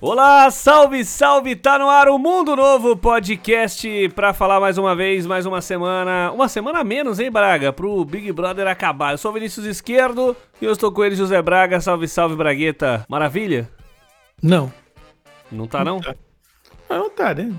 Olá, 0.00 0.48
salve, 0.52 1.04
salve! 1.04 1.56
Tá 1.56 1.76
no 1.76 1.90
ar 1.90 2.08
o 2.08 2.18
Mundo 2.20 2.54
Novo 2.54 2.96
Podcast 2.96 4.08
pra 4.10 4.32
falar 4.32 4.60
mais 4.60 4.78
uma 4.78 4.94
vez, 4.94 5.26
mais 5.26 5.44
uma 5.44 5.60
semana. 5.60 6.30
Uma 6.30 6.48
semana 6.48 6.78
a 6.78 6.84
menos, 6.84 7.18
hein, 7.18 7.32
Braga? 7.32 7.72
Pro 7.72 8.04
Big 8.04 8.30
Brother 8.30 8.68
acabar. 8.68 9.12
Eu 9.12 9.18
sou 9.18 9.32
o 9.32 9.34
Vinícius 9.34 9.66
Esquerdo 9.66 10.36
e 10.62 10.64
eu 10.64 10.70
estou 10.70 10.92
com 10.92 11.04
ele, 11.04 11.16
José 11.16 11.42
Braga. 11.42 11.80
Salve, 11.80 12.06
salve, 12.06 12.36
Bragueta. 12.36 13.04
Maravilha? 13.08 13.68
Não. 14.40 14.72
Não 15.50 15.66
tá, 15.66 15.84
não? 15.84 16.00
Ah, 16.88 16.96
não 16.96 17.10
tá, 17.10 17.34
né? 17.34 17.52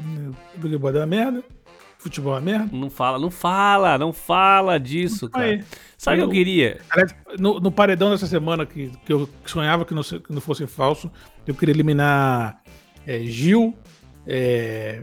O 0.56 0.60
Big 0.60 0.78
Brother 0.78 1.02
é 1.02 1.04
uma 1.04 1.08
merda. 1.08 1.44
Futebol 2.00 2.38
é 2.38 2.40
merda. 2.40 2.70
Não 2.72 2.90
fala, 2.90 3.20
não 3.20 3.30
fala, 3.30 3.98
não 3.98 4.14
fala 4.14 4.80
disso, 4.80 5.30
cara. 5.30 5.46
Aí. 5.46 5.64
Sabe 5.98 6.18
o 6.18 6.22
que 6.22 6.26
eu 6.28 6.32
queria? 6.32 6.80
No, 7.38 7.60
no 7.60 7.70
paredão 7.70 8.10
dessa 8.10 8.26
semana, 8.26 8.66
que, 8.66 8.90
que 9.06 9.12
eu 9.12 9.30
sonhava 9.46 9.84
que 9.84 9.94
não, 9.94 10.02
que 10.02 10.32
não 10.32 10.40
fosse 10.40 10.66
falso, 10.66 11.12
eu 11.46 11.54
queria 11.54 11.76
eliminar 11.76 12.64
é, 13.06 13.20
Gil, 13.20 13.78
é, 14.26 15.02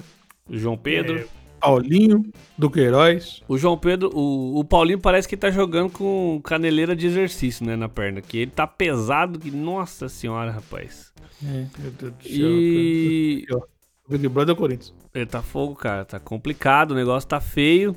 João 0.51 0.79
Pedro. 0.79 1.19
É. 1.19 1.27
Paulinho, 1.61 2.33
Duqueiroz. 2.56 3.42
O 3.47 3.59
João 3.59 3.77
Pedro, 3.77 4.11
o, 4.15 4.59
o 4.59 4.65
Paulinho 4.65 4.98
parece 4.98 5.28
que 5.28 5.37
tá 5.37 5.51
jogando 5.51 5.91
com 5.91 6.41
caneleira 6.42 6.97
de 6.97 7.06
exercício, 7.06 7.67
né, 7.67 7.77
na 7.77 7.91
perna. 7.91 8.23
Que 8.23 8.39
ele 8.39 8.51
tá 8.51 8.67
pesado 8.67 9.39
que. 9.39 9.51
Nossa 9.51 10.09
senhora, 10.09 10.51
rapaz. 10.51 11.12
É, 11.45 11.67
meu 11.78 11.91
Deus 11.91 12.12
do 12.12 12.23
céu. 12.23 12.33
E. 12.33 13.47
O 13.51 13.76
Big 14.09 14.28
Brother 14.28 14.52
é 14.55 14.56
o 14.56 14.56
Corinthians. 14.56 14.95
Ele 15.15 15.27
tá 15.27 15.42
fogo, 15.42 15.74
cara. 15.74 16.05
Tá 16.05 16.19
complicado, 16.20 16.92
o 16.92 16.95
negócio 16.95 17.28
tá 17.28 17.41
feio. 17.41 17.97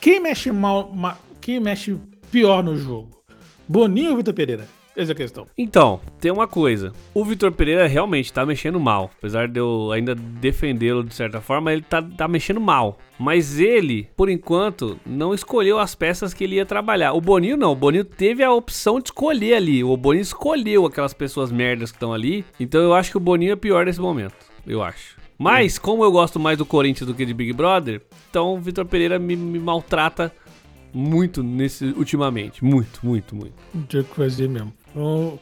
Quem 0.00 0.20
mexe 0.20 0.50
mal, 0.52 0.90
ma- 0.92 1.18
quem 1.40 1.60
mexe 1.60 1.96
pior 2.30 2.62
no 2.62 2.76
jogo? 2.76 3.10
Boninho 3.68 4.10
ou 4.12 4.16
Vitor 4.16 4.34
Pereira? 4.34 4.66
Essa 4.94 5.12
é 5.12 5.14
a 5.14 5.16
questão. 5.16 5.46
Então, 5.56 6.00
tem 6.20 6.30
uma 6.30 6.46
coisa. 6.46 6.92
O 7.14 7.24
Vitor 7.24 7.50
Pereira 7.50 7.86
realmente 7.86 8.30
tá 8.30 8.44
mexendo 8.44 8.78
mal. 8.78 9.10
Apesar 9.16 9.48
de 9.48 9.58
eu 9.58 9.90
ainda 9.90 10.14
defendê-lo 10.14 11.02
de 11.02 11.14
certa 11.14 11.40
forma, 11.40 11.72
ele 11.72 11.80
tá, 11.80 12.02
tá 12.02 12.28
mexendo 12.28 12.60
mal. 12.60 12.98
Mas 13.18 13.58
ele, 13.58 14.06
por 14.14 14.28
enquanto, 14.28 15.00
não 15.06 15.32
escolheu 15.32 15.78
as 15.78 15.94
peças 15.94 16.34
que 16.34 16.44
ele 16.44 16.56
ia 16.56 16.66
trabalhar. 16.66 17.14
O 17.14 17.22
Boninho 17.22 17.56
não. 17.56 17.72
O 17.72 17.76
Boninho 17.76 18.04
teve 18.04 18.44
a 18.44 18.52
opção 18.52 18.98
de 19.00 19.06
escolher 19.08 19.54
ali. 19.54 19.82
O 19.82 19.96
Boninho 19.96 20.20
escolheu 20.22 20.84
aquelas 20.84 21.14
pessoas 21.14 21.50
merdas 21.50 21.90
que 21.90 21.96
estão 21.96 22.12
ali. 22.12 22.44
Então 22.60 22.82
eu 22.82 22.92
acho 22.92 23.10
que 23.10 23.16
o 23.16 23.20
Boninho 23.20 23.52
é 23.52 23.56
pior 23.56 23.86
nesse 23.86 24.00
momento. 24.00 24.34
Eu 24.66 24.82
acho. 24.82 25.16
Mas, 25.38 25.78
como 25.78 26.04
eu 26.04 26.12
gosto 26.12 26.38
mais 26.38 26.56
do 26.58 26.64
Corinthians 26.66 27.06
do 27.08 27.14
que 27.14 27.24
de 27.26 27.34
Big 27.34 27.52
Brother, 27.52 28.00
então 28.30 28.54
o 28.54 28.60
Vitor 28.60 28.84
Pereira 28.84 29.18
me, 29.18 29.34
me 29.34 29.58
maltrata 29.58 30.32
muito 30.94 31.42
nesse 31.42 31.86
ultimamente. 31.86 32.64
Muito, 32.64 33.00
muito, 33.04 33.34
muito. 33.34 33.54
Não 33.74 33.82
tinha 33.82 34.02
o 34.02 34.04
que 34.04 34.14
fazer 34.14 34.48
mesmo. 34.48 34.72
Então, 34.90 35.38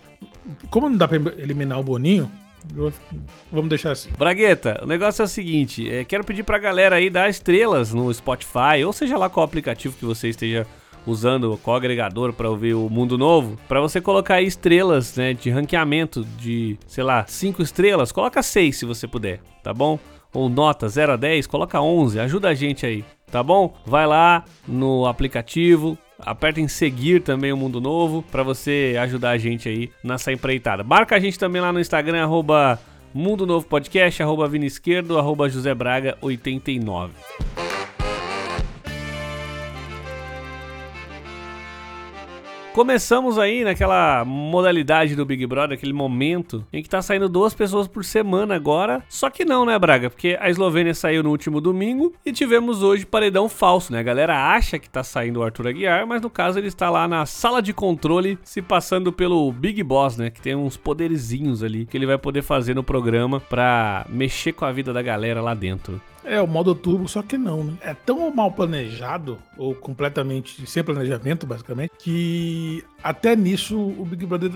como 0.71 0.89
não 0.89 0.97
dá 0.97 1.07
pra 1.09 1.17
eliminar 1.37 1.79
o 1.79 1.83
Boninho, 1.83 2.31
eu- 2.75 2.93
vamos 3.53 3.69
deixar 3.69 3.91
assim. 3.93 4.11
Bragueta, 4.17 4.81
o 4.83 4.87
negócio 4.87 5.23
é 5.23 5.25
o 5.25 5.29
seguinte, 5.29 5.91
é, 5.91 6.05
quero 6.05 6.25
pedir 6.25 6.45
pra 6.45 6.59
galera 6.59 6.97
aí 6.97 7.11
dar 7.11 7.29
estrelas 7.29 7.93
no 7.93 8.13
Spotify, 8.15 8.83
ou 8.87 8.93
seja 8.93 9.19
lá 9.19 9.29
qual 9.29 9.45
aplicativo 9.45 9.97
que 9.99 10.05
você 10.05 10.29
esteja 10.29 10.67
usando, 11.07 11.59
qual 11.63 11.77
agregador 11.77 12.33
pra 12.33 12.49
ouvir 12.49 12.75
o 12.75 12.89
Mundo 12.89 13.17
Novo, 13.17 13.59
pra 13.69 13.81
você 13.81 14.01
colocar 14.01 14.43
estrelas, 14.43 15.17
né, 15.17 15.35
de 15.35 15.51
ranqueamento 15.51 16.25
de, 16.39 16.79
sei 16.87 17.05
lá, 17.05 17.25
5 17.27 17.63
estrelas, 17.63 18.13
coloca 18.13 18.43
6 18.43 18.77
se 18.77 18.85
você 18.85 19.07
puder, 19.07 19.41
tá 19.63 19.73
bom? 19.73 19.99
Ou 20.33 20.49
nota 20.49 20.89
0 20.89 21.13
a 21.13 21.17
10, 21.17 21.47
coloca 21.47 21.81
11, 21.81 22.21
ajuda 22.21 22.49
a 22.49 22.55
gente 22.55 22.87
aí, 22.87 23.05
tá 23.31 23.43
bom? 23.43 23.75
Vai 23.85 24.07
lá 24.07 24.45
no 24.67 25.07
aplicativo, 25.07 25.99
Aperta 26.25 26.61
em 26.61 26.69
seguir 26.69 27.23
também 27.23 27.53
o 27.53 27.57
Mundo 27.57 27.81
Novo 27.81 28.23
pra 28.31 28.43
você 28.43 28.97
ajudar 29.01 29.31
a 29.31 29.39
gente 29.39 29.69
aí 29.69 29.91
nessa 30.05 30.33
empreitada. 30.33 30.85
Marca 30.85 31.17
a 31.17 31.21
gente 31.21 31.39
também 31.39 31.63
lá 31.63 31.73
no 31.73 31.81
Instagram, 31.81 32.23
arroba 32.23 32.79
Mundo 33.15 33.47
Novo 33.47 33.67
Podcast, 33.67 34.23
arroba 34.23 34.47
Vini 34.47 34.67
Esquerdo, 34.67 35.19
arroba 35.19 35.49
José 35.49 35.75
Braga 35.75 36.17
89. 36.21 37.15
Começamos 42.73 43.37
aí 43.37 43.65
naquela 43.65 44.25
modalidade 44.25 45.17
do 45.17 45.27
Big 45.27 45.45
Brother, 45.45 45.77
aquele 45.77 45.93
momento 45.93 46.65
em 46.73 46.81
que 46.81 46.89
tá 46.89 47.03
saindo 47.03 47.29
duas 47.29 47.53
pessoas 47.53 47.89
por 47.89 48.05
semana 48.05 48.55
agora. 48.55 49.03
Só 49.09 49.29
que 49.29 49.45
não, 49.45 49.67
né, 49.67 49.77
Braga? 49.77 50.09
Porque 50.09 50.39
a 50.41 50.49
Eslovênia 50.49 50.95
saiu 50.95 51.21
no 51.25 51.31
último 51.31 51.61
domingo 51.61 52.15
e 52.25 52.33
tivemos 52.33 52.81
hoje 52.81 53.05
paredão 53.05 53.49
falso, 53.49 53.93
né? 53.93 53.99
A 53.99 54.05
galera 54.05 54.55
acha 54.55 54.79
que 54.79 54.89
tá 54.89 55.03
saindo 55.03 55.41
o 55.41 55.43
Arthur 55.43 55.67
Aguiar, 55.67 56.07
mas 56.07 56.23
no 56.23 56.31
caso 56.31 56.61
ele 56.61 56.69
está 56.69 56.89
lá 56.89 57.09
na 57.09 57.27
sala 57.27 57.61
de 57.61 57.73
controle 57.73 58.39
se 58.45 58.63
passando 58.63 59.13
pelo 59.13 59.51
Big 59.51 59.83
Boss, 59.83 60.17
né? 60.17 60.31
Que 60.31 60.41
tem 60.41 60.55
uns 60.55 60.77
poderizinhos 60.77 61.65
ali 61.65 61.87
que 61.87 61.97
ele 61.97 62.07
vai 62.07 62.19
poder 62.19 62.43
fazer 62.43 62.75
no 62.75 62.85
programa 62.85 63.41
pra 63.41 64.07
mexer 64.09 64.53
com 64.53 64.65
a 64.65 64.71
vida 64.71 64.93
da 64.93 65.03
galera 65.03 65.43
lá 65.43 65.55
dentro. 65.55 66.01
É, 66.25 66.41
o 66.41 66.47
modo 66.47 66.75
turbo, 66.75 67.09
só 67.09 67.23
que 67.23 67.39
não, 67.39 67.65
né? 67.65 67.73
É 67.81 67.95
tão 67.95 68.33
mal 68.35 68.53
planejado, 68.53 69.39
ou 69.57 69.75
completamente 69.75 70.67
sem 70.67 70.83
planejamento, 70.85 71.47
basicamente, 71.47 71.93
que 71.99 72.85
até 73.03 73.35
nisso 73.35 73.79
o 73.79 74.05
Big 74.05 74.27
Brother, 74.27 74.51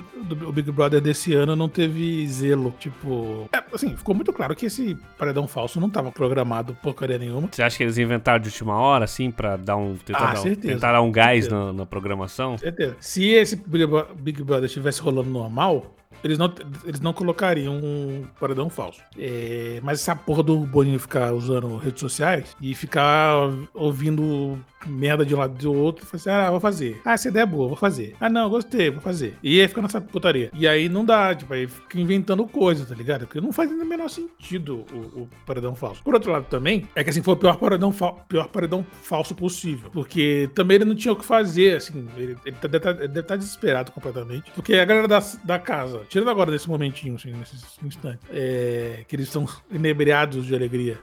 o 0.47 0.53
Big 0.53 0.71
Brother 0.71 1.01
desse 1.01 1.33
ano 1.35 1.57
não 1.57 1.69
teve 1.69 2.27
zelo. 2.29 2.75
Tipo, 2.79 3.49
é, 3.55 3.63
assim, 3.73 3.97
ficou 3.97 4.15
muito 4.15 4.33
claro 4.33 4.55
que 4.55 4.67
esse 4.67 4.97
paredão 5.19 5.47
falso 5.49 5.81
não 5.81 5.89
tava 5.89 6.13
programado 6.13 6.75
porcaria 6.83 7.19
nenhuma. 7.19 7.49
Você 7.51 7.63
acha 7.63 7.77
que 7.77 7.83
eles 7.83 7.97
inventaram 7.99 8.39
de 8.41 8.49
última 8.49 8.77
hora, 8.77 9.05
assim, 9.05 9.31
pra 9.31 9.57
dar 9.57 9.77
um. 9.77 9.97
tentar, 9.97 10.31
Ah, 10.31 10.35
dar, 10.35 10.41
um- 10.43 10.55
tentar 10.55 10.93
dar 10.93 11.01
um 11.03 11.11
gás 11.13 11.49
na, 11.49 11.73
na 11.73 11.87
programação? 11.87 12.59
Certeza. 12.59 12.97
Se 13.01 13.29
esse 13.31 13.57
Big 13.57 14.43
Brother 14.43 14.65
estivesse 14.67 15.01
rolando 15.01 15.31
normal, 15.31 15.95
eles 16.23 16.39
não, 16.39 16.53
eles 16.85 17.01
não 17.01 17.13
colocariam 17.13 17.77
um 17.77 18.25
paredão 18.39 18.69
falso. 18.69 19.01
É, 19.19 19.81
mas 19.83 20.01
essa 20.01 20.15
porra 20.15 20.43
do 20.43 20.59
Boninho 20.59 20.99
ficar 20.99 21.33
usando 21.33 21.77
redes 21.77 22.01
sociais 22.01 22.57
e 22.61 22.75
ficar 22.75 23.35
ouvindo 23.73 24.59
merda 24.87 25.25
de 25.25 25.35
um 25.35 25.39
lado 25.39 25.55
e 25.59 25.63
do 25.63 25.73
outro, 25.73 26.05
falar 26.05 26.21
assim, 26.21 26.31
ah, 26.31 26.51
vou 26.51 26.61
fazer. 26.61 27.01
Ah, 27.05 27.13
essa 27.15 27.29
ideia 27.29 27.43
é 27.45 27.47
boa, 27.47 27.69
vou 27.69 27.77
fazer. 27.77 28.15
Ah, 28.21 28.29
não, 28.29 28.49
gostei, 28.49 28.91
vou 28.91 29.01
fazer. 29.01 29.37
E 29.43 29.61
aí 29.61 29.69
fica 29.69 29.83
nessa 29.83 30.01
putaria. 30.01 30.51
E 30.55 30.67
aí 30.67 30.89
não 30.89 31.05
dá, 31.05 31.35
tipo, 31.35 31.53
aí 31.53 31.67
fica 31.67 32.01
inventando 32.01 32.47
coisa, 32.47 32.85
tá 32.85 32.95
ligado? 32.95 33.27
Porque 33.27 33.41
não 33.41 33.53
faz 33.53 33.71
o 33.71 33.85
menor 33.85 34.09
sentido 34.09 34.85
o, 34.93 35.23
o 35.23 35.29
paredão 35.47 35.75
falso. 35.75 36.03
Por 36.03 36.15
outro 36.15 36.31
lado 36.31 36.47
também, 36.47 36.89
é 36.95 37.03
que 37.03 37.11
assim, 37.11 37.23
foi 37.23 37.35
o 37.35 37.37
pior 37.37 37.57
paredão, 37.57 37.93
pior 38.29 38.49
paredão 38.49 38.87
falso 39.03 39.35
possível. 39.35 39.91
Porque 39.91 40.51
também 40.55 40.77
ele 40.77 40.85
não 40.85 40.95
tinha 40.95 41.13
o 41.13 41.17
que 41.17 41.25
fazer, 41.25 41.77
assim, 41.77 42.07
ele, 42.17 42.37
ele 42.45 42.57
tá- 42.57 42.69
deve 42.69 42.91
estar 42.91 42.93
deve 42.93 43.23
tá 43.23 43.37
desesperado 43.37 43.93
completamente. 43.93 44.51
Porque 44.53 44.75
a 44.75 44.85
galera 44.85 45.09
da, 45.09 45.23
da 45.45 45.59
casa, 45.59 46.03
tirando 46.15 46.31
agora 46.31 46.53
desse 46.53 46.69
momentinho, 46.69 47.17
assim, 47.17 47.33
nesse 47.33 47.57
instante, 47.85 48.21
é, 48.31 49.05
que 49.09 49.17
eles 49.17 49.27
estão 49.27 49.49
inebriados 49.69 50.47
de 50.47 50.55
alegria, 50.55 50.97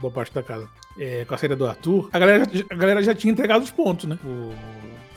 boa 0.00 0.12
parte 0.12 0.32
da 0.32 0.40
casa, 0.40 0.68
é, 0.96 1.24
com 1.24 1.34
a 1.34 1.36
saída 1.36 1.56
do 1.56 1.66
Arthur, 1.66 2.08
a 2.12 2.18
galera, 2.20 2.44
a 2.70 2.74
galera 2.76 3.02
já 3.02 3.12
tinha 3.12 3.32
entregado 3.32 3.64
os 3.64 3.72
pontos, 3.72 4.04
né? 4.06 4.16
O, 4.24 4.52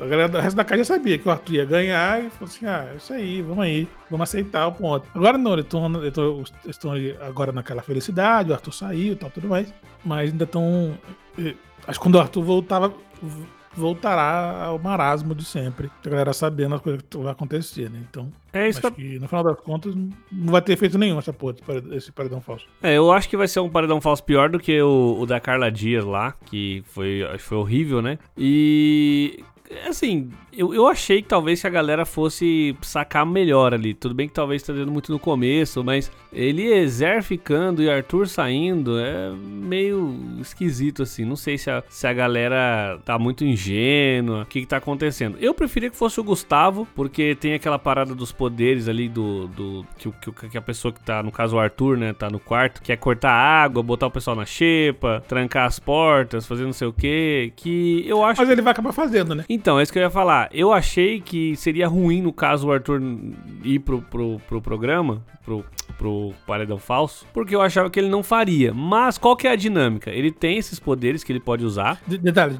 a 0.03 0.07
galera 0.07 0.27
do 0.27 0.39
resto 0.39 0.55
da 0.57 0.63
casa 0.65 0.79
já 0.83 0.95
sabia 0.95 1.19
que 1.19 1.27
o 1.27 1.31
Arthur 1.31 1.53
ia 1.53 1.63
ganhar 1.65 2.23
e 2.25 2.29
falou 2.31 2.49
assim: 2.51 2.65
ah, 2.65 2.89
é 2.91 2.97
isso 2.97 3.13
aí, 3.13 3.41
vamos 3.43 3.63
aí, 3.63 3.87
vamos 4.09 4.27
aceitar 4.27 4.65
o 4.67 4.71
ponto. 4.71 5.07
Agora 5.13 5.37
não, 5.37 5.53
eles 5.53 5.65
estão 5.65 5.95
eles 6.01 6.11
tão- 6.13 6.37
eles 6.39 6.51
estão 6.65 6.91
agora 7.21 7.51
naquela 7.51 7.83
felicidade, 7.83 8.49
o 8.49 8.53
Arthur 8.55 8.73
saiu 8.73 9.13
e 9.13 9.15
tal, 9.15 9.29
tudo 9.29 9.47
mais, 9.47 9.71
mas 10.03 10.31
ainda 10.31 10.43
estão. 10.45 10.97
Acho 11.87 11.99
que 11.99 12.03
quando 12.03 12.15
o 12.15 12.19
Arthur 12.19 12.41
voltava, 12.43 12.91
voltará 13.75 14.65
ao 14.65 14.79
marasmo 14.79 15.35
de 15.35 15.43
sempre. 15.45 15.89
A 16.05 16.09
galera 16.09 16.33
sabendo 16.33 16.75
as 16.75 16.81
coisas 16.81 17.01
que 17.09 17.17
vai 17.17 17.31
acontecer, 17.31 17.89
né? 17.89 17.99
Então, 18.09 18.31
É 18.53 18.67
isso 18.69 18.79
que 18.81 18.87
acho 18.87 18.95
eu, 18.95 18.97
que 19.13 19.19
no 19.19 19.27
final 19.27 19.43
das 19.43 19.59
contas 19.59 19.93
não 19.95 20.51
vai 20.51 20.61
ter 20.61 20.73
efeito 20.73 20.97
nenhum 20.97 21.19
essa 21.19 21.33
porra, 21.33 21.53
esse 21.53 21.63
paredão- 21.63 21.93
esse 21.97 22.11
paredão 22.11 22.41
falso. 22.41 22.65
é, 22.81 22.97
eu 22.97 23.11
acho 23.11 23.27
que 23.29 23.37
vai 23.37 23.47
ser 23.47 23.59
um 23.59 23.69
paredão 23.69 23.99
falso 24.01 24.23
pior 24.23 24.49
do 24.49 24.59
que 24.59 24.81
o, 24.81 25.17
o 25.19 25.25
da 25.25 25.39
Carla 25.39 25.71
Dias 25.71 26.03
lá, 26.05 26.33
que 26.45 26.83
foi, 26.87 27.23
acho 27.23 27.37
que 27.37 27.43
foi 27.43 27.57
horrível, 27.57 28.01
né? 28.01 28.17
E. 28.37 29.43
Assim, 29.87 30.29
eu, 30.53 30.73
eu 30.73 30.87
achei 30.87 31.21
que 31.21 31.27
talvez 31.27 31.59
se 31.59 31.67
a 31.67 31.69
galera 31.69 32.05
fosse 32.05 32.75
sacar 32.81 33.25
melhor 33.25 33.73
ali. 33.73 33.93
Tudo 33.93 34.13
bem 34.13 34.27
que 34.27 34.33
talvez 34.33 34.61
esteja 34.61 34.79
dando 34.79 34.91
muito 34.91 35.11
no 35.11 35.19
começo, 35.19 35.83
mas 35.83 36.11
Eliezer 36.31 37.23
ficando 37.23 37.81
e 37.81 37.89
Arthur 37.89 38.27
saindo 38.27 38.99
é 38.99 39.31
meio 39.31 40.15
esquisito 40.39 41.03
assim. 41.03 41.25
Não 41.25 41.35
sei 41.35 41.57
se 41.57 41.69
a, 41.69 41.83
se 41.89 42.05
a 42.05 42.13
galera 42.13 42.99
tá 43.03 43.17
muito 43.17 43.43
ingênua, 43.43 44.43
o 44.43 44.45
que, 44.45 44.61
que 44.61 44.67
tá 44.67 44.77
acontecendo. 44.77 45.37
Eu 45.39 45.53
preferia 45.53 45.89
que 45.89 45.97
fosse 45.97 46.19
o 46.19 46.23
Gustavo, 46.23 46.87
porque 46.95 47.35
tem 47.35 47.53
aquela 47.53 47.79
parada 47.79 48.13
dos 48.13 48.31
poderes 48.31 48.87
ali 48.87 49.09
do. 49.09 49.47
do 49.47 49.85
que, 49.97 50.11
que, 50.11 50.49
que 50.49 50.57
a 50.57 50.61
pessoa 50.61 50.93
que 50.93 51.01
tá, 51.01 51.23
no 51.23 51.31
caso 51.31 51.55
o 51.55 51.59
Arthur, 51.59 51.97
né, 51.97 52.13
tá 52.13 52.29
no 52.29 52.39
quarto, 52.39 52.81
quer 52.81 52.97
cortar 52.97 53.31
água, 53.31 53.81
botar 53.81 54.07
o 54.07 54.11
pessoal 54.11 54.35
na 54.35 54.45
xepa, 54.45 55.23
trancar 55.27 55.65
as 55.65 55.79
portas, 55.79 56.45
fazer 56.45 56.65
não 56.65 56.73
sei 56.73 56.87
o 56.87 56.93
que. 56.93 57.51
Que 57.55 58.03
eu 58.07 58.23
acho. 58.23 58.39
Mas 58.41 58.49
ele 58.49 58.61
vai 58.61 58.71
acabar 58.71 58.91
fazendo, 58.91 59.33
né? 59.33 59.43
Então, 59.55 59.79
é 59.79 59.83
isso 59.83 59.91
que 59.93 59.97
eu 59.97 60.03
ia 60.03 60.09
falar. 60.09 60.49
Eu 60.51 60.73
achei 60.73 61.21
que 61.21 61.55
seria 61.55 61.87
ruim, 61.87 62.21
no 62.21 62.33
caso, 62.33 62.67
o 62.67 62.71
Arthur 62.71 63.01
ir 63.63 63.79
pro, 63.79 64.01
pro, 64.01 64.39
pro 64.47 64.61
programa, 64.61 65.23
pro, 65.43 65.63
pro 65.97 66.33
Paredão 66.45 66.77
Falso, 66.77 67.25
porque 67.33 67.55
eu 67.55 67.61
achava 67.61 67.89
que 67.89 67.99
ele 67.99 68.09
não 68.09 68.21
faria. 68.21 68.73
Mas 68.73 69.17
qual 69.17 69.35
que 69.35 69.47
é 69.47 69.51
a 69.51 69.55
dinâmica? 69.55 70.11
Ele 70.11 70.31
tem 70.31 70.57
esses 70.57 70.79
poderes 70.79 71.23
que 71.23 71.31
ele 71.31 71.39
pode 71.39 71.63
usar. 71.65 72.01
De- 72.05 72.17
Detalhe, 72.17 72.59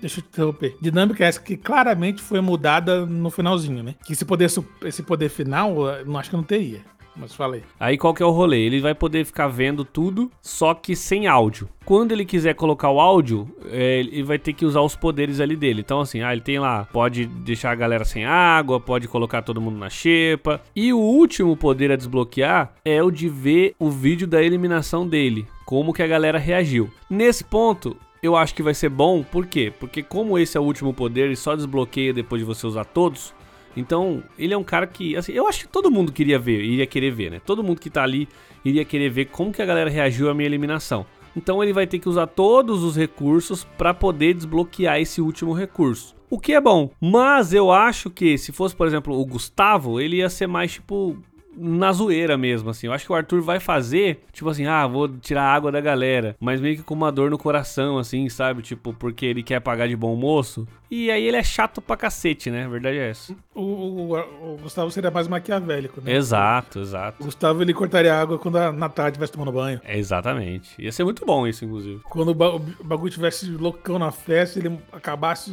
deixa 0.00 0.18
eu 0.20 0.22
te 0.22 0.28
interromper. 0.28 0.76
Dinâmica 0.80 1.24
essa 1.24 1.40
que 1.40 1.56
claramente 1.56 2.20
foi 2.20 2.40
mudada 2.40 3.06
no 3.06 3.30
finalzinho, 3.30 3.82
né? 3.82 3.94
Que 4.04 4.12
esse 4.12 4.24
poder, 4.24 4.50
esse 4.84 5.02
poder 5.02 5.28
final, 5.30 5.74
não 6.04 6.18
acho 6.18 6.30
que 6.30 6.36
não 6.36 6.42
teria. 6.44 6.80
Mas 7.16 7.34
falei. 7.34 7.62
Aí 7.78 7.96
qual 7.96 8.12
que 8.12 8.22
é 8.22 8.26
o 8.26 8.30
rolê? 8.30 8.60
Ele 8.60 8.80
vai 8.80 8.94
poder 8.94 9.24
ficar 9.24 9.48
vendo 9.48 9.84
tudo, 9.84 10.30
só 10.42 10.74
que 10.74 10.96
sem 10.96 11.26
áudio. 11.26 11.68
Quando 11.84 12.12
ele 12.12 12.24
quiser 12.24 12.54
colocar 12.54 12.90
o 12.90 13.00
áudio, 13.00 13.48
é, 13.70 14.00
ele 14.00 14.22
vai 14.22 14.38
ter 14.38 14.52
que 14.52 14.64
usar 14.64 14.80
os 14.80 14.96
poderes 14.96 15.40
ali 15.40 15.54
dele. 15.54 15.80
Então, 15.80 16.00
assim, 16.00 16.22
ah, 16.22 16.32
ele 16.32 16.40
tem 16.40 16.58
lá, 16.58 16.84
pode 16.92 17.26
deixar 17.26 17.70
a 17.70 17.74
galera 17.74 18.04
sem 18.04 18.24
água, 18.24 18.80
pode 18.80 19.06
colocar 19.06 19.42
todo 19.42 19.60
mundo 19.60 19.78
na 19.78 19.90
xepa. 19.90 20.60
E 20.74 20.92
o 20.92 20.98
último 20.98 21.56
poder 21.56 21.92
a 21.92 21.96
desbloquear 21.96 22.74
é 22.84 23.02
o 23.02 23.10
de 23.10 23.28
ver 23.28 23.74
o 23.78 23.90
vídeo 23.90 24.26
da 24.26 24.42
eliminação 24.42 25.06
dele. 25.06 25.46
Como 25.64 25.92
que 25.92 26.02
a 26.02 26.06
galera 26.06 26.38
reagiu. 26.38 26.90
Nesse 27.08 27.44
ponto, 27.44 27.96
eu 28.22 28.34
acho 28.36 28.54
que 28.54 28.62
vai 28.62 28.74
ser 28.74 28.88
bom, 28.88 29.22
por 29.22 29.46
quê? 29.46 29.72
Porque 29.78 30.02
como 30.02 30.38
esse 30.38 30.56
é 30.56 30.60
o 30.60 30.64
último 30.64 30.94
poder 30.94 31.30
e 31.30 31.36
só 31.36 31.54
desbloqueia 31.54 32.12
depois 32.12 32.40
de 32.40 32.46
você 32.46 32.66
usar 32.66 32.84
todos, 32.86 33.34
então 33.76 34.22
ele 34.38 34.54
é 34.54 34.56
um 34.56 34.64
cara 34.64 34.86
que, 34.86 35.16
assim, 35.16 35.32
eu 35.32 35.46
acho 35.46 35.60
que 35.60 35.68
todo 35.68 35.90
mundo 35.90 36.12
queria 36.12 36.38
ver, 36.38 36.62
iria 36.62 36.86
querer 36.86 37.10
ver, 37.10 37.30
né? 37.30 37.40
Todo 37.44 37.62
mundo 37.62 37.80
que 37.80 37.90
tá 37.90 38.02
ali 38.02 38.28
iria 38.64 38.84
querer 38.84 39.10
ver 39.10 39.26
como 39.26 39.52
que 39.52 39.60
a 39.60 39.66
galera 39.66 39.90
reagiu 39.90 40.30
à 40.30 40.34
minha 40.34 40.46
eliminação. 40.46 41.04
Então 41.36 41.62
ele 41.62 41.72
vai 41.72 41.86
ter 41.86 41.98
que 41.98 42.08
usar 42.08 42.26
todos 42.28 42.82
os 42.82 42.96
recursos 42.96 43.64
para 43.76 43.92
poder 43.92 44.34
desbloquear 44.34 45.00
esse 45.00 45.20
último 45.20 45.52
recurso. 45.52 46.14
O 46.30 46.38
que 46.38 46.52
é 46.52 46.60
bom, 46.60 46.90
mas 47.00 47.52
eu 47.52 47.70
acho 47.70 48.10
que 48.10 48.38
se 48.38 48.52
fosse, 48.52 48.74
por 48.74 48.86
exemplo, 48.86 49.18
o 49.18 49.26
Gustavo, 49.26 50.00
ele 50.00 50.16
ia 50.16 50.28
ser 50.28 50.46
mais 50.46 50.72
tipo 50.72 51.16
na 51.56 51.92
zoeira 51.92 52.36
mesmo, 52.36 52.70
assim. 52.70 52.86
Eu 52.86 52.92
acho 52.92 53.06
que 53.06 53.12
o 53.12 53.14
Arthur 53.14 53.40
vai 53.42 53.60
fazer, 53.60 54.24
tipo 54.32 54.48
assim, 54.48 54.66
ah, 54.66 54.86
vou 54.86 55.08
tirar 55.08 55.42
a 55.42 55.54
água 55.54 55.70
da 55.72 55.80
galera, 55.80 56.36
mas 56.40 56.60
meio 56.60 56.76
que 56.76 56.82
com 56.82 56.94
uma 56.94 57.10
dor 57.12 57.30
no 57.30 57.38
coração, 57.38 57.98
assim, 57.98 58.28
sabe? 58.28 58.62
Tipo, 58.62 58.92
porque 58.92 59.26
ele 59.26 59.42
quer 59.42 59.60
pagar 59.60 59.88
de 59.88 59.96
bom 59.96 60.14
moço. 60.16 60.66
E 60.90 61.10
aí 61.10 61.26
ele 61.26 61.36
é 61.36 61.42
chato 61.42 61.80
pra 61.80 61.96
cacete, 61.96 62.50
né? 62.50 62.64
A 62.66 62.68
verdade 62.68 62.98
é 62.98 63.10
essa. 63.10 63.34
O, 63.54 63.60
o, 63.62 64.18
o 64.54 64.58
Gustavo 64.62 64.90
seria 64.90 65.10
mais 65.10 65.26
maquiavélico, 65.26 66.00
né? 66.00 66.12
Exato, 66.12 66.80
exato. 66.80 67.22
O 67.22 67.24
Gustavo 67.24 67.62
ele 67.62 67.74
cortaria 67.74 68.14
a 68.14 68.20
água 68.20 68.38
quando 68.38 68.58
a 68.58 68.70
Natália 68.70 69.10
estivesse 69.10 69.32
tomando 69.32 69.50
banho. 69.50 69.80
É, 69.84 69.98
exatamente. 69.98 70.80
Ia 70.80 70.92
ser 70.92 71.04
muito 71.04 71.24
bom 71.26 71.46
isso, 71.46 71.64
inclusive. 71.64 72.00
Quando 72.04 72.28
o, 72.28 72.34
ba 72.34 72.54
o 72.54 72.60
bagulho 72.84 73.10
tivesse 73.10 73.50
loucão 73.50 73.98
na 73.98 74.12
festa, 74.12 74.58
ele 74.58 74.78
acabasse 74.92 75.52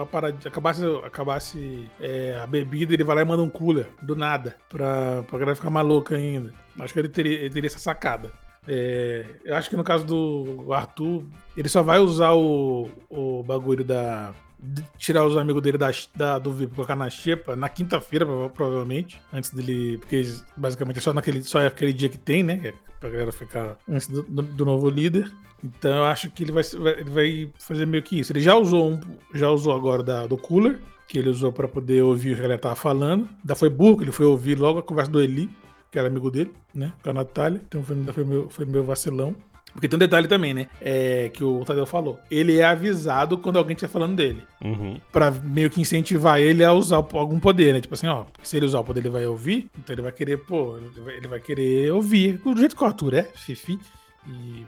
a 0.00 0.06
parada, 0.06 0.36
acabasse, 0.46 0.84
acabasse 1.04 1.90
é, 2.00 2.38
a 2.42 2.46
bebida, 2.46 2.94
ele 2.94 3.04
vai 3.04 3.16
lá 3.16 3.22
e 3.22 3.24
manda 3.24 3.42
um 3.42 3.50
cooler 3.50 3.88
do 4.02 4.14
nada 4.16 4.56
pra, 4.68 5.22
pra 5.24 5.38
galera 5.38 5.56
ficar 5.56 5.70
maluca 5.70 6.16
ainda. 6.16 6.52
Acho 6.78 6.92
que 6.92 6.98
ele 6.98 7.08
teria, 7.08 7.38
ele 7.40 7.50
teria 7.50 7.68
essa 7.68 7.78
sacada. 7.78 8.32
É, 8.68 9.24
eu 9.44 9.56
acho 9.56 9.70
que 9.70 9.76
no 9.76 9.84
caso 9.84 10.04
do 10.04 10.72
Arthur, 10.72 11.24
ele 11.56 11.68
só 11.68 11.82
vai 11.82 11.98
usar 11.98 12.32
o, 12.32 12.88
o 13.08 13.42
bagulho 13.42 13.84
da. 13.84 14.32
Tirar 14.98 15.24
os 15.24 15.38
amigos 15.38 15.62
dele 15.62 15.78
da, 15.78 15.90
da 16.14 16.38
do 16.38 16.52
VIP 16.52 16.74
colocar 16.74 16.94
na 16.94 17.08
xepa 17.08 17.56
na 17.56 17.68
quinta-feira, 17.68 18.26
provavelmente. 18.50 19.20
Antes 19.32 19.50
dele. 19.50 19.96
Porque 19.98 20.22
basicamente 20.56 20.98
é 20.98 21.00
só, 21.00 21.14
naquele, 21.14 21.42
só 21.42 21.60
é 21.60 21.66
aquele 21.66 21.94
dia 21.94 22.10
que 22.10 22.18
tem, 22.18 22.42
né? 22.42 22.74
Pra 23.00 23.08
galera 23.08 23.32
ficar 23.32 23.78
antes 23.88 24.06
do, 24.06 24.22
do 24.22 24.64
novo 24.66 24.90
líder. 24.90 25.32
Então 25.62 25.90
eu 25.90 26.04
acho 26.04 26.30
que 26.30 26.42
ele 26.42 26.52
vai, 26.52 26.62
ele 26.98 27.10
vai 27.10 27.50
fazer 27.58 27.86
meio 27.86 28.02
que 28.02 28.18
isso. 28.18 28.32
Ele 28.32 28.40
já 28.40 28.54
usou 28.54 28.92
um, 28.92 29.00
já 29.34 29.50
usou 29.50 29.74
agora 29.74 30.02
da, 30.02 30.26
do 30.26 30.36
cooler, 30.36 30.78
que 31.06 31.18
ele 31.18 31.28
usou 31.28 31.52
para 31.52 31.68
poder 31.68 32.02
ouvir 32.02 32.32
o 32.32 32.34
que 32.34 32.40
a 32.40 32.42
galera 32.42 32.60
tava 32.60 32.76
falando. 32.76 33.28
Ainda 33.40 33.54
foi 33.54 33.68
burro, 33.68 34.02
ele 34.02 34.12
foi 34.12 34.26
ouvir 34.26 34.58
logo 34.58 34.78
a 34.78 34.82
conversa 34.82 35.10
do 35.10 35.20
Eli, 35.20 35.50
que 35.90 35.98
era 35.98 36.08
amigo 36.08 36.30
dele, 36.30 36.52
né? 36.74 36.92
Com 37.02 37.10
a 37.10 37.12
Natália. 37.12 37.60
Então 37.66 37.82
foi, 37.82 37.96
foi, 38.12 38.24
meu, 38.24 38.48
foi 38.48 38.64
meu 38.64 38.84
vacilão. 38.84 39.34
Porque 39.72 39.88
tem 39.88 39.96
um 39.96 40.00
detalhe 40.00 40.26
também, 40.26 40.52
né? 40.52 40.66
É, 40.80 41.28
que 41.28 41.44
o 41.44 41.64
Tadeu 41.64 41.86
falou. 41.86 42.18
Ele 42.30 42.58
é 42.58 42.64
avisado 42.64 43.38
quando 43.38 43.56
alguém 43.56 43.74
estiver 43.74 43.92
falando 43.92 44.16
dele. 44.16 44.42
Uhum. 44.64 45.00
Pra 45.12 45.30
meio 45.30 45.70
que 45.70 45.80
incentivar 45.80 46.40
ele 46.40 46.64
a 46.64 46.72
usar 46.72 46.96
algum 46.96 47.38
poder, 47.38 47.72
né? 47.72 47.80
Tipo 47.80 47.94
assim, 47.94 48.08
ó, 48.08 48.24
se 48.42 48.56
ele 48.56 48.66
usar 48.66 48.80
o 48.80 48.84
poder, 48.84 49.00
ele 49.00 49.10
vai 49.10 49.26
ouvir. 49.26 49.70
Então 49.78 49.94
ele 49.94 50.02
vai 50.02 50.12
querer, 50.12 50.38
pô, 50.38 50.76
ele 50.76 51.00
vai, 51.00 51.16
ele 51.16 51.28
vai 51.28 51.40
querer 51.40 51.92
ouvir. 51.92 52.38
Do 52.38 52.56
jeito 52.56 52.76
que 52.76 52.82
o 52.82 52.86
Arthur 52.86 53.14
é, 53.14 53.22
Fifi. 53.22 53.78
E 54.26 54.66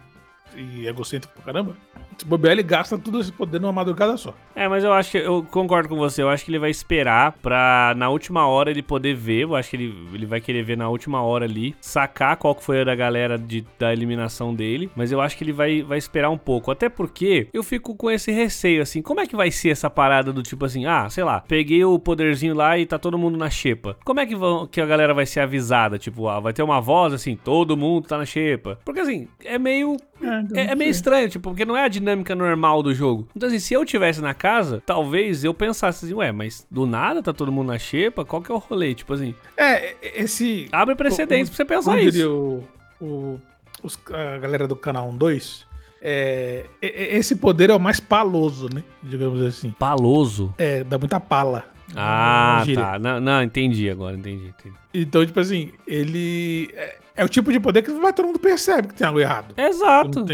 e 0.57 0.87
egocêntrico 0.87 1.35
pra 1.35 1.53
caramba, 1.53 1.77
se 2.17 2.27
bobear, 2.27 2.53
ele 2.53 2.63
gasta 2.63 2.99
tudo 2.99 3.21
esse 3.21 3.33
poder 3.33 3.61
numa 3.61 3.73
madrugada 3.73 4.17
só. 4.17 4.35
É, 4.55 4.69
mas 4.69 4.85
eu 4.85 4.93
acho 4.93 5.11
que 5.13 5.19
eu 5.19 5.45
concordo 5.51 5.89
com 5.89 5.97
você. 5.97 6.23
Eu 6.23 6.29
acho 6.29 6.45
que 6.45 6.51
ele 6.51 6.59
vai 6.59 6.71
esperar 6.71 7.33
pra 7.43 7.95
na 7.97 8.09
última 8.09 8.47
hora 8.47 8.71
ele 8.71 8.83
poder 8.83 9.15
ver. 9.15 9.43
Eu 9.43 9.57
acho 9.57 9.71
que 9.71 9.77
ele, 9.77 10.09
ele 10.13 10.27
vai 10.27 10.41
querer 10.41 10.63
ver 10.63 10.77
na 10.77 10.89
última 10.89 11.23
hora 11.23 11.45
ali, 11.45 11.75
sacar 11.81 12.37
qual 12.37 12.55
que 12.55 12.63
foi 12.63 12.83
a 12.83 12.85
da 12.85 12.95
galera 12.95 13.39
de, 13.39 13.65
da 13.79 13.93
eliminação 13.93 14.55
dele. 14.55 14.91
Mas 14.95 15.11
eu 15.11 15.21
acho 15.21 15.37
que 15.37 15.45
ele 15.45 15.53
vai, 15.53 15.83
vai 15.83 15.99
esperar 15.99 16.31
um 16.31 16.39
pouco. 16.39 16.71
Até 16.71 16.89
porque 16.89 17.49
eu 17.53 17.63
fico 17.63 17.95
com 17.95 18.11
esse 18.11 18.31
receio, 18.31 18.83
assim. 18.83 19.03
Como 19.03 19.21
é 19.21 19.27
que 19.27 19.37
vai 19.37 19.51
ser 19.51 19.71
essa 19.71 19.91
parada 19.91 20.33
do 20.33 20.43
tipo 20.43 20.65
assim, 20.65 20.87
ah, 20.87 21.09
sei 21.09 21.25
lá, 21.25 21.41
peguei 21.41 21.85
o 21.85 21.99
poderzinho 21.99 22.55
lá 22.55 22.79
e 22.79 22.87
tá 22.87 22.99
todo 22.99 23.19
mundo 23.19 23.39
na 23.39 23.51
xepa. 23.51 23.97
Como 24.05 24.21
é 24.21 24.27
que, 24.27 24.37
vão, 24.37 24.67
que 24.67 24.81
a 24.81 24.87
galera 24.87 25.15
vai 25.15 25.27
ser 25.27 25.41
avisada? 25.41 25.99
Tipo, 25.99 26.29
ah, 26.29 26.41
vai 26.41 26.53
ter 26.53 26.63
uma 26.63 26.81
voz 26.81 27.13
assim, 27.13 27.37
todo 27.37 27.77
mundo 27.77 28.07
tá 28.07 28.19
na 28.19 28.27
xepa. 28.27 28.79
Porque 28.85 29.01
assim, 29.01 29.29
é 29.45 29.59
meio 29.59 29.97
é, 30.23 30.42
é, 30.55 30.73
é, 30.73 30.75
meio 30.75 30.91
estranho, 30.91 31.29
tipo, 31.29 31.51
porque 31.51 31.65
não 31.65 31.77
é 31.77 31.85
a 31.85 31.89
dinâmica 31.89 32.35
normal 32.35 32.83
do 32.83 32.95
jogo. 32.95 33.29
Então, 33.35 33.49
assim, 33.49 33.59
se 33.59 33.75
eu 33.75 33.85
tivesse 33.85 34.21
na 34.21 34.35
casa, 34.35 34.83
talvez 34.85 35.45
eu 35.45 35.55
pensasse 35.55 36.05
assim, 36.05 36.15
ué, 36.15 36.33
mas 36.33 36.67
do 36.71 36.87
nada 36.87 37.23
tá 37.23 37.33
todo 37.33 37.53
mundo 37.53 37.69
na 37.69 37.79
xepa, 37.79 38.25
qual 38.25 38.43
que 38.43 38.51
é 38.51 38.55
o 38.55 38.59
rolê? 38.59 38.95
Tipo 38.95 39.15
assim. 39.15 39.35
É, 39.57 39.95
esse. 40.03 40.69
Abre 40.73 40.95
precedentes 40.95 41.49
pra 41.51 41.57
você 41.57 41.65
pensar 41.65 42.01
isso. 42.03 42.65
O, 43.01 43.05
o, 43.05 43.41
os, 43.83 43.99
a 44.13 44.39
galera 44.39 44.67
do 44.67 44.77
canal 44.77 45.13
2. 45.13 45.67
É, 46.05 46.67
esse 46.81 47.37
poder 47.37 47.71
é 47.71 47.75
o 47.75 47.79
mais 47.79 48.01
paloso, 48.01 48.69
né? 48.75 48.83
Digamos 49.03 49.41
assim. 49.41 49.71
Paloso? 49.71 50.53
É, 50.59 50.83
dá 50.83 50.99
muita 50.99 51.21
pala. 51.21 51.65
Ah, 51.95 52.65
tá. 52.75 52.99
Não, 52.99 53.21
não, 53.21 53.43
entendi 53.43 53.89
agora, 53.89 54.17
entendi, 54.17 54.47
entendi. 54.47 54.75
Então, 54.93 55.25
tipo 55.25 55.39
assim, 55.39 55.71
ele. 55.87 56.75
É, 57.15 57.25
o 57.25 57.29
tipo 57.29 57.53
de 57.53 57.61
poder 57.61 57.83
que 57.83 57.91
vai, 57.93 58.13
todo 58.13 58.27
mundo 58.27 58.39
percebe 58.39 58.89
que 58.89 58.95
tem 58.95 59.07
algo 59.07 59.21
errado. 59.21 59.55
Exato. 59.57 60.25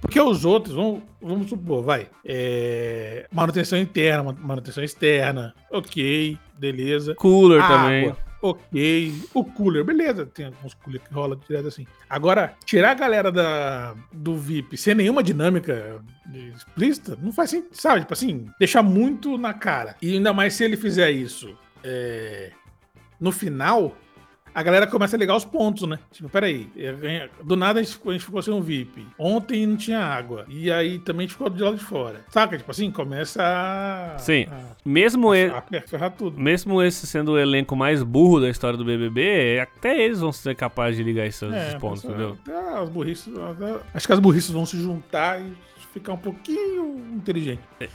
Porque 0.00 0.20
os 0.20 0.44
outros, 0.44 0.74
vamos, 0.74 1.02
vamos 1.20 1.48
supor, 1.48 1.82
vai. 1.82 2.08
É, 2.24 3.26
manutenção 3.32 3.78
interna, 3.78 4.34
manutenção 4.40 4.82
externa. 4.82 5.54
Ok, 5.70 6.38
beleza. 6.58 7.14
Cooler 7.14 7.60
Água, 7.60 7.76
também. 7.76 8.16
Ok. 8.40 9.14
O 9.32 9.44
cooler, 9.44 9.84
beleza. 9.84 10.26
Tem 10.26 10.46
alguns 10.46 10.74
cooler 10.74 11.00
que 11.00 11.12
rola 11.12 11.34
direto 11.48 11.68
assim. 11.68 11.86
Agora, 12.08 12.54
tirar 12.64 12.90
a 12.90 12.94
galera 12.94 13.32
da, 13.32 13.94
do 14.12 14.36
VIP 14.36 14.76
sem 14.76 14.94
nenhuma 14.94 15.22
dinâmica 15.22 16.02
explícita, 16.54 17.18
não 17.22 17.32
faz 17.32 17.50
sentido, 17.50 17.74
sabe? 17.74 18.00
Tipo 18.00 18.12
assim, 18.12 18.46
deixar 18.58 18.82
muito 18.82 19.38
na 19.38 19.54
cara. 19.54 19.96
E 20.00 20.14
ainda 20.14 20.32
mais 20.32 20.54
se 20.54 20.64
ele 20.64 20.76
fizer 20.76 21.10
isso. 21.10 21.56
É, 21.82 22.50
no 23.18 23.32
final, 23.32 23.96
a 24.54 24.62
galera 24.62 24.86
começa 24.86 25.16
a 25.16 25.18
ligar 25.18 25.34
os 25.34 25.44
pontos, 25.44 25.88
né? 25.88 25.98
Tipo, 26.12 26.28
peraí, 26.28 26.70
do 27.42 27.56
nada 27.56 27.80
a 27.80 27.82
gente, 27.82 27.98
ficou, 28.20 28.40
sem 28.40 28.54
um 28.54 28.60
VIP. 28.60 29.04
Ontem 29.18 29.66
não 29.66 29.76
tinha 29.76 29.98
água. 29.98 30.44
E 30.48 30.70
aí 30.70 31.00
também 31.00 31.24
a 31.24 31.26
gente 31.26 31.32
ficou 31.32 31.50
do 31.50 31.64
lado 31.64 31.76
de 31.76 31.84
fora. 31.84 32.24
Saca? 32.30 32.56
Tipo 32.56 32.70
assim, 32.70 32.90
começa 32.90 33.42
a. 33.42 34.16
Sim. 34.18 34.46
A, 34.48 34.76
mesmo 34.84 35.32
a, 35.32 35.38
ele. 35.38 35.52
A 35.52 35.62
ferrar 35.86 36.12
tudo. 36.12 36.40
Mesmo 36.40 36.80
esse 36.80 37.06
sendo 37.06 37.32
o 37.32 37.38
elenco 37.38 37.74
mais 37.74 38.02
burro 38.02 38.40
da 38.40 38.48
história 38.48 38.78
do 38.78 38.84
BBB, 38.84 39.58
até 39.60 40.00
eles 40.04 40.20
vão 40.20 40.30
ser 40.30 40.54
capazes 40.54 40.98
de 40.98 41.02
ligar 41.02 41.26
esses, 41.26 41.42
é, 41.42 41.76
pontos, 41.78 42.04
entendeu? 42.04 42.38
Até 42.42 42.78
as 42.78 42.88
burrices. 42.88 43.34
Até, 43.36 43.80
acho 43.92 44.06
que 44.06 44.12
as 44.12 44.20
burrices 44.20 44.50
vão 44.50 44.64
se 44.64 44.80
juntar 44.80 45.40
e 45.40 45.52
ficar 45.92 46.12
um 46.12 46.18
pouquinho 46.18 46.96
inteligente. 47.12 47.62
É. 47.80 47.88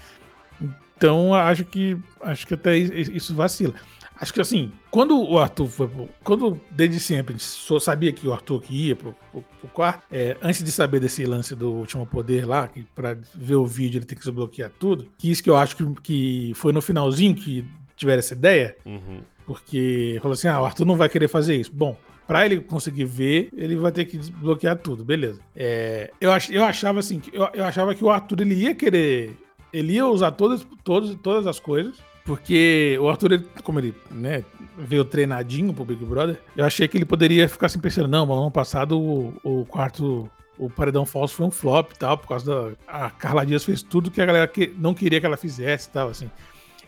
Então, 0.97 1.33
acho 1.33 1.63
que 1.63 1.97
acho 2.21 2.45
que 2.45 2.53
até 2.53 2.77
isso 2.77 3.33
vacila. 3.33 3.73
Acho 4.19 4.33
que 4.33 4.41
assim, 4.41 4.71
quando 4.91 5.17
o 5.17 5.39
Arthur 5.39 5.67
foi. 5.67 5.89
Quando 6.23 6.59
desde 6.69 6.99
sempre 6.99 7.33
a 7.33 7.37
gente 7.37 7.47
só 7.47 7.79
sabia 7.79 8.11
que 8.11 8.27
o 8.27 8.33
Arthur 8.33 8.61
que 8.61 8.87
ia 8.87 8.95
pro, 8.95 9.15
pro, 9.31 9.41
pro 9.41 9.69
quarto, 9.69 10.03
é, 10.11 10.35
antes 10.41 10.61
de 10.61 10.71
saber 10.71 10.99
desse 10.99 11.25
lance 11.25 11.55
do 11.55 11.71
último 11.71 12.05
poder 12.05 12.45
lá, 12.45 12.67
que 12.67 12.83
pra 12.93 13.17
ver 13.33 13.55
o 13.55 13.65
vídeo 13.65 13.99
ele 13.99 14.05
tem 14.05 14.17
que 14.17 14.23
desbloquear 14.23 14.71
tudo, 14.77 15.07
que 15.17 15.31
isso 15.31 15.41
que 15.41 15.49
eu 15.49 15.55
acho 15.55 15.75
que, 15.75 15.85
que 16.01 16.51
foi 16.55 16.73
no 16.73 16.81
finalzinho 16.81 17.33
que 17.33 17.65
tiveram 17.95 18.19
essa 18.19 18.33
ideia, 18.33 18.75
uhum. 18.85 19.21
porque 19.45 20.17
falou 20.21 20.33
assim: 20.33 20.49
ah, 20.49 20.61
o 20.61 20.65
Arthur 20.65 20.85
não 20.85 20.97
vai 20.97 21.07
querer 21.07 21.29
fazer 21.29 21.55
isso. 21.55 21.71
Bom, 21.73 21.95
para 22.27 22.45
ele 22.45 22.59
conseguir 22.59 23.05
ver, 23.05 23.49
ele 23.55 23.77
vai 23.77 23.91
ter 23.91 24.03
que 24.03 24.17
desbloquear 24.17 24.77
tudo, 24.77 25.05
beleza. 25.05 25.39
É, 25.55 26.11
eu, 26.19 26.31
ach, 26.33 26.49
eu 26.49 26.65
achava 26.65 26.99
assim, 26.99 27.21
eu, 27.31 27.47
eu 27.53 27.63
achava 27.63 27.95
que 27.95 28.03
o 28.03 28.09
Arthur 28.09 28.41
ele 28.41 28.55
ia 28.55 28.75
querer. 28.75 29.37
Ele 29.71 29.93
ia 29.93 30.07
usar 30.07 30.31
todas, 30.31 30.65
todas, 30.83 31.15
todas 31.21 31.45
as 31.45 31.59
coisas 31.59 32.08
porque 32.29 32.95
o 33.01 33.09
Arthur, 33.09 33.31
ele, 33.31 33.47
como 33.63 33.79
ele 33.79 33.91
né, 34.11 34.45
veio 34.77 35.03
treinadinho 35.03 35.73
pro 35.73 35.83
Big 35.83 36.05
Brother, 36.05 36.39
eu 36.55 36.63
achei 36.63 36.87
que 36.87 36.95
ele 36.95 37.03
poderia 37.03 37.49
ficar 37.49 37.65
assim 37.65 37.79
pensando, 37.79 38.07
não, 38.07 38.31
ano 38.31 38.51
passado 38.51 39.01
o, 39.01 39.33
o 39.43 39.65
quarto 39.65 40.29
o 40.55 40.69
Paredão 40.69 41.07
Falso 41.07 41.33
foi 41.33 41.47
um 41.47 41.49
flop 41.49 41.91
e 41.91 41.97
tal, 41.97 42.19
por 42.19 42.27
causa 42.27 42.45
da. 42.45 42.71
A 42.87 43.09
Carla 43.09 43.43
Dias 43.47 43.65
fez 43.65 43.81
tudo 43.81 44.11
que 44.11 44.21
a 44.21 44.27
galera 44.27 44.47
que 44.47 44.71
não 44.77 44.93
queria 44.93 45.19
que 45.19 45.25
ela 45.25 45.37
fizesse 45.37 45.89
e 45.89 45.91
tal, 45.91 46.09
assim. 46.09 46.29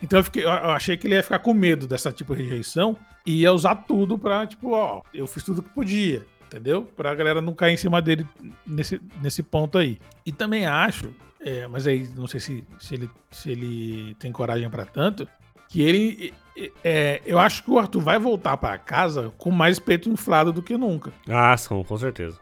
Então 0.04 0.20
eu, 0.20 0.24
fiquei, 0.24 0.46
eu 0.46 0.50
achei 0.52 0.96
que 0.96 1.08
ele 1.08 1.16
ia 1.16 1.24
ficar 1.24 1.40
com 1.40 1.56
medo 1.56 1.88
dessa 1.88 2.12
tipo 2.12 2.36
de 2.36 2.44
rejeição 2.44 2.96
e 3.26 3.42
ia 3.42 3.52
usar 3.52 3.74
tudo 3.74 4.20
pra, 4.20 4.46
tipo, 4.46 4.74
ó, 4.74 5.02
eu 5.12 5.26
fiz 5.26 5.42
tudo 5.42 5.64
que 5.64 5.70
podia, 5.70 6.24
entendeu? 6.52 6.84
Pra 6.84 7.16
galera 7.16 7.42
não 7.42 7.54
cair 7.54 7.74
em 7.74 7.78
cima 7.78 8.02
dele 8.02 8.28
nesse, 8.66 9.02
nesse 9.22 9.42
ponto 9.42 9.78
aí. 9.78 9.98
E 10.26 10.32
também 10.32 10.66
acho 10.66 11.14
é, 11.44 11.68
mas 11.68 11.88
aí 11.88 12.08
não 12.16 12.28
sei 12.28 12.40
se, 12.40 12.64
se, 12.80 12.94
ele, 12.94 13.10
se 13.32 13.52
ele 13.52 14.16
tem 14.16 14.32
coragem 14.32 14.70
para 14.70 14.86
tanto. 14.86 15.28
que 15.68 15.82
ele. 15.82 16.34
É, 16.84 17.22
eu 17.26 17.40
acho 17.40 17.64
que 17.64 17.72
o 17.72 17.80
Arthur 17.80 18.02
vai 18.02 18.20
voltar 18.20 18.58
pra 18.58 18.78
casa 18.78 19.34
com 19.38 19.50
mais 19.50 19.80
peito 19.80 20.10
inflado 20.10 20.54
do 20.54 20.62
que 20.62 20.78
nunca. 20.78 21.12
Ah, 21.28 21.58
são, 21.58 21.84
com 21.84 21.98
certeza. 21.98 22.40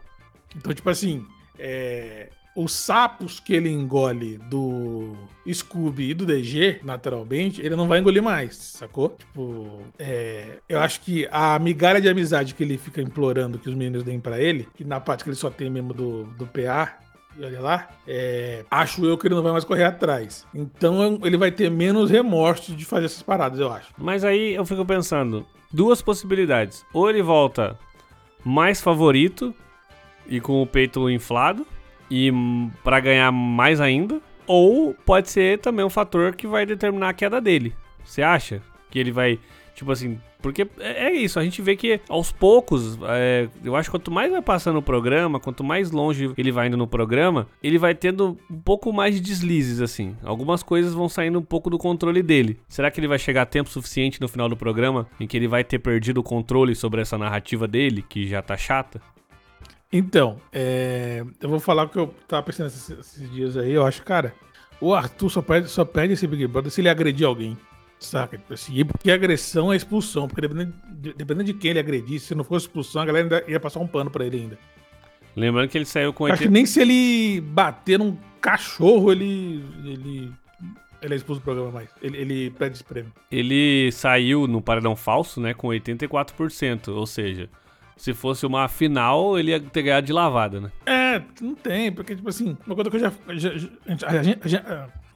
Então, 0.54 0.74
tipo 0.74 0.90
assim, 0.90 1.24
é, 1.58 2.28
os 2.54 2.72
sapos 2.72 3.38
que 3.38 3.54
ele 3.54 3.70
engole 3.70 4.38
do 4.38 5.14
Scooby 5.50 6.10
e 6.10 6.14
do 6.14 6.26
DG, 6.26 6.80
naturalmente, 6.82 7.60
ele 7.60 7.76
não 7.76 7.86
vai 7.86 8.00
engolir 8.00 8.22
mais, 8.22 8.56
sacou? 8.56 9.10
Tipo, 9.10 9.82
é, 9.98 10.58
eu 10.68 10.80
acho 10.80 11.00
que 11.00 11.28
a 11.30 11.58
migalha 11.58 12.00
de 12.00 12.08
amizade 12.08 12.54
que 12.54 12.62
ele 12.62 12.76
fica 12.76 13.00
implorando 13.00 13.58
que 13.58 13.68
os 13.68 13.74
meninos 13.74 14.02
deem 14.02 14.20
para 14.20 14.40
ele, 14.40 14.68
que 14.74 14.84
na 14.84 15.00
parte 15.00 15.24
que 15.24 15.30
ele 15.30 15.36
só 15.36 15.50
tem 15.50 15.70
mesmo 15.70 15.94
do, 15.94 16.24
do 16.24 16.46
PA, 16.46 16.98
e 17.38 17.44
olha 17.44 17.60
lá, 17.60 17.88
é, 18.06 18.64
acho 18.70 19.04
eu 19.06 19.16
que 19.16 19.26
ele 19.26 19.34
não 19.34 19.42
vai 19.42 19.52
mais 19.52 19.64
correr 19.64 19.84
atrás. 19.84 20.46
Então 20.54 21.20
ele 21.22 21.36
vai 21.36 21.50
ter 21.50 21.70
menos 21.70 22.10
remorso 22.10 22.74
de 22.74 22.84
fazer 22.84 23.06
essas 23.06 23.22
paradas, 23.22 23.60
eu 23.60 23.72
acho. 23.72 23.88
Mas 23.96 24.24
aí 24.24 24.54
eu 24.54 24.66
fico 24.66 24.84
pensando, 24.84 25.46
duas 25.72 26.02
possibilidades. 26.02 26.84
Ou 26.92 27.08
ele 27.08 27.22
volta 27.22 27.78
mais 28.44 28.80
favorito 28.80 29.54
e 30.26 30.40
com 30.40 30.60
o 30.60 30.66
peito 30.66 31.08
inflado, 31.08 31.66
e 32.10 32.32
para 32.82 33.00
ganhar 33.00 33.30
mais 33.30 33.80
ainda, 33.80 34.20
ou 34.46 34.94
pode 35.06 35.30
ser 35.30 35.58
também 35.58 35.84
um 35.84 35.90
fator 35.90 36.34
que 36.34 36.46
vai 36.46 36.66
determinar 36.66 37.10
a 37.10 37.14
queda 37.14 37.40
dele. 37.40 37.74
Você 38.04 38.22
acha 38.22 38.60
que 38.90 38.98
ele 38.98 39.12
vai, 39.12 39.38
tipo 39.74 39.92
assim, 39.92 40.18
porque 40.42 40.66
é, 40.78 41.06
é 41.06 41.12
isso, 41.12 41.38
a 41.38 41.44
gente 41.44 41.62
vê 41.62 41.76
que 41.76 42.00
aos 42.08 42.32
poucos, 42.32 42.98
é, 43.08 43.48
eu 43.62 43.76
acho 43.76 43.88
que 43.88 43.96
quanto 43.96 44.10
mais 44.10 44.30
vai 44.30 44.42
passando 44.42 44.78
o 44.78 44.82
programa, 44.82 45.38
quanto 45.38 45.62
mais 45.62 45.90
longe 45.90 46.32
ele 46.36 46.50
vai 46.50 46.66
indo 46.66 46.76
no 46.76 46.86
programa, 46.86 47.46
ele 47.62 47.78
vai 47.78 47.94
tendo 47.94 48.36
um 48.50 48.60
pouco 48.60 48.92
mais 48.92 49.14
de 49.14 49.20
deslizes, 49.20 49.80
assim. 49.80 50.16
Algumas 50.22 50.62
coisas 50.62 50.94
vão 50.94 51.08
saindo 51.08 51.38
um 51.38 51.42
pouco 51.42 51.70
do 51.70 51.78
controle 51.78 52.22
dele. 52.22 52.58
Será 52.68 52.90
que 52.90 52.98
ele 52.98 53.08
vai 53.08 53.18
chegar 53.18 53.46
tempo 53.46 53.70
suficiente 53.70 54.20
no 54.20 54.28
final 54.28 54.48
do 54.48 54.56
programa 54.56 55.06
em 55.18 55.26
que 55.26 55.36
ele 55.36 55.48
vai 55.48 55.62
ter 55.62 55.78
perdido 55.78 56.18
o 56.18 56.24
controle 56.24 56.74
sobre 56.74 57.00
essa 57.00 57.16
narrativa 57.16 57.68
dele, 57.68 58.04
que 58.08 58.26
já 58.26 58.42
tá 58.42 58.56
chata? 58.56 59.00
Então, 59.92 60.40
é, 60.52 61.24
eu 61.40 61.48
vou 61.48 61.58
falar 61.58 61.84
o 61.84 61.88
que 61.88 61.98
eu 61.98 62.14
tava 62.28 62.44
pensando 62.44 62.68
esses, 62.68 62.90
esses, 62.90 63.30
dias 63.32 63.56
aí. 63.56 63.72
Eu 63.72 63.84
acho, 63.84 64.02
cara, 64.02 64.32
o 64.80 64.94
Arthur 64.94 65.28
só 65.28 65.42
perde, 65.42 65.68
só 65.68 65.84
perde 65.84 66.14
esse 66.14 66.26
Big 66.26 66.46
Brother 66.46 66.70
se 66.70 66.80
ele 66.80 66.88
agredir 66.88 67.26
alguém. 67.26 67.58
Saca? 67.98 68.40
Assim, 68.48 68.84
porque 68.84 69.10
agressão 69.10 69.72
é 69.72 69.76
expulsão. 69.76 70.26
Porque 70.26 70.40
dependendo 70.40 70.72
de, 70.90 71.12
dependendo 71.12 71.44
de 71.44 71.54
quem 71.54 71.72
ele 71.72 71.80
agredisse, 71.80 72.26
se 72.26 72.34
não 72.34 72.44
fosse 72.44 72.66
expulsão, 72.66 73.02
a 73.02 73.04
galera 73.04 73.24
ainda 73.24 73.50
ia 73.50 73.60
passar 73.60 73.80
um 73.80 73.86
pano 73.86 74.10
pra 74.10 74.24
ele 74.24 74.38
ainda. 74.38 74.58
Lembrando 75.36 75.68
que 75.68 75.76
ele 75.76 75.84
saiu 75.84 76.12
com. 76.12 76.24
80... 76.24 76.34
Acho 76.34 76.42
que 76.44 76.48
nem 76.48 76.64
se 76.64 76.80
ele 76.80 77.40
bater 77.40 77.98
num 77.98 78.16
cachorro, 78.40 79.12
ele. 79.12 79.64
ele... 79.84 80.32
Ele 81.02 81.14
é 81.14 81.16
expulso 81.16 81.40
do 81.40 81.44
programa 81.44 81.70
mais. 81.70 81.88
Ele, 82.02 82.18
ele 82.18 82.50
pede 82.50 82.74
esse 82.74 82.84
prêmio. 82.84 83.10
Ele 83.32 83.90
saiu 83.90 84.46
no 84.46 84.60
paredão 84.60 84.94
falso, 84.94 85.40
né? 85.40 85.54
Com 85.54 85.68
84%. 85.68 86.88
Ou 86.88 87.06
seja, 87.06 87.48
se 88.00 88.14
fosse 88.14 88.46
uma 88.46 88.66
final, 88.66 89.38
ele 89.38 89.50
ia 89.50 89.60
ter 89.60 89.82
ganhado 89.82 90.06
de 90.06 90.12
lavada, 90.12 90.58
né? 90.58 90.70
É, 90.86 91.20
não 91.38 91.54
tem, 91.54 91.92
porque, 91.92 92.16
tipo 92.16 92.30
assim, 92.30 92.56
uma 92.66 92.74
coisa 92.74 92.88
que 92.88 92.96
eu 92.96 93.00
já. 93.00 93.12
já, 93.28 93.50
já 93.58 94.08
a 94.08 94.22
gente, 94.22 94.40
a 94.42 94.48
gente, 94.48 94.64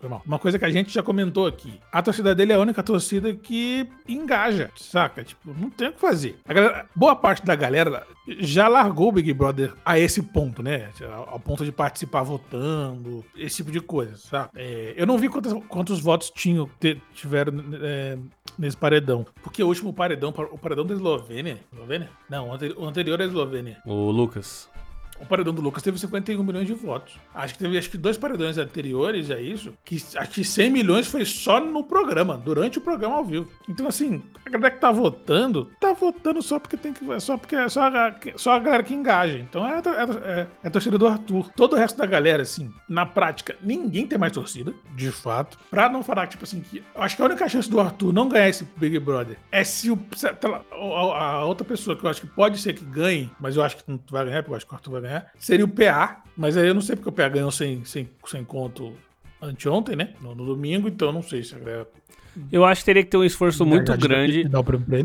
uma 0.06 0.38
coisa 0.38 0.58
que 0.58 0.64
a 0.64 0.70
gente 0.70 0.92
já 0.92 1.02
comentou 1.02 1.46
aqui. 1.46 1.80
A 1.92 2.02
torcida 2.02 2.34
dele 2.34 2.52
é 2.52 2.56
a 2.56 2.60
única 2.60 2.82
torcida 2.82 3.32
que 3.34 3.88
engaja, 4.08 4.70
saca? 4.76 5.24
Tipo, 5.24 5.54
não 5.58 5.70
tem 5.70 5.88
o 5.88 5.92
que 5.92 6.00
fazer. 6.00 6.38
Galera, 6.46 6.86
boa 6.94 7.16
parte 7.16 7.44
da 7.44 7.54
galera 7.54 8.06
já 8.38 8.68
largou 8.68 9.08
o 9.08 9.12
Big 9.12 9.32
Brother 9.32 9.72
a 9.84 9.98
esse 9.98 10.22
ponto, 10.22 10.62
né? 10.62 10.90
Ao 11.26 11.38
ponto 11.38 11.64
de 11.64 11.72
participar 11.72 12.22
votando, 12.22 13.24
esse 13.36 13.56
tipo 13.56 13.70
de 13.70 13.80
coisa, 13.80 14.16
sabe? 14.16 14.50
É, 14.56 14.94
eu 14.96 15.06
não 15.06 15.18
vi 15.18 15.28
quantos, 15.28 15.52
quantos 15.68 16.00
votos 16.00 16.30
tinham, 16.30 16.68
tiveram 17.14 17.52
é, 17.82 18.18
nesse 18.58 18.76
paredão. 18.76 19.26
Porque 19.42 19.62
o 19.62 19.68
último 19.68 19.92
paredão, 19.92 20.32
o 20.50 20.58
paredão 20.58 20.86
da 20.86 20.94
Eslovênia. 20.94 21.58
Eslovênia? 21.72 22.10
Não, 22.28 22.50
o 22.50 22.86
anterior 22.86 23.20
é 23.20 23.24
a 23.24 23.26
Eslovênia. 23.26 23.78
O 23.84 24.10
Lucas. 24.10 24.68
O 25.20 25.26
paredão 25.26 25.54
do 25.54 25.62
Lucas 25.62 25.82
teve 25.82 25.98
51 25.98 26.42
milhões 26.42 26.66
de 26.66 26.74
votos. 26.74 27.14
Acho 27.34 27.54
que 27.54 27.60
teve 27.60 27.78
acho 27.78 27.90
que 27.90 27.98
dois 27.98 28.16
paredões 28.16 28.58
anteriores 28.58 29.30
a 29.30 29.40
isso, 29.40 29.72
que 29.84 29.96
acho 30.16 30.30
que 30.30 30.44
100 30.44 30.70
milhões 30.70 31.06
foi 31.06 31.24
só 31.24 31.60
no 31.60 31.84
programa, 31.84 32.36
durante 32.36 32.78
o 32.78 32.80
programa 32.80 33.16
ao 33.16 33.24
vivo. 33.24 33.48
Então, 33.68 33.86
assim, 33.86 34.22
a 34.44 34.50
galera 34.50 34.70
que 34.72 34.80
tá 34.80 34.90
votando, 34.90 35.70
tá 35.80 35.92
votando 35.92 36.42
só 36.42 36.58
porque 36.58 36.76
tem 36.76 36.92
que. 36.92 37.04
Só 37.20 37.36
porque 37.36 37.56
é 37.56 37.68
só 37.68 37.82
a, 37.82 38.14
só 38.36 38.52
a 38.52 38.58
galera 38.58 38.82
que 38.82 38.94
engaja. 38.94 39.38
Então 39.38 39.66
é, 39.66 39.78
é, 39.78 40.40
é, 40.40 40.46
é 40.64 40.70
torcida 40.70 40.98
do 40.98 41.06
Arthur. 41.06 41.50
Todo 41.56 41.74
o 41.74 41.76
resto 41.76 41.96
da 41.96 42.06
galera, 42.06 42.42
assim, 42.42 42.70
na 42.88 43.06
prática, 43.06 43.56
ninguém 43.62 44.06
tem 44.06 44.18
mais 44.18 44.32
torcida, 44.32 44.74
de 44.94 45.10
fato. 45.10 45.58
Pra 45.70 45.88
não 45.88 46.02
falar, 46.02 46.26
tipo 46.26 46.44
assim, 46.44 46.60
que. 46.60 46.82
Acho 46.94 47.16
que 47.16 47.22
a 47.22 47.26
única 47.26 47.48
chance 47.48 47.70
do 47.70 47.80
Arthur 47.80 48.12
não 48.12 48.28
ganhar 48.28 48.48
esse 48.48 48.64
Big 48.76 48.98
Brother 48.98 49.38
é 49.50 49.64
se 49.64 49.90
o. 49.90 49.98
A, 51.12 51.24
a 51.24 51.44
outra 51.44 51.64
pessoa 51.64 51.96
que 51.96 52.04
eu 52.04 52.10
acho 52.10 52.20
que 52.20 52.26
pode 52.26 52.58
ser 52.58 52.74
que 52.74 52.84
ganhe, 52.84 53.30
mas 53.40 53.56
eu 53.56 53.62
acho 53.62 53.76
que 53.76 53.84
não 53.86 54.00
vai 54.10 54.24
ganhar, 54.24 54.42
porque 54.42 54.52
eu 54.52 54.56
acho 54.56 54.66
que 54.66 54.72
o 54.72 54.74
Arthur 54.74 54.90
vai 54.92 55.00
ganhar, 55.08 55.32
seria 55.38 55.64
o 55.64 55.68
PA, 55.68 56.22
mas 56.36 56.56
aí 56.56 56.66
eu 56.66 56.74
não 56.74 56.80
sei 56.80 56.96
porque 56.96 57.08
o 57.08 57.12
PA 57.12 57.28
ganhou 57.28 57.50
sem, 57.50 57.84
sem, 57.84 58.08
sem 58.26 58.44
conto 58.44 58.92
anteontem, 59.40 59.96
né? 59.96 60.14
No, 60.20 60.34
no 60.34 60.44
domingo, 60.44 60.88
então 60.88 61.12
não 61.12 61.22
sei 61.22 61.42
se 61.42 61.54
a 61.54 61.58
galera 61.58 61.88
eu 62.50 62.64
acho 62.64 62.80
que 62.80 62.86
teria 62.86 63.02
que 63.02 63.10
ter 63.10 63.16
um 63.16 63.24
esforço 63.24 63.64
muito 63.64 63.96
grande. 63.96 64.48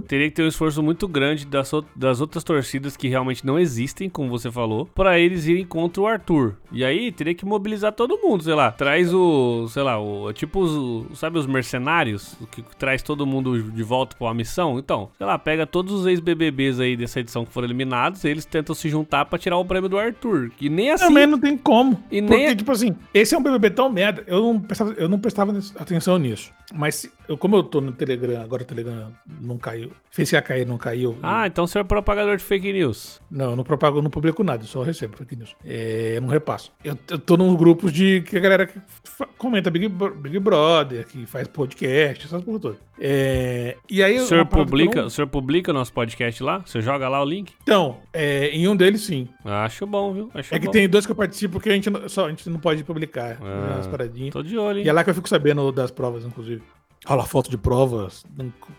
Teria 0.07 0.29
que 0.29 0.35
ter 0.35 0.43
um 0.43 0.47
esforço 0.47 0.81
muito 0.81 1.07
grande 1.07 1.45
das, 1.45 1.71
das 1.95 2.21
outras 2.21 2.43
torcidas 2.43 2.95
que 2.95 3.07
realmente 3.07 3.45
não 3.45 3.59
existem, 3.59 4.09
como 4.09 4.29
você 4.29 4.51
falou, 4.51 4.85
para 4.85 5.19
eles 5.19 5.45
irem 5.45 5.65
contra 5.65 6.01
o 6.01 6.07
Arthur. 6.07 6.55
E 6.71 6.83
aí 6.83 7.11
teria 7.11 7.33
que 7.33 7.45
mobilizar 7.45 7.91
todo 7.93 8.17
mundo, 8.17 8.43
sei 8.43 8.53
lá. 8.53 8.71
Traz 8.71 9.13
o, 9.13 9.67
sei 9.67 9.83
lá, 9.83 9.99
o 9.99 10.31
tipo 10.33 10.59
os, 10.59 11.17
sabe 11.17 11.37
os 11.37 11.47
mercenários 11.47 12.35
que 12.51 12.63
traz 12.77 13.01
todo 13.01 13.25
mundo 13.25 13.61
de 13.61 13.83
volta 13.83 14.15
para 14.15 14.27
uma 14.27 14.33
missão. 14.33 14.79
Então, 14.79 15.09
sei 15.17 15.25
lá, 15.25 15.37
pega 15.37 15.65
todos 15.65 15.93
os 15.93 16.05
ex-BBBs 16.05 16.79
aí 16.79 16.95
dessa 16.95 17.19
edição 17.19 17.45
que 17.45 17.51
foram 17.51 17.67
eliminados, 17.67 18.23
eles 18.25 18.45
tentam 18.45 18.75
se 18.75 18.89
juntar 18.89 19.25
para 19.25 19.39
tirar 19.39 19.57
o 19.57 19.65
prêmio 19.65 19.89
do 19.89 19.97
Arthur. 19.97 20.51
E 20.59 20.69
nem 20.69 20.91
assim. 20.91 21.05
Também 21.05 21.27
não 21.27 21.39
tem 21.39 21.57
como. 21.57 22.03
E 22.11 22.21
porque, 22.21 22.37
nem 22.37 22.55
tipo 22.55 22.71
assim, 22.71 22.95
esse 23.13 23.33
é 23.33 23.37
um 23.37 23.43
BBB 23.43 23.71
tão 23.71 23.89
merda. 23.89 24.23
Eu 24.27 24.41
não 24.41 24.59
prestava, 24.59 24.93
eu 24.93 25.09
não 25.09 25.19
prestava 25.19 25.57
atenção 25.75 26.17
nisso. 26.17 26.51
Mas 26.73 27.09
eu, 27.29 27.37
como 27.37 27.55
eu 27.55 27.63
tô 27.63 27.79
no 27.79 27.91
Telegram, 27.91 28.41
agora 28.41 28.63
o 28.63 28.65
Telegram 28.65 29.11
não 29.39 29.55
caiu. 29.55 29.91
Fez 30.09 30.31
ia 30.31 30.41
cair, 30.41 30.65
não 30.65 30.79
caiu. 30.79 31.15
Ah, 31.21 31.45
então 31.45 31.67
você 31.67 31.77
é 31.77 31.83
propagador 31.83 32.35
de 32.35 32.43
fake 32.43 32.73
news. 32.73 33.21
Não, 33.29 33.51
eu 33.51 33.55
não 33.55 33.63
propago, 33.63 34.01
não 34.01 34.09
publico 34.09 34.43
nada, 34.43 34.63
só 34.63 34.81
recebo 34.81 35.15
fake 35.15 35.35
news. 35.35 35.55
É, 35.63 36.13
eu 36.15 36.21
não 36.21 36.27
repasso. 36.27 36.71
Eu, 36.83 36.97
eu 37.07 37.19
tô 37.19 37.37
nos 37.37 37.55
grupos 37.55 37.93
de 37.93 38.21
que 38.21 38.35
a 38.35 38.39
galera 38.39 38.65
que 38.65 38.81
comenta 39.37 39.69
Big, 39.69 39.87
Big 39.87 40.39
Brother, 40.39 41.05
que 41.05 41.27
faz 41.27 41.47
podcast, 41.47 42.25
essas 42.25 42.43
porra 42.43 42.59
todas. 42.59 42.79
É, 42.99 43.77
e 43.87 44.01
aí. 44.01 44.17
O 44.17 44.25
senhor, 44.25 44.47
publica, 44.47 45.01
não... 45.01 45.07
o 45.07 45.09
senhor 45.11 45.27
publica 45.27 45.71
nosso 45.71 45.93
podcast 45.93 46.41
lá? 46.41 46.63
Você 46.65 46.81
joga 46.81 47.07
lá 47.07 47.21
o 47.21 47.25
link? 47.25 47.53
Então, 47.61 47.99
é, 48.11 48.47
em 48.47 48.67
um 48.67 48.75
deles 48.75 49.01
sim. 49.01 49.29
Acho 49.45 49.85
bom, 49.85 50.13
viu? 50.13 50.31
Acho 50.33 50.55
é 50.55 50.59
que 50.59 50.71
tem 50.71 50.89
dois 50.89 51.05
que 51.05 51.11
eu 51.11 51.15
participo 51.15 51.59
que 51.59 51.69
a 51.69 51.73
gente, 51.73 51.91
só, 52.09 52.25
a 52.25 52.29
gente 52.29 52.49
não 52.49 52.59
pode 52.59 52.83
publicar. 52.83 53.37
Ah, 53.39 53.75
umas 53.75 53.87
paradinhas. 53.87 54.33
Tô 54.33 54.41
de 54.41 54.57
olho, 54.57 54.79
hein? 54.79 54.85
E 54.85 54.89
é 54.89 54.93
lá 54.93 55.03
que 55.03 55.11
eu 55.11 55.15
fico 55.15 55.29
sabendo 55.29 55.71
das 55.71 55.91
provas, 55.91 56.25
inclusive 56.25 56.63
rola 57.05 57.25
foto 57.25 57.49
de 57.49 57.57
provas 57.57 58.23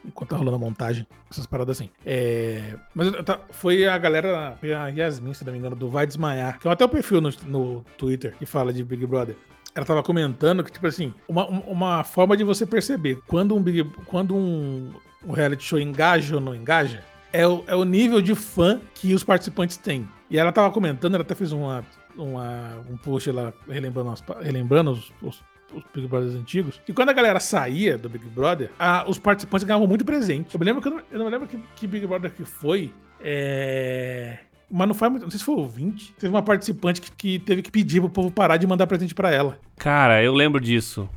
enquanto 0.04 0.30
tá 0.30 0.36
rolando 0.36 0.56
a 0.56 0.58
montagem, 0.58 1.06
essas 1.30 1.46
paradas 1.46 1.78
assim. 1.78 1.90
É, 2.04 2.74
mas 2.94 3.10
tá, 3.24 3.40
foi 3.50 3.86
a 3.86 3.96
galera, 3.98 4.56
a 4.62 4.88
Yasmin, 4.88 5.34
se 5.34 5.44
não 5.44 5.52
me 5.52 5.58
engano, 5.58 5.76
do 5.76 5.88
Vai 5.88 6.06
Desmaiar, 6.06 6.58
que 6.58 6.68
é 6.68 6.70
até 6.70 6.84
o 6.84 6.88
perfil 6.88 7.20
no, 7.20 7.30
no 7.46 7.84
Twitter 7.96 8.34
que 8.38 8.46
fala 8.46 8.72
de 8.72 8.84
Big 8.84 9.06
Brother. 9.06 9.36
Ela 9.74 9.86
tava 9.86 10.02
comentando 10.02 10.64
que, 10.64 10.72
tipo 10.72 10.86
assim, 10.86 11.14
uma, 11.28 11.46
uma 11.46 12.04
forma 12.04 12.36
de 12.36 12.42
você 12.42 12.66
perceber 12.66 13.20
quando 13.26 13.54
um 13.54 13.62
Big, 13.62 13.84
quando 14.06 14.34
um, 14.34 14.92
um 15.24 15.32
reality 15.32 15.62
show 15.62 15.78
engaja 15.78 16.34
ou 16.34 16.40
não 16.40 16.54
engaja 16.54 17.04
é 17.32 17.46
o, 17.46 17.64
é 17.66 17.76
o 17.76 17.84
nível 17.84 18.20
de 18.20 18.34
fã 18.34 18.80
que 18.94 19.14
os 19.14 19.22
participantes 19.22 19.76
têm. 19.76 20.08
E 20.28 20.38
ela 20.38 20.52
tava 20.52 20.72
comentando, 20.72 21.14
ela 21.14 21.22
até 21.22 21.34
fez 21.34 21.52
uma, 21.52 21.84
uma, 22.16 22.84
um 22.90 22.96
post 22.96 23.30
lá 23.30 23.52
relembrando, 23.68 24.14
relembrando 24.40 24.90
os, 24.92 25.12
os 25.22 25.42
os 25.74 25.82
Big 25.94 26.06
Brothers 26.06 26.34
antigos, 26.34 26.80
que 26.84 26.92
quando 26.92 27.10
a 27.10 27.12
galera 27.12 27.40
saía 27.40 27.96
do 27.96 28.08
Big 28.08 28.24
Brother, 28.26 28.70
a, 28.78 29.04
os 29.08 29.18
participantes 29.18 29.66
ganhavam 29.66 29.86
muito 29.86 30.04
presente. 30.04 30.54
Eu 30.54 30.58
me 30.58 30.66
lembro 30.66 30.82
que 30.82 30.88
eu 30.88 30.92
não, 30.92 31.02
eu 31.10 31.18
não 31.18 31.24
me 31.26 31.30
lembro 31.30 31.48
que, 31.48 31.58
que 31.76 31.86
Big 31.86 32.06
Brother 32.06 32.32
que 32.32 32.44
foi. 32.44 32.92
É... 33.20 34.38
Mas 34.70 34.86
não 34.86 34.94
foi 34.94 35.08
muito. 35.08 35.22
Não 35.24 35.30
sei 35.30 35.38
se 35.38 35.44
foi 35.44 35.56
o 35.56 35.66
20. 35.66 36.12
Teve 36.12 36.32
uma 36.32 36.42
participante 36.42 37.00
que, 37.00 37.10
que 37.10 37.38
teve 37.40 37.62
que 37.62 37.70
pedir 37.70 38.00
pro 38.00 38.08
povo 38.08 38.30
parar 38.30 38.56
de 38.56 38.66
mandar 38.66 38.86
presente 38.86 39.14
para 39.14 39.30
ela. 39.30 39.58
Cara, 39.76 40.22
eu 40.22 40.32
lembro 40.32 40.60
disso. 40.60 41.08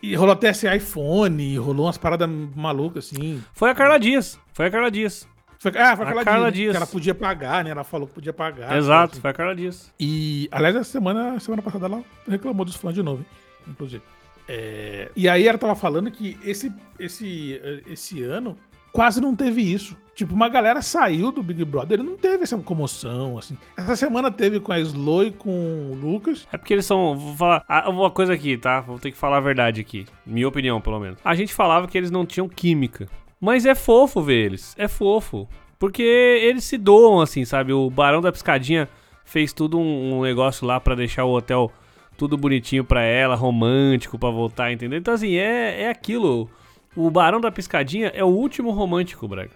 E 0.00 0.14
rolou 0.14 0.34
até 0.34 0.50
esse 0.50 0.72
iPhone, 0.72 1.56
rolou 1.56 1.86
umas 1.86 1.98
paradas 1.98 2.28
malucas, 2.54 3.06
assim. 3.06 3.42
Foi 3.54 3.70
a 3.70 3.74
Carla 3.74 3.98
Dias. 3.98 4.38
Foi 4.52 4.66
a 4.66 4.70
Carla 4.70 4.90
Dias. 4.90 5.26
Foi, 5.58 5.72
ah, 5.80 5.96
foi 5.96 6.04
a, 6.06 6.20
a 6.20 6.24
Carla, 6.24 6.52
Dias. 6.52 6.72
Que 6.72 6.76
ela 6.76 6.86
podia 6.86 7.14
pagar, 7.14 7.64
né? 7.64 7.70
Ela 7.70 7.84
falou 7.84 8.06
que 8.06 8.12
podia 8.12 8.34
pagar. 8.34 8.76
Exato, 8.76 9.12
assim. 9.12 9.20
foi 9.22 9.30
a 9.30 9.32
Carla 9.32 9.54
Dias. 9.56 9.90
E, 9.98 10.46
aliás, 10.52 10.76
essa 10.76 10.90
semana, 10.92 11.40
semana 11.40 11.62
passada 11.62 11.86
ela 11.86 12.04
reclamou 12.28 12.66
dos 12.66 12.76
fãs 12.76 12.94
de 12.94 13.02
novo. 13.02 13.20
Hein? 13.22 13.26
Inclusive. 13.68 14.02
É, 14.46 15.10
e 15.16 15.28
aí 15.28 15.46
ela 15.46 15.58
tava 15.58 15.74
falando 15.74 16.10
que 16.10 16.38
esse, 16.44 16.72
esse, 16.98 17.60
esse 17.86 18.22
ano 18.22 18.56
quase 18.92 19.20
não 19.20 19.34
teve 19.34 19.60
isso. 19.60 19.96
Tipo, 20.14 20.32
uma 20.32 20.48
galera 20.48 20.80
saiu 20.80 21.32
do 21.32 21.42
Big 21.42 21.64
Brother, 21.64 21.98
ele 21.98 22.08
não 22.08 22.16
teve 22.16 22.44
essa 22.44 22.56
comoção, 22.58 23.36
assim. 23.36 23.58
Essa 23.76 23.96
semana 23.96 24.30
teve 24.30 24.60
com 24.60 24.70
a 24.70 24.78
Slow 24.78 25.24
e 25.24 25.32
com 25.32 25.90
o 25.90 25.94
Lucas. 25.96 26.46
É 26.52 26.56
porque 26.56 26.72
eles 26.72 26.86
são. 26.86 27.16
Vou 27.16 27.34
falar 27.34 27.64
ah, 27.68 27.90
uma 27.90 28.10
coisa 28.10 28.32
aqui, 28.32 28.56
tá? 28.56 28.80
Vou 28.80 28.98
ter 29.00 29.10
que 29.10 29.16
falar 29.16 29.38
a 29.38 29.40
verdade 29.40 29.80
aqui. 29.80 30.06
Minha 30.24 30.46
opinião, 30.46 30.80
pelo 30.80 31.00
menos. 31.00 31.18
A 31.24 31.34
gente 31.34 31.52
falava 31.52 31.88
que 31.88 31.98
eles 31.98 32.12
não 32.12 32.24
tinham 32.24 32.48
química. 32.48 33.08
Mas 33.40 33.66
é 33.66 33.74
fofo 33.74 34.22
ver 34.22 34.46
eles. 34.46 34.74
É 34.78 34.86
fofo. 34.86 35.48
Porque 35.80 36.02
eles 36.02 36.62
se 36.62 36.78
doam, 36.78 37.20
assim, 37.20 37.44
sabe? 37.44 37.72
O 37.72 37.90
Barão 37.90 38.20
da 38.20 38.30
Piscadinha 38.30 38.88
fez 39.24 39.52
tudo 39.52 39.78
um, 39.78 40.18
um 40.18 40.22
negócio 40.22 40.64
lá 40.64 40.78
para 40.78 40.94
deixar 40.94 41.24
o 41.24 41.34
hotel 41.34 41.72
tudo 42.16 42.36
bonitinho 42.36 42.84
pra 42.84 43.02
ela, 43.02 43.34
romântico 43.34 44.18
pra 44.18 44.30
voltar, 44.30 44.72
entendeu? 44.72 44.98
Então, 44.98 45.14
assim, 45.14 45.34
é, 45.34 45.82
é 45.82 45.88
aquilo. 45.88 46.50
O 46.96 47.10
Barão 47.10 47.40
da 47.40 47.50
Piscadinha 47.50 48.08
é 48.08 48.22
o 48.22 48.28
último 48.28 48.70
romântico, 48.70 49.26
Braga. 49.26 49.50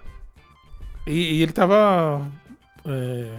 E, 1.06 1.38
e 1.38 1.42
ele 1.42 1.52
tava 1.52 2.26
é, 2.84 3.30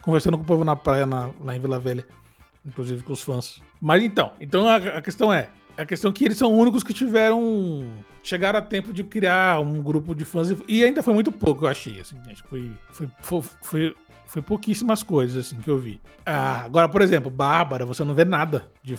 conversando 0.00 0.36
com 0.36 0.44
o 0.44 0.46
povo 0.46 0.64
na 0.64 0.76
praia 0.76 1.04
na, 1.04 1.30
lá 1.40 1.56
em 1.56 1.60
Vila 1.60 1.78
Velha, 1.78 2.06
inclusive 2.64 3.02
com 3.02 3.12
os 3.12 3.22
fãs. 3.22 3.60
Mas 3.80 4.02
então, 4.02 4.32
então 4.40 4.68
a, 4.68 4.76
a 4.76 5.02
questão 5.02 5.32
é, 5.32 5.48
a 5.76 5.84
questão 5.84 6.10
é 6.10 6.14
que 6.14 6.24
eles 6.24 6.38
são 6.38 6.52
únicos 6.52 6.82
que 6.82 6.94
tiveram 6.94 7.86
chegaram 8.22 8.58
a 8.58 8.62
tempo 8.62 8.92
de 8.92 9.02
criar 9.02 9.60
um 9.60 9.82
grupo 9.82 10.14
de 10.14 10.24
fãs 10.24 10.48
e 10.68 10.84
ainda 10.84 11.02
foi 11.02 11.12
muito 11.12 11.32
pouco, 11.32 11.64
eu 11.64 11.68
achei. 11.68 12.00
Assim, 12.00 12.16
acho 12.30 12.42
que 12.44 12.48
foi, 12.48 12.70
foi, 12.90 13.10
foi, 13.20 13.42
foi, 13.62 13.96
foi 14.32 14.40
pouquíssimas 14.40 15.02
coisas 15.02 15.46
assim 15.46 15.60
que 15.60 15.68
eu 15.68 15.78
vi. 15.78 16.00
Ah, 16.24 16.62
agora, 16.64 16.88
por 16.88 17.02
exemplo, 17.02 17.30
Bárbara, 17.30 17.84
você 17.84 18.02
não 18.02 18.14
vê 18.14 18.24
nada 18.24 18.66
de, 18.82 18.96